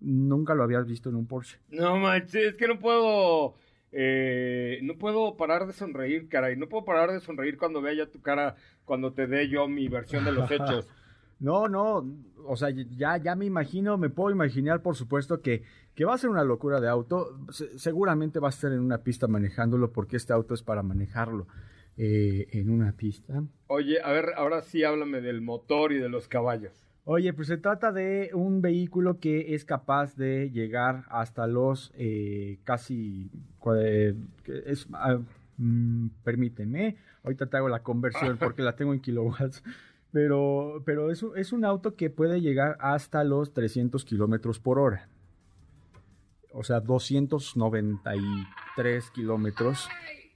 nunca 0.00 0.54
lo 0.54 0.62
habías 0.62 0.86
visto 0.86 1.08
en 1.08 1.16
un 1.16 1.26
Porsche. 1.26 1.58
No 1.70 1.96
manches, 1.96 2.52
es 2.52 2.54
que 2.54 2.68
no 2.68 2.78
puedo. 2.78 3.54
Eh, 3.92 4.78
no 4.82 4.94
puedo 4.98 5.36
parar 5.36 5.66
de 5.66 5.72
sonreír, 5.72 6.28
caray. 6.28 6.56
No 6.56 6.68
puedo 6.68 6.84
parar 6.84 7.10
de 7.10 7.20
sonreír 7.20 7.58
cuando 7.58 7.82
vea 7.82 7.94
ya 7.94 8.06
tu 8.06 8.20
cara, 8.20 8.56
cuando 8.84 9.12
te 9.12 9.26
dé 9.26 9.48
yo 9.48 9.66
mi 9.68 9.88
versión 9.88 10.24
de 10.24 10.32
los 10.32 10.50
hechos. 10.50 10.88
no, 11.40 11.68
no, 11.68 12.06
o 12.46 12.56
sea, 12.56 12.70
ya, 12.70 13.16
ya 13.16 13.34
me 13.34 13.46
imagino, 13.46 13.98
me 13.98 14.10
puedo 14.10 14.30
imaginar, 14.30 14.82
por 14.82 14.94
supuesto, 14.94 15.40
que, 15.40 15.62
que 15.94 16.04
va 16.04 16.14
a 16.14 16.18
ser 16.18 16.30
una 16.30 16.44
locura 16.44 16.80
de 16.80 16.88
auto. 16.88 17.38
seguramente 17.76 18.38
va 18.38 18.48
a 18.48 18.50
estar 18.50 18.72
en 18.72 18.80
una 18.80 18.98
pista 18.98 19.26
manejándolo, 19.26 19.92
porque 19.92 20.16
este 20.16 20.32
auto 20.32 20.54
es 20.54 20.62
para 20.62 20.82
manejarlo 20.82 21.46
eh, 21.96 22.46
en 22.52 22.70
una 22.70 22.92
pista. 22.92 23.42
Oye, 23.66 24.00
a 24.02 24.12
ver, 24.12 24.30
ahora 24.36 24.62
sí 24.62 24.84
háblame 24.84 25.20
del 25.20 25.40
motor 25.40 25.92
y 25.92 25.98
de 25.98 26.08
los 26.08 26.28
caballos. 26.28 26.89
Oye, 27.04 27.32
pues 27.32 27.48
se 27.48 27.56
trata 27.56 27.92
de 27.92 28.30
un 28.34 28.60
vehículo 28.60 29.18
que 29.18 29.54
es 29.54 29.64
capaz 29.64 30.16
de 30.16 30.50
llegar 30.50 31.04
hasta 31.08 31.46
los 31.46 31.92
eh, 31.96 32.58
casi... 32.64 33.30
Es, 34.66 34.86
ah, 34.92 35.18
mm, 35.56 36.08
permíteme, 36.22 36.96
ahorita 37.24 37.46
te 37.46 37.56
hago 37.56 37.68
la 37.68 37.82
conversión 37.82 38.36
porque 38.38 38.62
la 38.62 38.76
tengo 38.76 38.92
en 38.92 39.00
kilowatts. 39.00 39.64
Pero, 40.12 40.82
pero 40.84 41.10
es, 41.10 41.24
es 41.36 41.52
un 41.52 41.64
auto 41.64 41.94
que 41.94 42.10
puede 42.10 42.40
llegar 42.40 42.76
hasta 42.80 43.22
los 43.24 43.52
300 43.52 44.04
kilómetros 44.04 44.58
por 44.58 44.80
hora. 44.80 45.08
O 46.52 46.64
sea, 46.64 46.80
293 46.80 49.10
kilómetros 49.10 49.88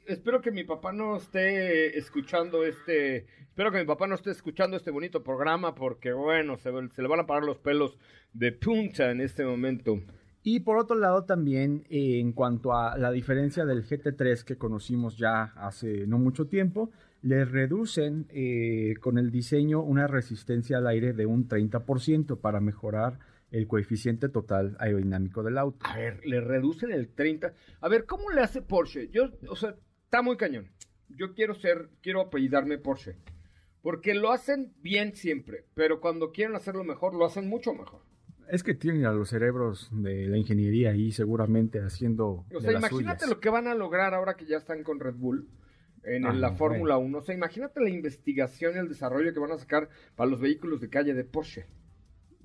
espero 0.07 0.41
que 0.41 0.51
mi 0.51 0.65
papá 0.65 0.93
no 0.93 1.17
esté 1.17 1.97
escuchando 1.99 2.65
este, 2.65 3.27
espero 3.41 3.71
que 3.71 3.79
mi 3.79 3.85
papá 3.85 4.07
no 4.07 4.15
esté 4.15 4.31
escuchando 4.31 4.77
este 4.77 4.91
bonito 4.91 5.23
programa 5.23 5.75
porque 5.75 6.13
bueno, 6.13 6.57
se, 6.59 6.71
le 6.71 7.09
van 7.09 7.21
a 7.21 7.27
parar 7.27 7.45
los 7.45 7.59
pelos 7.59 7.99
de 8.33 8.53
punta 8.53 9.11
en 9.11 9.21
este 9.21 9.45
momento. 9.45 10.01
Y 10.43 10.61
por 10.61 10.77
otro 10.77 10.97
lado 10.97 11.25
también, 11.25 11.87
eh, 11.89 12.19
en 12.21 12.33
cuanto 12.33 12.75
a 12.75 12.99
la 12.99 13.11
diferencia 13.11 13.65
del 13.65 13.83
GT3 13.83 14.45
que 14.45 14.59
conocimos 14.59 15.17
ya 15.17 15.53
hace 15.57 16.07
no 16.07 16.19
mucho 16.19 16.47
tiempo, 16.47 16.91
le 17.23 17.47
reducen 17.47 18.27
eh, 18.29 18.95
con 19.01 19.17
el 19.17 19.31
diseño 19.31 19.81
una 19.81 20.07
resistencia 20.07 20.77
al 20.77 20.87
aire 20.87 21.15
de 21.15 21.25
un 21.25 21.49
30% 21.49 22.39
para 22.39 22.61
mejorar 22.61 23.19
el 23.51 23.69
coeficiente 23.69 24.29
total 24.29 24.77
aerodinámico 24.81 25.43
del 25.43 25.59
auto. 25.59 25.87
A 25.87 25.97
ver, 25.97 26.21
le 26.27 26.41
reducen 26.41 26.91
el 26.91 27.09
30. 27.09 27.55
A 27.81 27.89
ver, 27.89 28.05
¿cómo 28.05 28.31
le 28.31 28.41
hace 28.41 28.63
Porsche? 28.63 29.09
Yo, 29.11 29.31
o 29.49 29.55
sea, 29.55 29.77
está 30.15 30.23
muy 30.23 30.37
cañón. 30.37 30.71
Yo 31.09 31.35
quiero 31.35 31.57
ser, 31.57 31.89
quiero 32.01 32.21
apellidarme 32.21 32.79
Porsche. 32.79 33.17
Porque 33.83 34.15
lo 34.15 34.31
hacen 34.31 34.73
bien 34.81 35.17
siempre, 35.17 35.65
pero 35.75 36.01
cuando 36.01 36.31
quieren 36.31 36.55
hacerlo 36.55 36.85
mejor, 36.85 37.15
lo 37.15 37.27
hacen 37.27 37.49
mucho 37.49 37.75
mejor. 37.75 38.03
Es 38.49 38.63
que 38.63 38.75
tienen 38.75 39.07
a 39.07 39.13
los 39.13 39.31
cerebros 39.31 39.91
de 39.91 40.29
la 40.29 40.39
ingeniería 40.39 40.91
ahí 40.91 41.11
seguramente 41.11 41.81
haciendo. 41.81 42.47
O 42.55 42.61
sea, 42.61 42.73
imagínate 42.73 43.27
lo 43.27 43.41
que 43.41 43.51
van 43.51 43.67
a 43.67 43.75
lograr 43.75 44.15
ahora 44.15 44.37
que 44.37 44.47
ya 44.47 44.57
están 44.57 44.85
con 44.85 45.01
Red 45.01 45.17
Bull 45.17 45.49
en 46.05 46.27
ah, 46.27 46.33
la 46.33 46.53
Fórmula 46.53 46.97
1. 46.97 47.19
O 47.19 47.23
sea, 47.23 47.35
imagínate 47.35 47.81
la 47.81 47.91
investigación 47.91 48.77
y 48.77 48.79
el 48.79 48.89
desarrollo 48.89 49.35
que 49.35 49.41
van 49.41 49.51
a 49.51 49.59
sacar 49.59 49.89
para 50.15 50.31
los 50.31 50.41
vehículos 50.41 50.81
de 50.81 50.91
calle 50.91 51.13
de 51.13 51.25
Porsche. 51.25 51.67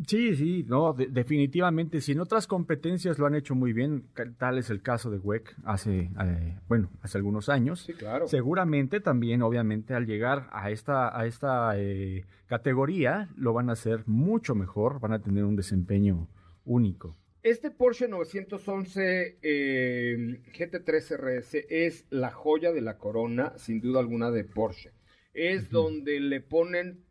Sí, 0.07 0.35
sí, 0.35 0.65
no, 0.67 0.93
definitivamente. 0.93 1.99
Si 1.99 2.13
en 2.13 2.21
otras 2.21 2.47
competencias 2.47 3.19
lo 3.19 3.25
han 3.25 3.35
hecho 3.35 3.53
muy 3.53 3.73
bien, 3.73 4.05
tal 4.37 4.57
es 4.57 4.69
el 4.69 4.81
caso 4.81 5.11
de 5.11 5.17
WEC 5.17 5.55
hace, 5.65 6.09
eh, 6.21 6.57
bueno, 6.67 6.89
hace 7.01 7.17
algunos 7.17 7.49
años. 7.49 7.81
Sí, 7.81 7.93
claro. 7.93 8.27
Seguramente 8.27 9.01
también, 9.01 9.41
obviamente, 9.41 9.93
al 9.93 10.05
llegar 10.05 10.49
a 10.51 10.71
esta, 10.71 11.17
a 11.17 11.25
esta 11.25 11.77
eh, 11.77 12.25
categoría, 12.47 13.29
lo 13.35 13.53
van 13.53 13.69
a 13.69 13.73
hacer 13.73 14.03
mucho 14.05 14.55
mejor, 14.55 14.99
van 14.99 15.13
a 15.13 15.21
tener 15.21 15.43
un 15.43 15.55
desempeño 15.55 16.27
único. 16.65 17.17
Este 17.43 17.71
Porsche 17.71 18.07
911 18.07 19.39
eh, 19.41 20.41
GT3 20.53 21.17
RS 21.17 21.65
es 21.69 22.05
la 22.09 22.31
joya 22.31 22.71
de 22.71 22.81
la 22.81 22.97
corona, 22.97 23.53
sin 23.57 23.79
duda 23.81 23.99
alguna, 23.99 24.31
de 24.31 24.43
Porsche. 24.43 24.91
Es 25.33 25.69
donde 25.69 26.19
le 26.19 26.41
ponen 26.41 27.05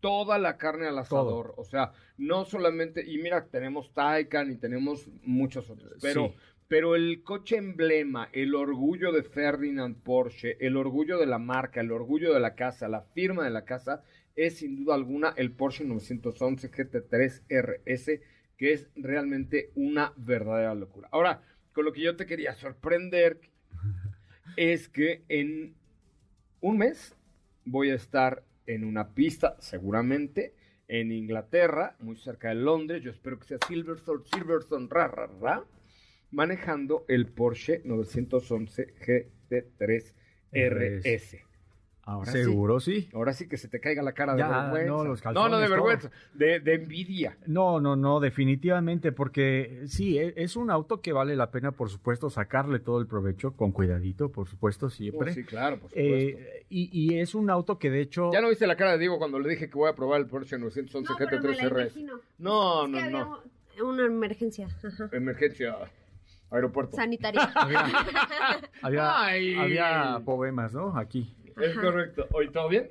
toda 0.00 0.38
la 0.38 0.56
carne 0.56 0.86
al 0.86 0.98
asador. 0.98 1.54
O 1.56 1.64
sea, 1.64 1.92
no 2.18 2.44
solamente, 2.44 3.04
y 3.06 3.18
mira, 3.18 3.46
tenemos 3.46 3.92
Taycan 3.92 4.50
y 4.50 4.56
tenemos 4.56 5.08
muchos 5.22 5.70
otros, 5.70 5.92
pero, 6.00 6.34
pero 6.68 6.96
el 6.96 7.22
coche 7.22 7.56
emblema, 7.56 8.28
el 8.32 8.54
orgullo 8.54 9.12
de 9.12 9.22
Ferdinand 9.22 9.96
Porsche, 10.02 10.56
el 10.60 10.76
orgullo 10.76 11.18
de 11.18 11.26
la 11.26 11.38
marca, 11.38 11.80
el 11.80 11.92
orgullo 11.92 12.34
de 12.34 12.40
la 12.40 12.54
casa, 12.54 12.88
la 12.88 13.02
firma 13.02 13.44
de 13.44 13.50
la 13.50 13.64
casa, 13.64 14.02
es 14.36 14.58
sin 14.58 14.76
duda 14.76 14.94
alguna 14.94 15.34
el 15.36 15.52
Porsche 15.52 15.84
911 15.84 16.70
GT3 16.70 17.42
RS, 17.48 18.20
que 18.56 18.72
es 18.72 18.88
realmente 18.96 19.70
una 19.74 20.12
verdadera 20.16 20.74
locura. 20.74 21.08
Ahora, 21.12 21.42
con 21.72 21.84
lo 21.84 21.92
que 21.92 22.02
yo 22.02 22.16
te 22.16 22.26
quería 22.26 22.54
sorprender 22.54 23.40
es 24.56 24.88
que 24.88 25.22
en 25.28 25.74
un 26.60 26.78
mes 26.78 27.16
voy 27.64 27.90
a 27.90 27.94
estar 27.94 28.44
en 28.74 28.84
una 28.84 29.14
pista, 29.14 29.56
seguramente, 29.58 30.54
en 30.86 31.10
Inglaterra, 31.10 31.96
muy 31.98 32.16
cerca 32.16 32.50
de 32.50 32.54
Londres. 32.56 33.02
Yo 33.02 33.10
espero 33.10 33.38
que 33.38 33.46
sea 33.46 33.58
Silverstone, 33.66 34.22
Silverstone, 34.32 34.86
ra, 34.88 35.08
ra, 35.08 35.64
manejando 36.30 37.04
el 37.08 37.26
Porsche 37.26 37.82
911 37.84 38.94
GT3 38.94 40.14
RS. 40.52 41.49
Ahora 42.04 42.32
Seguro 42.32 42.80
sí. 42.80 43.08
Ahora 43.12 43.32
sí 43.32 43.48
que 43.48 43.56
se 43.56 43.68
te 43.68 43.78
caiga 43.78 44.02
la 44.02 44.12
cara 44.12 44.34
de 44.34 44.42
vergüenza. 44.42 45.32
No, 45.32 45.48
no, 45.48 45.58
de 45.58 45.68
vergüenza, 45.68 46.10
de, 46.34 46.60
envidia. 46.66 47.36
No, 47.46 47.80
no, 47.80 47.94
no, 47.94 48.20
definitivamente, 48.20 49.12
porque 49.12 49.82
sí, 49.86 50.18
e, 50.18 50.34
es 50.36 50.56
un 50.56 50.70
auto 50.70 51.00
que 51.00 51.12
vale 51.12 51.36
la 51.36 51.50
pena, 51.50 51.72
por 51.72 51.90
supuesto, 51.90 52.30
sacarle 52.30 52.80
todo 52.80 53.00
el 53.00 53.06
provecho 53.06 53.52
con 53.52 53.72
cuidadito, 53.72 54.30
por 54.30 54.48
supuesto, 54.48 54.90
siempre. 54.90 55.30
Oh, 55.30 55.34
sí, 55.34 55.44
claro, 55.44 55.78
por 55.78 55.90
supuesto. 55.90 56.10
Eh, 56.10 56.66
y, 56.68 57.18
es 57.18 57.34
un 57.34 57.50
auto 57.50 57.78
que 57.78 57.90
de 57.90 58.00
hecho... 58.00 58.30
Ya 58.32 58.40
no 58.40 58.48
viste 58.48 58.66
la 58.66 58.76
cara 58.76 58.92
de 58.92 58.98
Diego 58.98 59.18
cuando 59.18 59.38
le 59.38 59.48
dije 59.48 59.68
que 59.68 59.76
voy 59.76 59.90
a 59.90 59.94
probar 59.94 60.20
el 60.20 60.26
Porsche 60.26 60.58
911 60.58 61.12
GT3 61.12 61.70
RS. 61.70 61.96
No, 62.38 62.86
no, 62.88 63.10
no. 63.10 63.40
Una 63.82 64.06
emergencia. 64.06 64.68
Emergencia. 65.12 65.76
Aeropuerto. 66.50 66.96
Sanitaria. 66.96 67.52
había, 68.82 69.26
había 69.62 70.20
poemas, 70.24 70.74
¿no? 70.74 70.96
Aquí. 70.96 71.32
Es 71.56 71.76
correcto. 71.76 72.26
¿Hoy 72.32 72.50
todo 72.50 72.68
bien? 72.68 72.90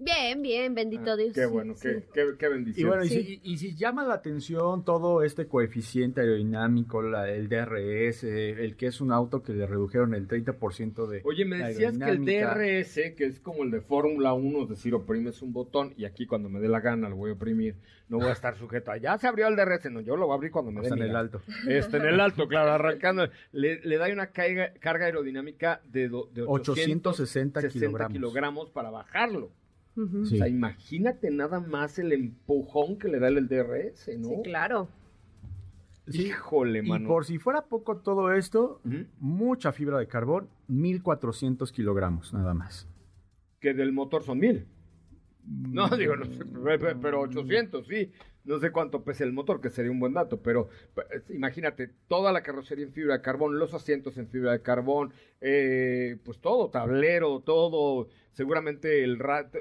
Bien, 0.00 0.40
bien, 0.42 0.74
bendito 0.74 1.12
ah, 1.12 1.16
Dios. 1.16 1.34
Qué 1.34 1.46
bueno, 1.46 1.74
qué, 1.80 2.04
qué, 2.38 2.48
bendición. 2.48 2.86
Y 2.86 2.88
bueno, 2.88 3.04
y, 3.04 3.56
si, 3.56 3.74
llama 3.74 4.04
la 4.04 4.14
atención 4.14 4.84
todo 4.84 5.22
este 5.22 5.48
coeficiente 5.48 6.20
aerodinámico, 6.20 7.02
la, 7.02 7.28
el 7.28 7.48
DRS, 7.48 8.22
el 8.24 8.76
que 8.76 8.86
es 8.86 9.00
un 9.00 9.12
auto 9.12 9.42
que 9.42 9.52
le 9.52 9.66
redujeron 9.66 10.14
el 10.14 10.28
30% 10.28 11.06
de. 11.08 11.22
Oye, 11.24 11.44
me 11.44 11.58
decías 11.58 11.98
que 11.98 12.10
el 12.10 12.24
DRS, 12.24 13.14
que 13.16 13.24
es 13.24 13.40
como 13.40 13.64
el 13.64 13.70
de 13.70 13.80
Fórmula 13.80 14.34
1, 14.34 14.62
es 14.62 14.68
decir, 14.68 14.94
oprimes 14.94 15.42
un 15.42 15.52
botón 15.52 15.94
y 15.96 16.04
aquí 16.04 16.26
cuando 16.26 16.48
me 16.48 16.60
dé 16.60 16.68
la 16.68 16.80
gana 16.80 17.08
lo 17.08 17.16
voy 17.16 17.30
a 17.30 17.34
oprimir, 17.34 17.76
no 18.08 18.18
voy 18.18 18.28
a 18.28 18.32
estar 18.32 18.56
sujeto 18.56 18.92
a. 18.92 18.98
Ya 18.98 19.18
se 19.18 19.26
abrió 19.26 19.48
el 19.48 19.56
DRS, 19.56 19.90
no, 19.90 20.00
yo 20.00 20.16
lo 20.16 20.26
voy 20.26 20.34
a 20.34 20.36
abrir 20.36 20.52
cuando 20.52 20.70
me 20.70 20.80
dé 20.82 20.88
en 20.88 21.02
el 21.02 21.16
alto. 21.16 21.42
Está 21.68 21.96
en 21.96 22.06
el 22.06 22.20
alto, 22.20 22.46
claro, 22.46 22.70
arrancando. 22.70 23.28
Le, 23.52 23.80
le 23.80 23.96
da 23.98 24.08
una 24.12 24.28
carga, 24.28 24.72
carga 24.80 25.06
aerodinámica 25.06 25.80
de, 25.84 26.08
de 26.08 26.44
860 26.46 27.68
kilogramos. 27.68 28.12
kilogramos 28.12 28.70
para 28.70 28.90
bajarlo. 28.90 29.50
O 29.98 30.24
sea, 30.26 30.46
imagínate 30.48 31.30
nada 31.30 31.60
más 31.60 31.98
el 31.98 32.12
empujón 32.12 32.98
que 32.98 33.08
le 33.08 33.18
da 33.18 33.28
el 33.28 33.48
DRS, 33.48 34.08
¿no? 34.18 34.28
Sí, 34.28 34.34
claro. 34.44 34.88
Híjole, 36.06 36.82
mano. 36.82 37.04
Y 37.04 37.08
por 37.08 37.24
si 37.24 37.38
fuera 37.38 37.62
poco 37.62 37.98
todo 37.98 38.32
esto, 38.32 38.80
mucha 39.18 39.72
fibra 39.72 39.98
de 39.98 40.06
carbón, 40.06 40.48
1400 40.68 41.72
kilogramos 41.72 42.32
nada 42.32 42.54
más. 42.54 42.88
Que 43.60 43.74
del 43.74 43.92
motor 43.92 44.22
son 44.22 44.38
1000. 44.38 44.66
No, 45.44 45.88
digo, 45.96 46.14
no 46.16 46.24
sé, 46.26 46.40
pero 47.00 47.20
800, 47.20 47.86
sí. 47.86 48.12
No 48.48 48.58
sé 48.58 48.72
cuánto 48.72 49.04
pesa 49.04 49.24
el 49.24 49.32
motor, 49.34 49.60
que 49.60 49.68
sería 49.68 49.90
un 49.90 50.00
buen 50.00 50.14
dato, 50.14 50.40
pero 50.40 50.70
pues, 50.94 51.06
imagínate, 51.28 51.90
toda 52.08 52.32
la 52.32 52.42
carrocería 52.42 52.86
en 52.86 52.94
fibra 52.94 53.12
de 53.18 53.20
carbón, 53.20 53.58
los 53.58 53.74
asientos 53.74 54.16
en 54.16 54.26
fibra 54.26 54.52
de 54.52 54.62
carbón, 54.62 55.12
eh, 55.42 56.16
pues 56.24 56.38
todo, 56.38 56.70
tablero, 56.70 57.40
todo. 57.40 58.08
Seguramente 58.32 59.04
el 59.04 59.18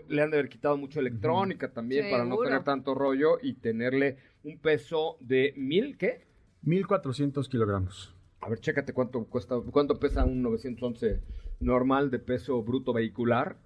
le 0.07 0.21
han 0.21 0.31
de 0.31 0.38
haber 0.38 0.47
quitado 0.47 0.77
mucha 0.77 1.01
electrónica 1.01 1.73
también 1.73 2.09
para 2.09 2.23
no 2.23 2.38
tener 2.38 2.63
tanto 2.63 2.95
rollo 2.95 3.39
y 3.41 3.55
tenerle 3.55 4.19
un 4.45 4.57
peso 4.57 5.17
de 5.19 5.53
mil, 5.57 5.97
¿qué? 5.97 6.25
1400 6.61 7.49
kilogramos. 7.49 8.15
A 8.39 8.47
ver, 8.47 8.59
chécate 8.61 8.93
cuánto 8.93 9.25
cuesta, 9.25 9.57
cuánto 9.69 9.99
pesa 9.99 10.23
un 10.23 10.41
911 10.41 11.19
normal 11.59 12.09
de 12.09 12.19
peso 12.19 12.63
bruto 12.63 12.93
vehicular 12.93 13.57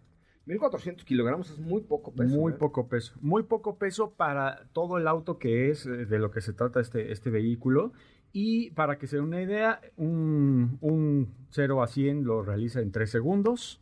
1400 0.46 1.06
kilogramos 1.06 1.52
es 1.52 1.60
muy 1.60 1.82
poco 1.82 2.12
peso. 2.14 2.36
Muy 2.36 2.54
¿eh? 2.54 2.56
poco 2.56 2.88
peso. 2.88 3.14
Muy 3.22 3.44
poco 3.44 3.78
peso 3.78 4.12
para 4.12 4.66
todo 4.74 4.98
el 4.98 5.08
auto 5.08 5.38
que 5.38 5.70
es 5.70 5.86
eh, 5.86 6.06
de 6.06 6.20
lo 6.20 6.32
que 6.32 6.42
se 6.42 6.54
trata 6.54 6.80
este, 6.80 7.12
este 7.12 7.30
vehículo. 7.30 7.94
Y 8.34 8.72
para 8.72 8.98
que 8.98 9.08
se 9.08 9.18
den 9.18 9.26
una 9.26 9.42
idea, 9.42 9.82
un, 9.98 10.78
un 10.82 11.34
0 11.50 11.84
a 11.84 11.88
100 11.88 12.24
lo 12.24 12.42
realiza 12.42 12.80
en 12.82 12.92
3 12.92 13.10
segundos. 13.10 13.82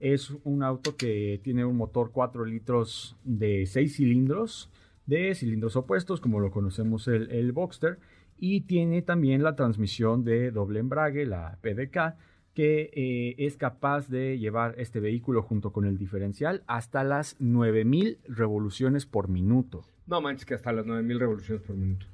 Es 0.00 0.30
un 0.44 0.62
auto 0.62 0.96
que 0.96 1.40
tiene 1.42 1.64
un 1.64 1.76
motor 1.76 2.10
4 2.12 2.44
litros 2.44 3.16
de 3.24 3.66
6 3.66 3.96
cilindros, 3.96 4.70
de 5.06 5.34
cilindros 5.34 5.74
opuestos, 5.74 6.20
como 6.20 6.38
lo 6.38 6.52
conocemos 6.52 7.08
el, 7.08 7.30
el 7.32 7.52
Boxster. 7.52 7.98
Y 8.38 8.62
tiene 8.62 9.02
también 9.02 9.42
la 9.42 9.56
transmisión 9.56 10.22
de 10.22 10.52
doble 10.52 10.78
embrague, 10.78 11.26
la 11.26 11.58
PDK, 11.60 12.14
que 12.58 12.90
eh, 12.92 13.36
es 13.38 13.56
capaz 13.56 14.08
de 14.08 14.36
llevar 14.36 14.74
este 14.78 14.98
vehículo 14.98 15.42
junto 15.42 15.72
con 15.72 15.84
el 15.84 15.96
diferencial 15.96 16.64
hasta 16.66 17.04
las 17.04 17.40
9000 17.40 18.18
revoluciones 18.26 19.06
por 19.06 19.28
minuto. 19.28 19.84
No 20.08 20.20
manches 20.20 20.44
que 20.44 20.54
hasta 20.54 20.72
las 20.72 20.84
9000 20.84 21.20
revoluciones 21.20 21.62
por 21.64 21.76
minuto. 21.76 22.06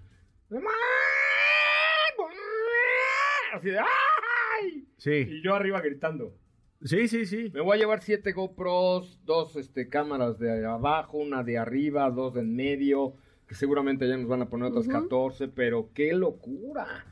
Así 3.55 3.71
de 3.71 3.79
¡ay! 3.79 4.87
Sí. 4.99 5.27
Y 5.31 5.43
yo 5.43 5.55
arriba 5.55 5.81
gritando. 5.81 6.37
Sí, 6.83 7.09
sí, 7.09 7.25
sí. 7.25 7.51
Me 7.55 7.63
voy 7.63 7.79
a 7.79 7.81
llevar 7.81 8.03
siete 8.03 8.33
GoPros, 8.33 9.25
dos 9.25 9.57
este, 9.57 9.89
cámaras 9.89 10.39
de 10.39 10.67
abajo, 10.67 11.17
una 11.17 11.43
de 11.43 11.57
arriba, 11.57 12.11
dos 12.11 12.35
de 12.35 12.41
en 12.41 12.55
medio, 12.55 13.15
que 13.49 13.55
seguramente 13.55 14.07
ya 14.07 14.19
nos 14.19 14.29
van 14.29 14.43
a 14.43 14.51
poner 14.51 14.69
otras 14.69 14.89
14, 14.89 15.49
pero 15.49 15.89
qué 15.95 16.13
locura. 16.13 17.07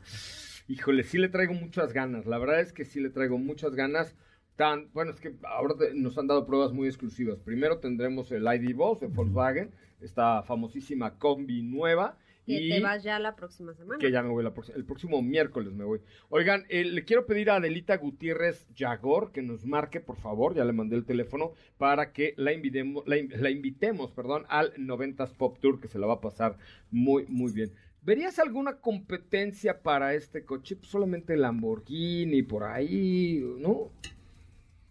Híjole, 0.73 1.03
sí 1.03 1.19
le 1.19 1.29
traigo 1.29 1.53
muchas 1.53 1.93
ganas. 1.93 2.25
La 2.25 2.39
verdad 2.39 2.61
es 2.61 2.73
que 2.73 2.87
sí 2.87 2.99
le 2.99 3.11
traigo 3.11 3.37
muchas 3.37 3.75
ganas. 3.75 4.17
Tan, 4.57 4.91
bueno, 4.95 5.11
es 5.11 5.21
que 5.21 5.35
ahora 5.43 5.75
nos 5.93 6.17
han 6.17 6.29
dado 6.29 6.47
pruebas 6.47 6.73
muy 6.73 6.89
exclusivas. 6.89 7.41
Primero 7.41 7.79
tendremos 7.79 8.33
el 8.33 8.45
ID 8.45 8.75
Boss 8.75 9.01
de 9.01 9.09
Volkswagen, 9.09 9.71
esta 10.01 10.43
famosísima 10.45 11.19
combi 11.19 11.63
nueva. 11.63 12.17
Que 12.47 12.55
y 12.55 12.71
te 12.71 12.81
vas 12.81 13.03
ya 13.03 13.19
la 13.19 13.37
próxima 13.37 13.75
semana. 13.75 13.99
Que 13.99 14.11
ya 14.11 14.23
me 14.23 14.31
voy 14.31 14.43
la 14.43 14.55
el 14.75 14.85
próximo 14.87 15.21
miércoles 15.21 15.75
me 15.75 15.85
voy. 15.85 16.01
Oigan, 16.31 16.65
eh, 16.71 16.85
le 16.85 17.05
quiero 17.05 17.27
pedir 17.27 17.51
a 17.51 17.57
Adelita 17.57 17.99
Gutiérrez 17.99 18.67
Yagor 18.75 19.31
que 19.31 19.43
nos 19.43 19.67
marque, 19.67 20.01
por 20.01 20.17
favor, 20.17 20.55
ya 20.55 20.65
le 20.65 20.73
mandé 20.73 20.97
el 20.97 21.05
teléfono, 21.05 21.53
para 21.77 22.13
que 22.13 22.33
la 22.39 22.53
invitemos, 22.55 23.07
la, 23.07 23.17
la 23.29 23.51
invitemos, 23.51 24.11
perdón, 24.13 24.47
al 24.49 24.73
90s 24.77 25.37
Pop 25.37 25.59
Tour, 25.61 25.81
que 25.81 25.89
se 25.89 25.99
la 25.99 26.07
va 26.07 26.15
a 26.15 26.21
pasar 26.23 26.57
muy, 26.91 27.27
muy 27.27 27.53
bien. 27.53 27.73
¿Verías 28.03 28.39
alguna 28.41 28.79
competencia 28.81 29.81
para 29.81 30.15
este 30.15 30.45
coche? 30.45 30.77
Pues 30.77 30.91
solamente 30.91 31.37
Lamborghini 31.37 32.43
por 32.43 32.65
ahí, 32.65 33.41
¿no? 33.59 33.93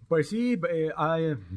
Pues 0.08 0.30
sí, 0.30 0.60
eh, 0.70 0.92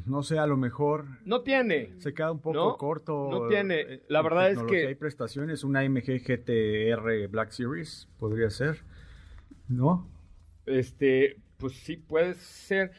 no 0.07 0.23
sé, 0.23 0.39
a 0.39 0.47
lo 0.47 0.57
mejor. 0.57 1.07
No 1.25 1.43
tiene. 1.43 1.93
Se 1.99 2.15
queda 2.15 2.31
un 2.31 2.41
poco 2.41 2.77
corto. 2.77 3.29
No 3.31 3.49
tiene. 3.49 3.81
Eh, 3.81 4.03
La 4.09 4.23
verdad 4.23 4.51
es 4.51 4.63
que. 4.65 4.87
Hay 4.87 4.95
prestaciones, 4.95 5.65
una 5.65 5.81
AMG 5.81 6.23
GTR 6.25 7.29
Black 7.29 7.51
Series 7.51 8.09
podría 8.19 8.51
ser, 8.51 8.83
¿no? 9.69 10.09
Este, 10.67 11.41
pues 11.59 11.75
sí 11.75 11.97
puede 11.97 12.35
ser. 12.35 12.93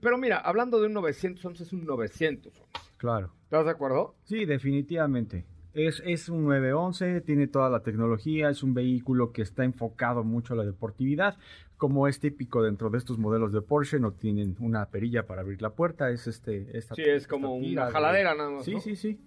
Pero 0.00 0.18
mira, 0.18 0.38
hablando 0.38 0.80
de 0.80 0.86
un 0.86 0.92
911, 0.94 1.62
es 1.64 1.72
un 1.72 1.84
911. 1.84 2.62
Claro. 2.96 3.32
¿Estás 3.44 3.64
de 3.64 3.70
acuerdo? 3.72 4.14
Sí, 4.24 4.44
definitivamente. 4.44 5.44
Es, 5.72 6.02
es 6.04 6.28
un 6.28 6.44
911, 6.44 7.20
tiene 7.20 7.46
toda 7.46 7.70
la 7.70 7.82
tecnología, 7.82 8.50
es 8.50 8.62
un 8.62 8.74
vehículo 8.74 9.32
que 9.32 9.42
está 9.42 9.64
enfocado 9.64 10.24
mucho 10.24 10.54
a 10.54 10.56
la 10.56 10.64
deportividad. 10.64 11.36
Como 11.76 12.08
es 12.08 12.20
típico 12.20 12.62
dentro 12.62 12.90
de 12.90 12.98
estos 12.98 13.18
modelos 13.18 13.52
de 13.52 13.62
Porsche, 13.62 14.00
no 14.00 14.12
tienen 14.12 14.56
una 14.58 14.86
perilla 14.86 15.26
para 15.26 15.42
abrir 15.42 15.62
la 15.62 15.70
puerta, 15.70 16.10
es 16.10 16.26
este... 16.26 16.76
Esta, 16.76 16.94
sí, 16.94 17.02
es 17.02 17.26
como 17.26 17.54
una 17.54 17.90
jaladera 17.90 18.34
nada 18.34 18.50
más. 18.50 18.64
Sí, 18.64 18.80
sí, 18.80 18.96
sí. 18.96 19.18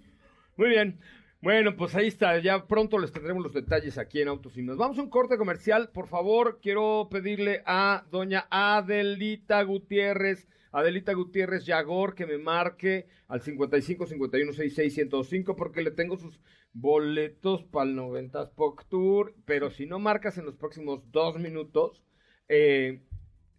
Muy 0.56 0.68
bien. 0.68 0.98
Bueno, 1.44 1.76
pues 1.76 1.94
ahí 1.94 2.06
está, 2.06 2.38
ya 2.38 2.66
pronto 2.66 2.98
les 2.98 3.12
tendremos 3.12 3.42
los 3.42 3.52
detalles 3.52 3.98
aquí 3.98 4.22
en 4.22 4.28
Autos 4.28 4.56
y 4.56 4.62
Más. 4.62 4.78
Vamos 4.78 4.96
a 4.98 5.02
un 5.02 5.10
corte 5.10 5.36
comercial, 5.36 5.90
por 5.90 6.06
favor, 6.06 6.58
quiero 6.62 7.08
pedirle 7.10 7.62
a 7.66 8.06
doña 8.10 8.46
Adelita 8.48 9.62
Gutiérrez 9.62 10.48
Adelita 10.72 11.12
Gutiérrez 11.12 11.66
Yagor 11.66 12.14
que 12.14 12.24
me 12.24 12.38
marque 12.38 13.08
al 13.28 13.42
55 13.42 14.06
51 14.06 14.52
66 14.54 14.94
105 14.94 15.54
porque 15.54 15.82
le 15.82 15.90
tengo 15.90 16.16
sus 16.16 16.40
boletos 16.72 17.62
para 17.62 17.90
el 17.90 17.94
90 17.94 18.52
POC 18.52 18.88
Tour, 18.88 19.34
pero 19.44 19.68
si 19.68 19.84
no 19.84 19.98
marcas 19.98 20.38
en 20.38 20.46
los 20.46 20.56
próximos 20.56 21.02
dos 21.12 21.38
minutos, 21.38 22.02
eh, 22.48 23.02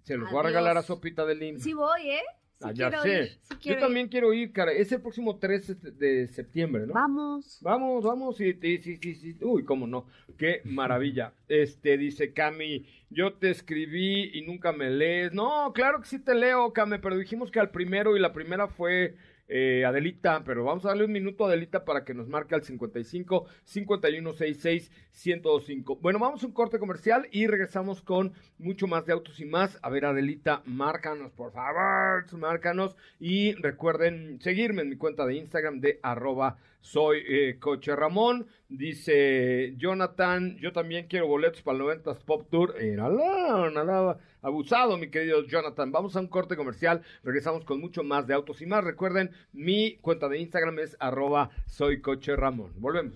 se 0.01 0.17
los 0.17 0.31
voy 0.31 0.39
a 0.39 0.43
regalar 0.47 0.75
a 0.77 0.81
Sopita 0.81 1.23
de 1.23 1.36
Lim. 1.36 1.59
Sí 1.59 1.75
voy, 1.75 2.09
¿eh? 2.09 2.23
Ah, 2.61 2.71
ya 2.73 2.91
sé. 3.01 3.37
Yo 3.61 3.77
también 3.77 4.07
quiero 4.07 4.33
ir, 4.33 4.51
cara. 4.51 4.71
Es 4.71 4.91
el 4.91 5.01
próximo 5.01 5.37
3 5.37 5.97
de 5.97 6.27
septiembre, 6.27 6.85
¿no? 6.87 6.93
Vamos. 6.93 7.59
Vamos, 7.61 8.03
vamos. 8.03 8.37
Sí, 8.37 8.53
sí, 8.61 8.97
sí, 9.01 9.15
sí. 9.15 9.35
Uy, 9.41 9.63
cómo 9.63 9.87
no. 9.87 10.05
Qué 10.37 10.61
maravilla. 10.65 11.33
Este, 11.47 11.97
dice 11.97 12.33
Cami, 12.33 12.85
yo 13.09 13.33
te 13.33 13.49
escribí 13.49 14.37
y 14.37 14.41
nunca 14.41 14.71
me 14.71 14.89
lees. 14.89 15.33
No, 15.33 15.71
claro 15.73 15.99
que 16.01 16.07
sí 16.07 16.19
te 16.19 16.35
leo, 16.35 16.73
Cami, 16.73 16.97
pero 16.99 17.17
dijimos 17.17 17.51
que 17.51 17.59
al 17.59 17.71
primero 17.71 18.15
y 18.15 18.19
la 18.19 18.33
primera 18.33 18.67
fue 18.67 19.15
eh, 19.47 19.85
Adelita, 19.85 20.43
pero 20.43 20.63
vamos 20.63 20.85
a 20.85 20.89
darle 20.89 21.05
un 21.05 21.11
minuto 21.11 21.43
a 21.43 21.47
Adelita 21.47 21.85
para 21.85 22.03
que 22.03 22.13
nos 22.13 22.27
marque 22.27 22.55
al 22.55 22.63
55 22.63 23.45
5166 23.63 24.91
105. 25.11 25.97
Bueno, 25.97 26.19
vamos 26.19 26.43
a 26.43 26.47
un 26.47 26.53
corte 26.53 26.79
comercial 26.79 27.27
y 27.31 27.47
regresamos 27.47 28.01
con 28.01 28.33
mucho 28.57 28.87
más 28.87 29.05
de 29.05 29.13
autos 29.13 29.39
y 29.39 29.45
más. 29.45 29.77
A 29.81 29.89
ver, 29.89 30.05
Adelita, 30.05 30.61
márcanos, 30.65 31.31
por 31.31 31.51
favor, 31.51 32.25
márcanos. 32.37 32.95
Y 33.19 33.53
recuerden 33.53 34.39
seguirme 34.41 34.81
en 34.81 34.89
mi 34.89 34.97
cuenta 34.97 35.25
de 35.25 35.35
Instagram 35.35 35.79
de 35.79 35.99
arroba 36.01 36.57
soy 36.86 37.23
eh, 37.27 37.57
Coche 37.59 37.95
Ramón. 37.95 38.47
Dice 38.69 39.73
Jonathan, 39.77 40.55
yo 40.57 40.71
también 40.71 41.07
quiero 41.07 41.27
boletos 41.27 41.61
para 41.63 41.77
el 41.77 41.83
90 41.83 42.13
Pop 42.19 42.47
Tour. 42.49 42.75
Era 42.79 43.09
nada 43.09 44.19
abusado, 44.41 44.97
mi 44.97 45.09
querido 45.09 45.43
Jonathan. 45.45 45.91
Vamos 45.91 46.15
a 46.15 46.19
un 46.19 46.27
corte 46.27 46.55
comercial. 46.55 47.01
Regresamos 47.23 47.65
con 47.65 47.81
mucho 47.81 48.03
más 48.03 48.27
de 48.27 48.36
autos 48.36 48.61
y 48.61 48.67
más. 48.67 48.83
Recuerden, 48.83 49.31
mi 49.51 49.97
cuenta 49.97 50.29
de 50.29 50.39
Instagram 50.39 50.79
es 50.79 50.95
arroba 50.99 51.49
soy 51.65 52.01
Coche 52.01 52.36
Ramón. 52.36 52.71
Volvemos. 52.77 53.15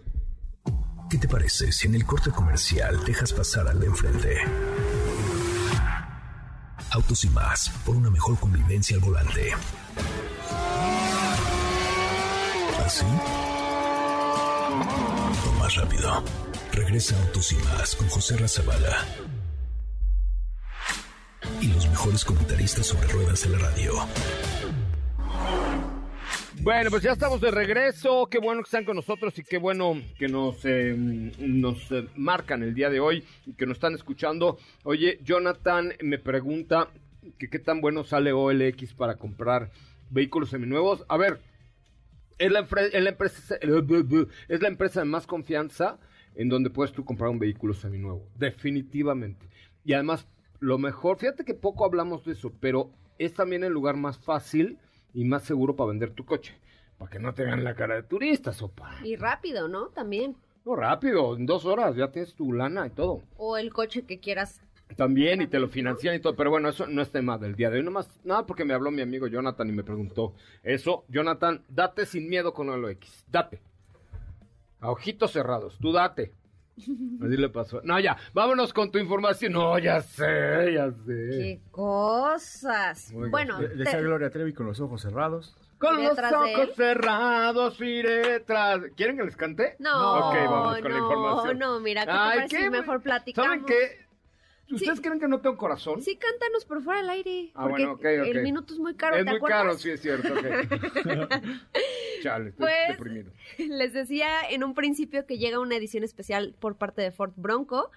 ¿Qué 1.10 1.18
te 1.18 1.28
parece 1.28 1.72
si 1.72 1.88
en 1.88 1.96
el 1.96 2.06
corte 2.06 2.32
comercial 2.32 3.04
dejas 3.06 3.34
pasar 3.34 3.68
al 3.68 3.80
de 3.80 3.86
enfrente? 3.86 4.38
Autos 6.92 7.24
y 7.24 7.30
más, 7.30 7.70
por 7.86 7.96
una 7.96 8.10
mejor 8.10 8.40
convivencia 8.40 8.98
al 8.98 9.04
volante. 9.04 9.52
¿Así? 12.84 13.06
Más 15.60 15.76
rápido. 15.76 16.24
Regresa 16.74 17.22
Autos 17.22 17.52
y 17.52 17.56
más 17.56 17.96
con 17.96 18.08
José 18.08 18.38
Razabala 18.38 19.06
y 21.62 21.68
los 21.68 21.88
mejores 21.90 22.24
comentaristas 22.24 22.86
sobre 22.86 23.08
ruedas 23.08 23.46
en 23.46 23.52
la 23.54 23.58
radio. 23.60 23.94
Bueno, 26.62 26.90
pues 26.90 27.04
ya 27.04 27.14
estamos 27.14 27.40
de 27.42 27.52
regreso. 27.52 28.28
Qué 28.30 28.40
bueno 28.40 28.62
que 28.62 28.68
están 28.68 28.86
con 28.86 28.96
nosotros 28.96 29.38
y 29.40 29.44
qué 29.44 29.58
bueno 29.58 30.02
que 30.18 30.28
nos, 30.28 30.64
eh, 30.66 30.94
nos 31.40 31.92
eh, 31.92 32.08
marcan 32.16 32.64
el 32.64 32.74
día 32.74 32.90
de 32.90 33.00
hoy 33.00 33.24
y 33.46 33.54
que 33.54 33.66
nos 33.66 33.78
están 33.78 33.96
escuchando. 33.96 34.58
Oye, 34.84 35.20
Jonathan 35.24 35.94
me 36.02 36.20
pregunta 36.20 36.90
que 37.38 37.50
qué 37.50 37.60
tan 37.60 37.82
bueno 37.82 38.04
sale 38.04 38.34
OLX 38.34 38.94
para 38.94 39.16
comprar 39.16 39.72
vehículos 40.10 40.50
seminuevos. 40.50 41.06
A 41.08 41.18
ver, 41.18 41.40
es 42.40 42.52
la, 42.52 42.62
es 42.62 43.04
la, 43.04 43.10
empresa, 43.10 43.56
es 44.48 44.62
la 44.62 44.68
empresa 44.68 45.02
de 45.02 45.06
más 45.06 45.28
confianza 45.28 46.00
en 46.36 46.50
donde 46.50 46.70
puedes 46.70 46.94
tú 46.94 47.06
comprar 47.06 47.30
un 47.30 47.40
vehículo 47.40 47.74
seminuevo. 47.74 48.28
Definitivamente. 48.36 49.48
Y 49.84 49.94
además 49.94 50.26
lo 50.60 50.78
mejor, 50.78 51.18
fíjate 51.18 51.46
que 51.46 51.54
poco 51.54 51.86
hablamos 51.86 52.26
de 52.26 52.34
eso, 52.34 52.54
pero 52.60 52.92
es 53.18 53.34
también 53.34 53.64
el 53.64 53.74
lugar 53.74 53.98
más 53.98 54.18
fácil 54.18 54.78
y 55.14 55.26
más 55.26 55.44
seguro 55.44 55.76
para 55.76 55.90
vender 55.90 56.12
tu 56.12 56.26
coche. 56.26 56.58
Para 56.98 57.12
que 57.12 57.20
no 57.20 57.34
te 57.34 57.44
vean 57.44 57.64
la 57.64 57.76
cara 57.76 57.96
de 57.96 58.04
turista, 58.04 58.52
sopa. 58.54 59.00
Y 59.04 59.16
rápido, 59.16 59.68
¿no? 59.68 59.88
También. 59.88 60.36
No, 60.66 60.76
rápido, 60.76 61.36
en 61.36 61.46
dos 61.46 61.66
horas 61.66 61.96
ya 61.96 62.12
tienes 62.12 62.36
tu 62.36 62.52
lana 62.52 62.88
y 62.88 62.90
todo. 62.90 63.22
O 63.38 63.58
el 63.58 63.72
coche 63.72 64.04
que 64.04 64.20
quieras. 64.20 64.62
También, 64.96 65.42
y 65.42 65.48
te 65.48 65.60
lo 65.60 65.70
financian 65.70 66.16
y 66.16 66.20
todo, 66.20 66.36
pero 66.36 66.50
bueno, 66.50 66.70
eso 66.70 66.88
no 66.88 67.02
es 67.02 67.12
tema 67.12 67.38
del 67.38 67.56
día 67.56 67.70
de 67.70 67.78
hoy. 67.78 67.84
Nomás, 67.84 68.20
nada, 68.24 68.46
porque 68.46 68.66
me 68.66 68.74
habló 68.74 68.92
mi 68.92 69.02
amigo 69.02 69.28
Jonathan 69.28 69.70
y 69.70 69.72
me 69.72 69.84
preguntó 69.84 70.34
eso. 70.64 71.06
Jonathan, 71.08 71.64
date 71.70 72.06
sin 72.06 72.28
miedo 72.28 72.54
con 72.54 72.70
el 72.70 72.84
X, 72.92 73.26
date. 73.28 73.62
A 74.80 74.92
ojitos 74.92 75.32
cerrados, 75.32 75.78
tú 75.80 75.92
date. 75.92 76.34
Así 76.78 77.38
le 77.38 77.50
pasó. 77.50 77.82
No, 77.84 78.00
ya, 78.00 78.18
vámonos 78.34 78.74
con 78.74 78.92
tu 78.92 78.98
información. 78.98 79.54
No, 79.54 79.78
ya 79.78 80.02
sé, 80.02 80.74
ya 80.74 80.92
sé. 80.92 81.30
Qué 81.30 81.60
cosas. 81.72 83.14
bueno, 83.14 83.60
de, 83.60 83.70
de 83.70 84.02
Gloria 84.02 84.30
Trevi 84.30 84.54
con 84.54 84.66
los 84.66 84.80
ojos 84.80 85.02
cerrados. 85.02 85.56
Con 85.78 86.04
los 86.04 86.18
ojos 86.18 86.76
cerrados 86.76 87.80
iré 87.80 88.42
tras. 88.42 88.82
¿Quieren 88.98 89.18
que 89.18 89.24
les 89.24 89.38
cante? 89.38 89.76
No. 89.80 90.30
Ok, 90.30 90.36
vamos 90.50 90.80
con 90.82 90.92
la 90.92 90.98
información. 90.98 91.60
No, 91.60 91.80
mira, 91.80 92.02
¿qué 92.02 92.12
te 92.12 92.18
parece 92.18 92.70
mejor 92.70 93.02
platicamos? 93.02 93.50
¿Saben 93.50 93.66
qué? 93.66 94.09
¿Ustedes 94.72 95.02
creen 95.02 95.20
que 95.20 95.28
no 95.28 95.42
tengo 95.42 95.58
corazón? 95.58 96.02
Sí, 96.02 96.16
cántanos 96.16 96.66
por 96.66 96.82
fuera 96.82 97.02
del 97.02 97.10
aire. 97.10 97.52
Ah, 97.56 97.68
bueno, 97.68 97.94
ok, 97.94 98.00
ok. 98.00 98.06
El 98.06 98.44
minuto 98.44 98.74
es 98.74 98.80
muy 98.80 98.96
caro, 98.96 99.18
Es 99.18 99.26
muy 99.26 99.40
caro, 99.42 99.78
sí, 99.78 99.90
es 99.90 100.02
cierto, 100.02 100.30
Chale, 102.24 102.50
estoy 102.50 102.68
pues, 102.68 102.88
deprimido. 102.90 103.32
Les 103.58 103.94
decía 103.94 104.28
en 104.50 104.64
un 104.64 104.74
principio 104.74 105.26
que 105.26 105.38
llega 105.38 105.60
una 105.60 105.76
edición 105.76 106.04
especial 106.04 106.56
por 106.60 106.78
parte 106.78 107.02
de 107.02 107.12
Ford 107.12 107.34
Bronco 107.36 107.92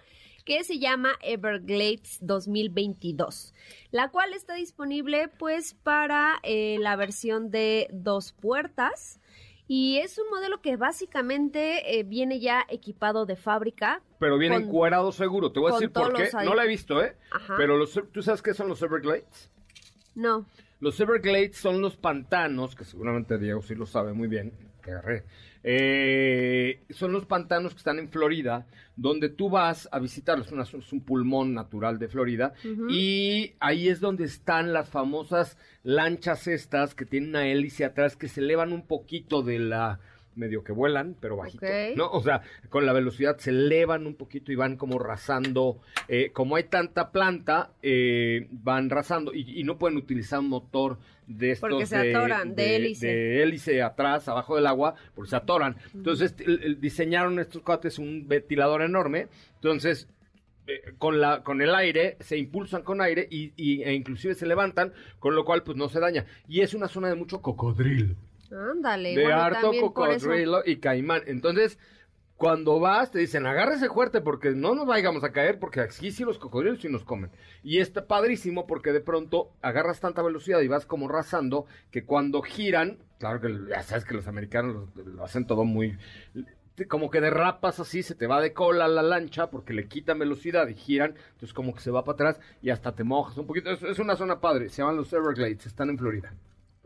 que 0.44 0.64
se 0.64 0.78
llama 0.78 1.12
Everglades 1.22 2.18
2022, 2.20 3.54
la 3.90 4.08
cual 4.08 4.32
está 4.32 4.54
disponible 4.54 5.28
pues 5.28 5.74
para 5.74 6.40
eh, 6.42 6.78
la 6.80 6.96
versión 6.96 7.50
de 7.50 7.88
dos 7.92 8.32
puertas 8.32 9.20
y 9.74 10.00
es 10.00 10.18
un 10.18 10.28
modelo 10.28 10.60
que 10.60 10.76
básicamente 10.76 11.98
eh, 11.98 12.02
viene 12.02 12.40
ya 12.40 12.66
equipado 12.68 13.24
de 13.24 13.36
fábrica. 13.36 14.02
Pero 14.18 14.36
viene 14.36 14.56
encuadrado 14.56 15.12
seguro. 15.12 15.50
Te 15.50 15.60
voy 15.60 15.70
a 15.70 15.76
decir 15.76 15.90
por 15.90 16.12
qué. 16.12 16.28
No 16.44 16.54
la 16.54 16.66
he 16.66 16.68
visto, 16.68 17.02
¿eh? 17.02 17.16
Pero 17.56 17.78
los, 17.78 17.98
¿tú 18.12 18.22
sabes 18.22 18.42
qué 18.42 18.52
son 18.52 18.68
los 18.68 18.82
Everglades? 18.82 19.50
No. 20.14 20.44
Los 20.78 21.00
Everglades 21.00 21.56
son 21.56 21.80
los 21.80 21.96
pantanos, 21.96 22.74
que 22.74 22.84
seguramente 22.84 23.38
Diego 23.38 23.62
sí 23.62 23.74
lo 23.74 23.86
sabe 23.86 24.12
muy 24.12 24.28
bien, 24.28 24.52
que 24.82 24.90
agarré. 24.90 25.24
Eh, 25.64 26.82
son 26.90 27.12
los 27.12 27.24
pantanos 27.24 27.72
que 27.72 27.78
están 27.78 27.98
en 27.98 28.08
Florida, 28.08 28.66
donde 28.96 29.28
tú 29.28 29.48
vas 29.48 29.88
a 29.92 29.98
visitarlos. 29.98 30.52
Es, 30.52 30.92
un 30.92 31.00
pulmón 31.00 31.54
natural 31.54 31.98
de 31.98 32.08
Florida. 32.08 32.52
Y 32.90 33.54
ahí 33.60 33.88
es 33.88 34.00
donde 34.00 34.24
están 34.24 34.72
las 34.72 34.88
famosas 34.88 35.56
lanchas 35.84 36.46
estas 36.46 36.94
que 36.94 37.06
tienen 37.06 37.30
una 37.30 37.46
hélice 37.46 37.84
atrás 37.84 38.16
que 38.16 38.28
se 38.28 38.40
elevan 38.40 38.72
un 38.72 38.86
poquito 38.86 39.42
de 39.42 39.58
la 39.58 40.00
medio 40.34 40.64
que 40.64 40.72
vuelan, 40.72 41.16
pero 41.20 41.36
bajito, 41.36 41.66
¿no? 41.96 42.10
O 42.10 42.22
sea, 42.22 42.42
con 42.68 42.86
la 42.86 42.92
velocidad 42.92 43.38
se 43.38 43.50
elevan 43.50 44.06
un 44.06 44.14
poquito 44.14 44.52
y 44.52 44.56
van 44.56 44.76
como 44.76 44.98
rasando. 44.98 45.80
Eh, 46.08 46.30
como 46.32 46.56
hay 46.56 46.64
tanta 46.64 47.12
planta, 47.12 47.72
eh, 47.82 48.48
van 48.50 48.90
rasando 48.90 49.32
y, 49.34 49.62
no 49.64 49.78
pueden 49.78 49.96
utilizar 49.96 50.40
un 50.40 50.48
motor 50.48 50.98
de 51.38 51.52
estos 51.52 51.70
porque 51.70 51.86
se 51.86 51.96
atoran, 51.96 52.54
de, 52.54 52.76
hélice. 52.76 53.06
De 53.06 53.42
hélice 53.42 53.82
atrás, 53.82 54.28
abajo 54.28 54.56
del 54.56 54.66
agua, 54.66 54.94
porque 55.14 55.30
se 55.30 55.36
atoran. 55.36 55.76
Entonces, 55.94 56.34
diseñaron 56.80 57.38
estos 57.38 57.62
cuates 57.62 57.98
un 57.98 58.26
ventilador 58.28 58.82
enorme. 58.82 59.28
Entonces, 59.56 60.08
eh, 60.66 60.94
con 60.98 61.20
la 61.20 61.42
con 61.42 61.60
el 61.60 61.74
aire 61.74 62.16
se 62.20 62.38
impulsan 62.38 62.82
con 62.82 63.00
aire 63.00 63.26
y, 63.28 63.52
y, 63.56 63.82
e 63.82 63.94
inclusive 63.94 64.34
se 64.34 64.46
levantan 64.46 64.92
con 65.18 65.34
lo 65.34 65.44
cual 65.44 65.64
pues 65.64 65.76
no 65.76 65.88
se 65.88 65.98
daña 65.98 66.24
y 66.46 66.60
es 66.60 66.72
una 66.72 66.86
zona 66.86 67.08
de 67.08 67.16
mucho 67.16 67.42
cocodrilo 67.42 68.14
Ándale. 68.52 69.16
De 69.16 69.32
harto 69.32 69.72
cocodrilo 69.80 70.62
y 70.64 70.76
caimán. 70.76 71.22
Entonces, 71.26 71.78
cuando 72.42 72.80
vas, 72.80 73.12
te 73.12 73.20
dicen, 73.20 73.46
agárrese 73.46 73.88
fuerte 73.88 74.20
porque 74.20 74.50
no 74.50 74.74
nos 74.74 74.84
vayamos 74.84 75.22
a 75.22 75.30
caer 75.30 75.60
porque 75.60 75.78
aquí 75.78 76.10
sí 76.10 76.24
los 76.24 76.40
cocodrilos 76.40 76.80
sí 76.80 76.88
nos 76.88 77.04
comen. 77.04 77.30
Y 77.62 77.78
está 77.78 78.08
padrísimo 78.08 78.66
porque 78.66 78.90
de 78.90 79.00
pronto 79.00 79.52
agarras 79.62 80.00
tanta 80.00 80.22
velocidad 80.22 80.58
y 80.58 80.66
vas 80.66 80.84
como 80.84 81.06
rasando 81.06 81.66
que 81.92 82.04
cuando 82.04 82.42
giran, 82.42 82.98
claro 83.20 83.40
que 83.40 83.56
ya 83.68 83.84
sabes 83.84 84.04
que 84.04 84.14
los 84.14 84.26
americanos 84.26 84.88
lo, 84.96 85.22
hacen 85.22 85.46
todo 85.46 85.62
muy 85.62 85.96
como 86.88 87.12
que 87.12 87.20
derrapas 87.20 87.78
así, 87.78 88.02
se 88.02 88.16
te 88.16 88.26
va 88.26 88.40
de 88.40 88.52
cola 88.52 88.88
la 88.88 89.04
lancha 89.04 89.48
porque 89.48 89.72
le 89.72 89.86
quitan 89.86 90.18
velocidad 90.18 90.66
y 90.66 90.74
giran, 90.74 91.14
entonces 91.34 91.54
como 91.54 91.72
que 91.72 91.80
se 91.80 91.92
va 91.92 92.04
para 92.04 92.14
atrás 92.14 92.40
y 92.60 92.70
hasta 92.70 92.92
te 92.92 93.04
mojas 93.04 93.38
un 93.38 93.46
poquito. 93.46 93.70
Es, 93.70 93.84
es 93.84 94.00
una 94.00 94.16
zona 94.16 94.40
padre, 94.40 94.68
se 94.68 94.82
llaman 94.82 94.96
los 94.96 95.12
Everglades, 95.12 95.64
están 95.64 95.90
en 95.90 95.98
Florida. 95.98 96.34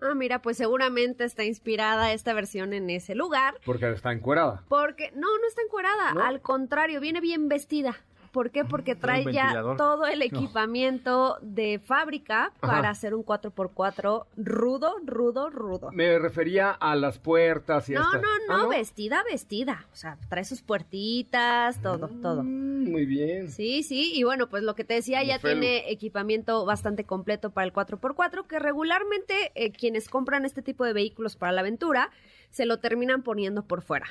Ah, 0.00 0.14
mira, 0.14 0.42
pues 0.42 0.56
seguramente 0.56 1.24
está 1.24 1.44
inspirada 1.44 2.12
esta 2.12 2.34
versión 2.34 2.72
en 2.72 2.90
ese 2.90 3.14
lugar. 3.14 3.54
Porque 3.64 3.90
está 3.90 4.12
encuerada. 4.12 4.62
Porque, 4.68 5.10
no, 5.14 5.38
no 5.38 5.46
está 5.48 5.62
encuerada, 5.62 6.10
al 6.26 6.40
contrario, 6.42 7.00
viene 7.00 7.20
bien 7.20 7.48
vestida. 7.48 7.96
¿Por 8.36 8.50
qué? 8.50 8.66
Porque 8.66 8.94
trae 8.94 9.24
ya 9.32 9.62
todo 9.78 10.04
el 10.04 10.20
equipamiento 10.20 11.38
de 11.40 11.78
fábrica 11.78 12.52
para 12.60 12.90
hacer 12.90 13.14
un 13.14 13.24
4x4 13.24 14.26
rudo, 14.36 14.96
rudo, 15.06 15.48
rudo. 15.48 15.90
Me 15.90 16.18
refería 16.18 16.70
a 16.70 16.96
las 16.96 17.18
puertas 17.18 17.88
y 17.88 17.94
No, 17.94 18.12
no, 18.12 18.20
no, 18.46 18.58
no, 18.58 18.68
vestida, 18.68 19.24
vestida. 19.24 19.86
O 19.90 19.96
sea, 19.96 20.18
trae 20.28 20.44
sus 20.44 20.60
puertitas, 20.60 21.80
todo, 21.80 22.08
mm, 22.08 22.20
todo. 22.20 22.42
Muy 22.42 23.06
bien. 23.06 23.50
Sí, 23.50 23.82
sí, 23.82 24.12
y 24.14 24.22
bueno, 24.24 24.50
pues 24.50 24.62
lo 24.64 24.74
que 24.74 24.84
te 24.84 24.92
decía, 24.92 25.24
ya 25.24 25.38
tiene 25.38 25.90
equipamiento 25.90 26.66
bastante 26.66 27.04
completo 27.04 27.48
para 27.48 27.64
el 27.64 27.72
4x4, 27.72 28.46
que 28.46 28.58
regularmente 28.58 29.52
eh, 29.54 29.72
quienes 29.72 30.10
compran 30.10 30.44
este 30.44 30.60
tipo 30.60 30.84
de 30.84 30.92
vehículos 30.92 31.36
para 31.36 31.52
la 31.52 31.62
aventura 31.62 32.10
se 32.50 32.66
lo 32.66 32.80
terminan 32.80 33.22
poniendo 33.22 33.62
por 33.62 33.80
fuera. 33.80 34.08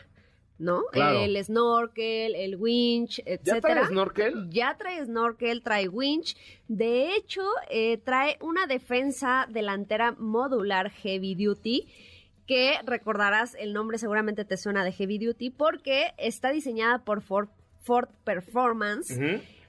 ¿No? 0.58 0.84
El 0.94 1.44
snorkel, 1.44 2.36
el 2.36 2.56
winch, 2.56 3.20
etcétera. 3.26 3.56
¿Ya 3.56 3.62
trae 3.62 3.86
snorkel? 3.88 4.50
Ya 4.50 4.78
trae 4.78 5.06
snorkel, 5.06 5.62
trae 5.64 5.90
winch. 5.90 6.38
De 6.68 7.16
hecho, 7.16 7.44
eh, 7.70 7.98
trae 7.98 8.38
una 8.42 8.66
defensa 8.68 9.48
delantera 9.50 10.14
modular 10.18 10.92
heavy 10.92 11.36
duty 11.36 11.88
que 12.48 12.76
recordarás 12.86 13.56
el 13.56 13.74
nombre 13.74 13.98
seguramente 13.98 14.46
te 14.46 14.58
suena 14.58 14.84
de 14.84 14.92
heavy 14.92 15.18
duty 15.18 15.50
porque 15.50 16.14
está 16.18 16.52
diseñada 16.52 17.00
por 17.04 17.22
Ford, 17.22 17.50
Ford 17.82 18.10
Performance. 18.24 19.20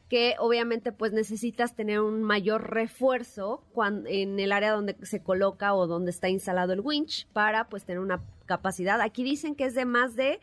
que 0.09 0.37
obviamente 0.39 0.93
pues 0.93 1.12
necesitas 1.12 1.74
tener 1.74 1.99
un 1.99 2.22
mayor 2.22 2.70
refuerzo 2.70 3.64
cuando, 3.72 4.09
en 4.09 4.39
el 4.39 4.53
área 4.53 4.70
donde 4.70 4.95
se 5.03 5.20
coloca 5.20 5.74
o 5.74 5.89
donde 5.89 6.12
está 6.12 6.28
instalado 6.28 6.72
el 6.72 6.80
winch 6.80 7.26
para 7.32 7.68
pues 7.68 7.84
tener 7.84 7.99
una 7.99 8.22
capacidad. 8.45 9.01
Aquí 9.01 9.24
dicen 9.24 9.57
que 9.57 9.64
es 9.64 9.74
de 9.74 9.84
más 9.84 10.14
de 10.14 10.39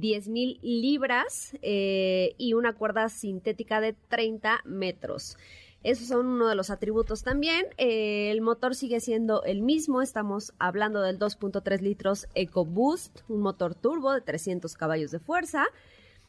10 0.00 0.28
mil 0.28 0.58
libras 0.62 1.56
eh, 1.62 2.34
y 2.38 2.54
una 2.54 2.74
cuerda 2.74 3.08
sintética 3.08 3.80
de 3.80 3.94
30 4.08 4.60
metros. 4.64 5.36
Esos 5.82 6.08
son 6.08 6.26
uno 6.26 6.48
de 6.48 6.56
los 6.56 6.70
atributos 6.70 7.22
también. 7.22 7.66
Eh, 7.78 8.30
el 8.32 8.40
motor 8.40 8.74
sigue 8.74 8.98
siendo 9.00 9.44
el 9.44 9.62
mismo. 9.62 10.02
Estamos 10.02 10.52
hablando 10.58 11.00
del 11.00 11.18
2.3 11.18 11.80
litros 11.80 12.26
EcoBoost, 12.34 13.20
un 13.28 13.40
motor 13.40 13.74
turbo 13.74 14.12
de 14.12 14.20
300 14.20 14.74
caballos 14.74 15.12
de 15.12 15.20
fuerza. 15.20 15.64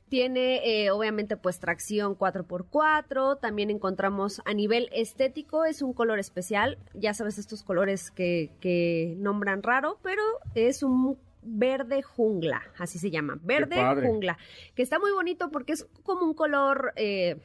Tiene 0.09 0.85
eh, 0.85 0.91
obviamente 0.91 1.35
pues 1.35 1.59
tracción 1.59 2.17
4x4, 2.17 3.39
también 3.41 3.69
encontramos 3.69 4.41
a 4.45 4.53
nivel 4.53 4.87
estético, 4.93 5.65
es 5.65 5.81
un 5.81 5.91
color 5.91 6.17
especial, 6.19 6.77
ya 6.93 7.13
sabes 7.13 7.37
estos 7.37 7.61
colores 7.61 8.09
que 8.09 9.15
nombran 9.17 9.63
raro, 9.63 9.99
pero 10.03 10.21
es 10.55 10.81
un 10.81 11.17
verde 11.47 12.01
jungla, 12.01 12.61
así 12.77 12.99
se 12.99 13.09
llama, 13.11 13.39
verde 13.41 13.77
jungla, 14.01 14.37
que 14.75 14.83
está 14.83 14.99
muy 14.99 15.11
bonito 15.11 15.49
porque 15.49 15.73
es 15.73 15.87
como 16.03 16.25
un 16.25 16.33
color 16.33 16.93
eh, 16.95 17.37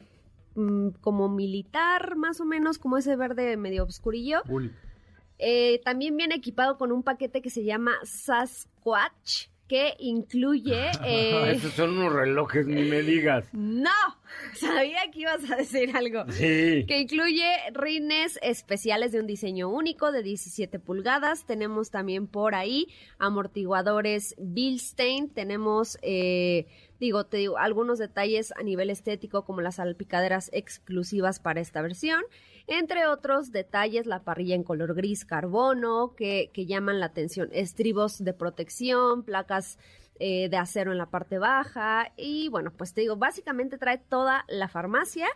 mm, 0.54 0.88
como 1.00 1.28
militar, 1.28 2.16
más 2.16 2.40
o 2.40 2.44
menos, 2.44 2.78
como 2.78 2.98
ese 2.98 3.16
verde 3.16 3.56
medio 3.56 3.84
oscurillo. 3.84 4.42
Eh, 5.38 5.80
también 5.84 6.16
viene 6.16 6.36
equipado 6.36 6.78
con 6.78 6.92
un 6.92 7.02
paquete 7.02 7.42
que 7.42 7.50
se 7.50 7.64
llama 7.64 7.96
Sasquatch, 8.04 9.48
que 9.68 9.94
incluye... 9.98 10.90
Eh... 11.04 11.52
Esos 11.56 11.72
son 11.72 11.98
unos 11.98 12.12
relojes, 12.12 12.66
ni 12.66 12.82
me 12.82 13.02
digas. 13.02 13.46
No, 13.52 13.90
sabía 14.54 15.10
que 15.12 15.20
ibas 15.20 15.50
a 15.50 15.56
decir 15.56 15.96
algo. 15.96 16.24
Sí. 16.30 16.84
Que 16.86 17.00
incluye 17.00 17.44
rines 17.72 18.38
especiales 18.42 19.12
de 19.12 19.20
un 19.20 19.26
diseño 19.26 19.68
único 19.68 20.12
de 20.12 20.22
17 20.22 20.78
pulgadas. 20.78 21.44
Tenemos 21.44 21.90
también 21.90 22.26
por 22.26 22.54
ahí 22.54 22.88
amortiguadores 23.18 24.34
Bilstein. 24.38 25.28
Tenemos... 25.28 25.98
Eh, 26.02 26.66
digo, 27.00 27.24
te 27.26 27.38
digo, 27.38 27.58
algunos 27.58 27.98
detalles 27.98 28.52
a 28.56 28.62
nivel 28.62 28.88
estético 28.90 29.44
como 29.44 29.60
las 29.60 29.76
salpicaderas 29.76 30.50
exclusivas 30.52 31.40
para 31.40 31.60
esta 31.60 31.82
versión. 31.82 32.22
Entre 32.74 33.06
otros 33.06 33.52
detalles, 33.52 34.06
la 34.06 34.24
parrilla 34.24 34.54
en 34.54 34.62
color 34.62 34.94
gris 34.94 35.26
carbono 35.26 36.14
que, 36.16 36.50
llaman 36.54 37.00
la 37.00 37.06
atención, 37.06 37.50
estribos 37.52 38.24
de 38.24 38.32
protección, 38.32 39.24
placas 39.24 39.78
eh, 40.18 40.48
de 40.48 40.56
acero 40.56 40.90
en 40.90 40.96
la 40.96 41.10
parte 41.10 41.36
baja 41.38 42.12
y 42.16 42.48
bueno, 42.48 42.72
pues 42.74 42.94
te 42.94 43.02
digo, 43.02 43.16
básicamente 43.16 43.76
trae 43.76 43.98
toda 43.98 44.46
la 44.48 44.68
farmacia. 44.68 45.26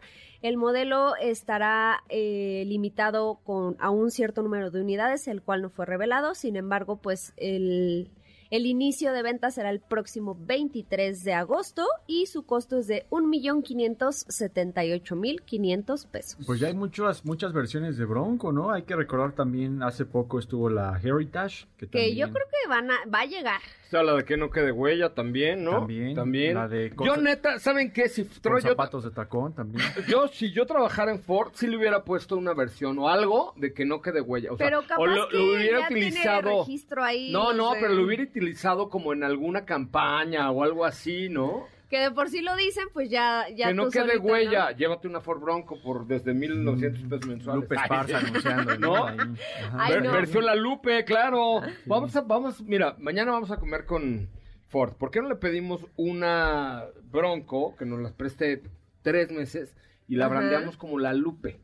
El 0.41 0.57
modelo 0.57 1.15
estará 1.17 2.03
eh, 2.09 2.65
limitado 2.69 3.39
con, 3.45 3.77
a 3.81 3.91
un 3.91 4.11
cierto 4.11 4.41
número 4.41 4.71
de 4.71 4.81
unidades, 4.81 5.29
el 5.29 5.43
cual 5.43 5.61
no 5.61 5.69
fue 5.69 5.85
revelado, 5.85 6.35
sin 6.35 6.57
embargo, 6.57 7.03
pues 7.03 7.35
el 7.37 8.13
el 8.51 8.67
inicio 8.67 9.13
de 9.13 9.23
ventas 9.23 9.55
será 9.55 9.71
el 9.71 9.81
próximo 9.81 10.37
23 10.39 11.25
de 11.25 11.33
agosto 11.35 11.87
y 12.07 12.27
su 12.27 12.45
costo 12.45 12.79
es 12.79 12.87
de 12.87 13.07
1.578.500 13.11 16.07
pesos. 16.09 16.39
Pues 16.47 16.61
ya 16.61 16.69
hay 16.69 16.75
muchas 16.75 17.25
muchas 17.25 17.53
versiones 17.53 17.97
de 17.97 18.05
Bronco, 18.05 18.53
¿no? 18.53 18.71
Hay 18.71 18.83
que 18.83 18.95
recordar 18.97 19.33
también, 19.33 19.83
hace 19.83 20.05
poco 20.05 20.39
estuvo 20.39 20.71
la 20.71 21.01
Heritage. 21.03 21.67
Que, 21.77 21.89
que 21.89 22.15
yo 22.15 22.33
creo 22.33 22.47
que 22.47 22.69
van 22.69 22.91
a, 22.91 22.99
va 23.13 23.21
a 23.21 23.27
llegar. 23.27 23.61
Está 23.85 24.03
la 24.03 24.15
de 24.15 24.25
que 24.25 24.37
no 24.37 24.51
quede 24.51 24.73
huella 24.73 25.15
también, 25.15 25.63
¿no? 25.63 25.73
También. 25.73 26.15
También. 26.15 26.55
La 26.55 26.67
de 26.67 26.93
yo 27.05 27.17
neta, 27.17 27.61
¿saben 27.61 27.93
qué? 27.93 28.09
Si 28.09 28.25
con 28.25 28.61
zapatos 28.61 29.05
de 29.05 29.11
tacón 29.11 29.55
también. 29.55 29.85
Yo, 30.09 30.29
si 30.29 30.53
yo 30.53 30.67
trabajara 30.67 31.13
en 31.13 31.21
Ford, 31.21 31.51
sí 31.55 31.67
le 31.67 31.77
hubiera 31.77 32.05
puesto 32.05 32.37
una 32.37 32.55
versión 32.55 32.99
o 32.99 33.09
algo 33.09 33.53
de 33.57 33.73
que 33.73 33.85
no 33.85 34.01
quede 34.01 34.21
huella. 34.21 34.53
O 34.53 34.57
sea, 34.57 34.67
pero 34.67 34.83
capaz 34.83 34.99
o 34.99 35.07
lo, 35.07 35.29
que 35.29 35.37
lo 35.37 35.45
hubiera 35.45 35.81
ya 35.81 35.89
tiene 35.89 36.07
utilizado. 36.07 36.61
registro 36.61 37.05
ahí, 37.05 37.33
no, 37.33 37.53
no 37.53 37.67
no, 37.67 37.75
sé. 37.75 37.81
pero 37.81 37.95
lo 37.95 38.05
hubiera 38.05 38.23
utilizado 38.37 38.89
como 38.91 39.13
en 39.13 39.25
alguna 39.25 39.65
campaña 39.65 40.51
o 40.51 40.63
algo 40.63 40.85
así, 40.85 41.29
¿no? 41.29 41.65
Que 41.89 42.01
de 42.01 42.11
por 42.11 42.29
sí 42.29 42.41
lo 42.43 42.57
dicen, 42.57 42.85
pues 42.93 43.09
ya, 43.11 43.45
ya 43.55 43.69
que 43.69 43.75
no 43.75 43.85
tú 43.85 43.91
quede 43.91 44.07
solito, 44.17 44.25
huella. 44.25 44.71
¿no? 44.73 44.77
Llévate 44.77 45.07
una 45.09 45.21
Ford 45.21 45.41
Bronco 45.41 45.81
por 45.83 46.07
desde 46.07 46.35
1900 46.35 47.09
pesos 47.09 47.27
mensuales. 47.27 47.63
Lupe 47.63 47.75
Esparza 47.81 48.19
anunciando. 48.27 48.79
¿No? 48.79 49.07
Ahí. 49.07 49.17
Ajá. 49.19 49.77
Ay, 49.79 49.95
Ver- 49.95 50.05
no. 50.05 50.13
Versión 50.13 50.45
La 50.47 50.55
Lupe, 50.57 51.05
claro. 51.05 51.61
Vamos 51.87 52.15
a, 52.17 52.23
vamos, 52.23 52.61
mira, 52.63 52.97
mañana 52.99 53.31
vamos 53.33 53.51
a 53.53 53.59
comer 53.59 53.87
con 53.87 54.29
Ford. 54.67 54.95
¿Por 54.95 55.11
qué 55.13 55.23
no 55.23 55.29
le 55.29 55.37
pedimos 55.37 55.87
una 55.97 56.83
Bronco 57.11 57.77
que 57.77 57.87
nos 57.87 58.01
las 58.01 58.13
preste 58.13 58.63
tres 59.03 59.31
meses 59.31 59.77
y 60.09 60.17
la 60.17 60.27
Ajá. 60.27 60.35
brandeamos 60.35 60.77
como 60.77 60.99
La 60.99 61.15
Lupe? 61.15 61.61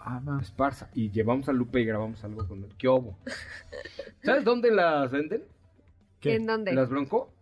Ah. 0.00 0.20
Esparza. 0.42 0.90
Y 0.92 1.10
llevamos 1.10 1.48
a 1.48 1.52
Lupe 1.52 1.80
y 1.80 1.84
grabamos 1.84 2.22
algo 2.24 2.46
con 2.48 2.64
el 2.64 2.74
¿Qué? 2.76 2.88
¿Sabes 4.24 4.42
dónde 4.44 4.72
las 4.72 5.10
venden? 5.12 5.44
¿Qué? 6.20 6.34
¿En 6.34 6.46
dónde? 6.46 6.72
¿Las 6.72 6.88
Bronco? 6.88 7.32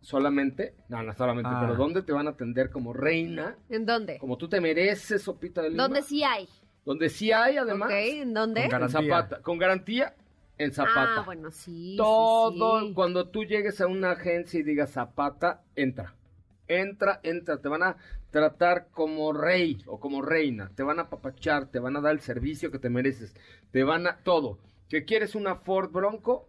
Solamente, 0.00 0.74
no, 0.88 1.02
no 1.02 1.12
solamente, 1.14 1.50
Ah. 1.52 1.58
pero 1.62 1.74
¿dónde 1.74 2.02
te 2.02 2.12
van 2.12 2.26
a 2.28 2.30
atender 2.30 2.70
como 2.70 2.92
reina? 2.92 3.56
¿En 3.68 3.86
dónde? 3.86 4.18
Como 4.18 4.36
tú 4.38 4.48
te 4.48 4.60
mereces, 4.60 5.22
sopita 5.22 5.62
de 5.62 5.70
lima. 5.70 5.82
¿Dónde 5.84 6.02
sí 6.02 6.22
hay? 6.22 6.48
Donde 6.84 7.08
sí 7.08 7.32
hay, 7.32 7.56
además. 7.56 7.88
Ok, 7.88 7.94
¿en 7.96 8.34
dónde? 8.34 8.60
Con 8.60 8.64
En 8.64 8.70
garantía. 8.70 9.00
Zapata. 9.02 9.42
Con 9.42 9.58
garantía 9.58 10.14
en 10.58 10.72
Zapata. 10.72 11.16
Ah, 11.18 11.22
bueno, 11.24 11.50
sí. 11.50 11.96
Todo, 11.96 12.80
sí. 12.82 12.92
cuando 12.94 13.28
tú 13.30 13.44
llegues 13.44 13.80
a 13.80 13.88
una 13.88 14.12
agencia 14.12 14.60
y 14.60 14.62
digas 14.62 14.92
Zapata, 14.92 15.62
entra. 15.74 16.14
Entra, 16.68 17.18
entra. 17.24 17.60
Te 17.60 17.68
van 17.68 17.82
a 17.82 17.96
tratar 18.30 18.88
como 18.92 19.32
rey 19.32 19.78
o 19.86 19.98
como 19.98 20.22
reina. 20.22 20.70
Te 20.76 20.84
van 20.84 21.00
a 21.00 21.02
apapachar, 21.02 21.66
te 21.66 21.80
van 21.80 21.96
a 21.96 22.00
dar 22.00 22.12
el 22.12 22.20
servicio 22.20 22.70
que 22.70 22.78
te 22.78 22.90
mereces. 22.90 23.34
Te 23.72 23.82
van 23.82 24.06
a. 24.06 24.18
Todo. 24.18 24.58
¿Que 24.88 25.04
quieres 25.04 25.34
una 25.34 25.56
Ford 25.56 25.90
Bronco? 25.90 26.48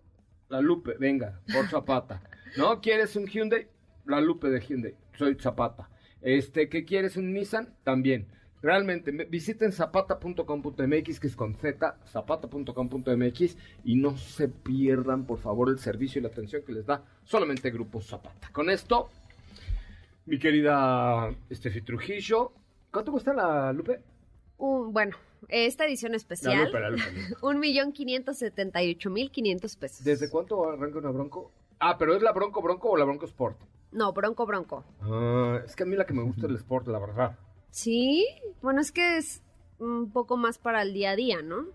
La 0.49 0.61
Lupe, 0.61 0.95
venga, 0.99 1.39
Ford 1.47 1.67
Zapata. 1.67 2.21
¿No? 2.57 2.79
¿Quieres 2.81 3.15
un 3.15 3.25
Hyundai? 3.27 3.67
La 4.05 4.21
Lupe 4.21 4.49
de 4.49 4.59
Hyundai. 4.61 4.95
Soy 5.17 5.35
Zapata. 5.39 5.89
Este, 6.21 6.69
¿qué 6.69 6.85
quieres 6.85 7.17
un 7.17 7.33
Nissan? 7.33 7.73
También. 7.83 8.27
Realmente, 8.61 9.11
me- 9.11 9.25
visiten 9.25 9.71
zapata.com.mx, 9.71 11.19
que 11.19 11.27
es 11.27 11.35
con 11.35 11.53
Z, 11.55 11.97
zapata.com.mx, 12.07 13.57
y 13.83 13.95
no 13.95 14.17
se 14.17 14.47
pierdan, 14.47 15.25
por 15.25 15.37
favor, 15.39 15.69
el 15.69 15.77
servicio 15.79 16.19
y 16.19 16.23
la 16.23 16.29
atención 16.29 16.63
que 16.65 16.71
les 16.73 16.85
da 16.85 17.03
solamente 17.23 17.69
Grupo 17.69 18.01
Zapata. 18.01 18.49
Con 18.51 18.69
esto, 18.69 19.09
mi 20.25 20.39
querida 20.39 21.29
Estefi 21.49 21.81
Trujillo, 21.81 22.53
¿cuánto 22.91 23.11
cuesta 23.11 23.33
la 23.33 23.71
Lupe? 23.73 24.01
Bueno, 24.57 25.15
esta 25.49 25.85
edición 25.85 26.15
especial, 26.15 26.71
un 27.41 27.59
millón 27.59 27.91
quinientos 27.93 28.37
setenta 28.37 28.83
y 28.83 28.91
ocho 28.95 29.09
mil 29.09 29.31
quinientos 29.31 29.75
pesos. 29.75 30.03
¿Desde 30.03 30.29
cuánto 30.29 30.69
arranca 30.69 30.99
una 30.99 31.11
Bronco? 31.11 31.51
Ah, 31.79 31.97
pero 31.97 32.15
¿es 32.15 32.21
la 32.21 32.31
Bronco 32.31 32.61
Bronco 32.61 32.89
o 32.89 32.97
la 32.97 33.05
Bronco 33.05 33.25
Sport? 33.25 33.57
No, 33.91 34.11
bronco, 34.13 34.45
bronco. 34.45 34.83
Ah, 35.01 35.61
es 35.65 35.75
que 35.75 35.83
a 35.83 35.85
mí 35.85 35.95
la 35.95 36.05
que 36.05 36.13
me 36.13 36.23
gusta 36.23 36.41
es 36.45 36.49
el 36.49 36.55
Sport, 36.57 36.87
la 36.87 36.99
verdad. 36.99 37.37
Sí, 37.69 38.27
bueno, 38.61 38.81
es 38.81 38.91
que 38.91 39.17
es 39.17 39.41
un 39.79 40.11
poco 40.11 40.35
más 40.37 40.57
para 40.57 40.81
el 40.81 40.93
día 40.93 41.11
a 41.11 41.15
día, 41.15 41.41
¿no? 41.41 41.65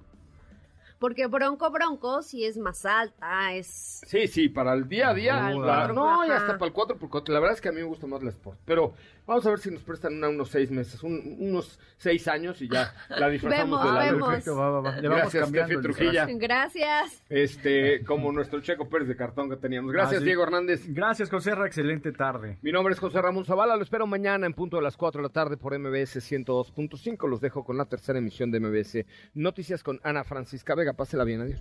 Porque 0.99 1.27
bronco, 1.27 1.69
bronco, 1.73 2.23
sí 2.23 2.45
es 2.45 2.57
más 2.57 2.85
alta, 2.87 3.53
es... 3.55 4.03
Sí, 4.07 4.29
sí, 4.29 4.49
para 4.49 4.73
el 4.75 4.89
día 4.89 5.09
a 5.09 5.15
día. 5.15 5.33
Para 5.35 5.51
el 5.53 5.61
la- 5.61 5.67
cuatro, 5.67 5.95
no, 5.95 6.27
y 6.27 6.31
hasta 6.31 6.59
para 6.59 6.67
el 6.69 6.73
4x4. 6.75 7.29
La 7.33 7.41
verdad 7.41 7.55
es 7.57 7.61
que 7.61 7.69
a 7.71 7.73
mí 7.73 7.79
me 7.79 7.87
gusta 7.87 8.07
más 8.07 8.23
la 8.23 8.31
Sport. 8.31 8.61
Pero 8.65 8.95
vamos 9.27 9.47
a 9.47 9.51
ver 9.51 9.59
si 9.61 9.71
nos 9.71 9.83
prestan 9.83 10.15
una 10.15 10.29
unos 10.29 10.49
seis 10.51 10.71
meses, 10.71 11.03
un- 11.03 11.37
unos 11.41 11.79
seis 11.97 12.27
años 12.29 12.61
y 12.63 12.69
ya 12.69 12.93
la 13.09 13.29
disfrazamos 13.31 13.81
Vemos, 13.81 13.85
de 13.85 13.99
la 13.99 14.13
vemos. 14.13 14.29
Perfecto, 14.29 14.57
va, 14.57 14.71
va, 14.71 14.81
va. 14.81 14.97
Le 15.01 15.09
vamos 15.09 15.33
Gracias, 15.33 15.53
Tefi 15.53 15.81
Trujilla. 15.83 16.27
Gracias. 16.33 17.23
Este, 17.29 18.05
como 18.07 18.33
nuestro 18.33 18.61
Checo 18.61 18.89
Pérez 18.89 19.09
de 19.09 19.17
cartón 19.17 19.49
que 19.51 19.57
teníamos. 19.57 19.93
Gracias, 19.93 20.17
Ah, 20.17 20.19
sí. 20.21 20.25
Diego 20.25 20.43
Hernández. 20.43 20.85
Gracias, 20.89 21.31
José 21.31 21.55
Ra, 21.55 21.67
excelente 21.67 22.13
tarde. 22.13 22.59
Mi 22.63 22.73
nombre 22.73 22.93
es 22.95 23.01
José 23.01 23.21
Ramón 23.23 23.45
Zavala, 23.45 23.77
lo 23.77 23.83
espero 23.83 24.07
mañana 24.07 24.47
en 24.47 24.55
punto 24.55 24.77
de 24.77 24.83
las 24.83 24.97
4 24.97 25.21
de 25.21 25.29
la 25.29 25.33
tarde 25.33 25.57
por 25.57 25.79
MBS 25.79 26.17
102.5. 26.21 27.29
Los 27.29 27.41
dejo 27.41 27.65
con 27.65 27.77
la 27.77 27.85
tercera 27.87 28.19
emisión 28.19 28.51
de 28.51 28.61
MBS 28.61 29.05
Noticias 29.35 29.83
con 29.83 30.01
Ana 30.03 30.25
Francisca 30.25 30.75
Vega. 30.75 30.93
Pásela 30.95 31.25
bien, 31.25 31.41
adiós. 31.43 31.61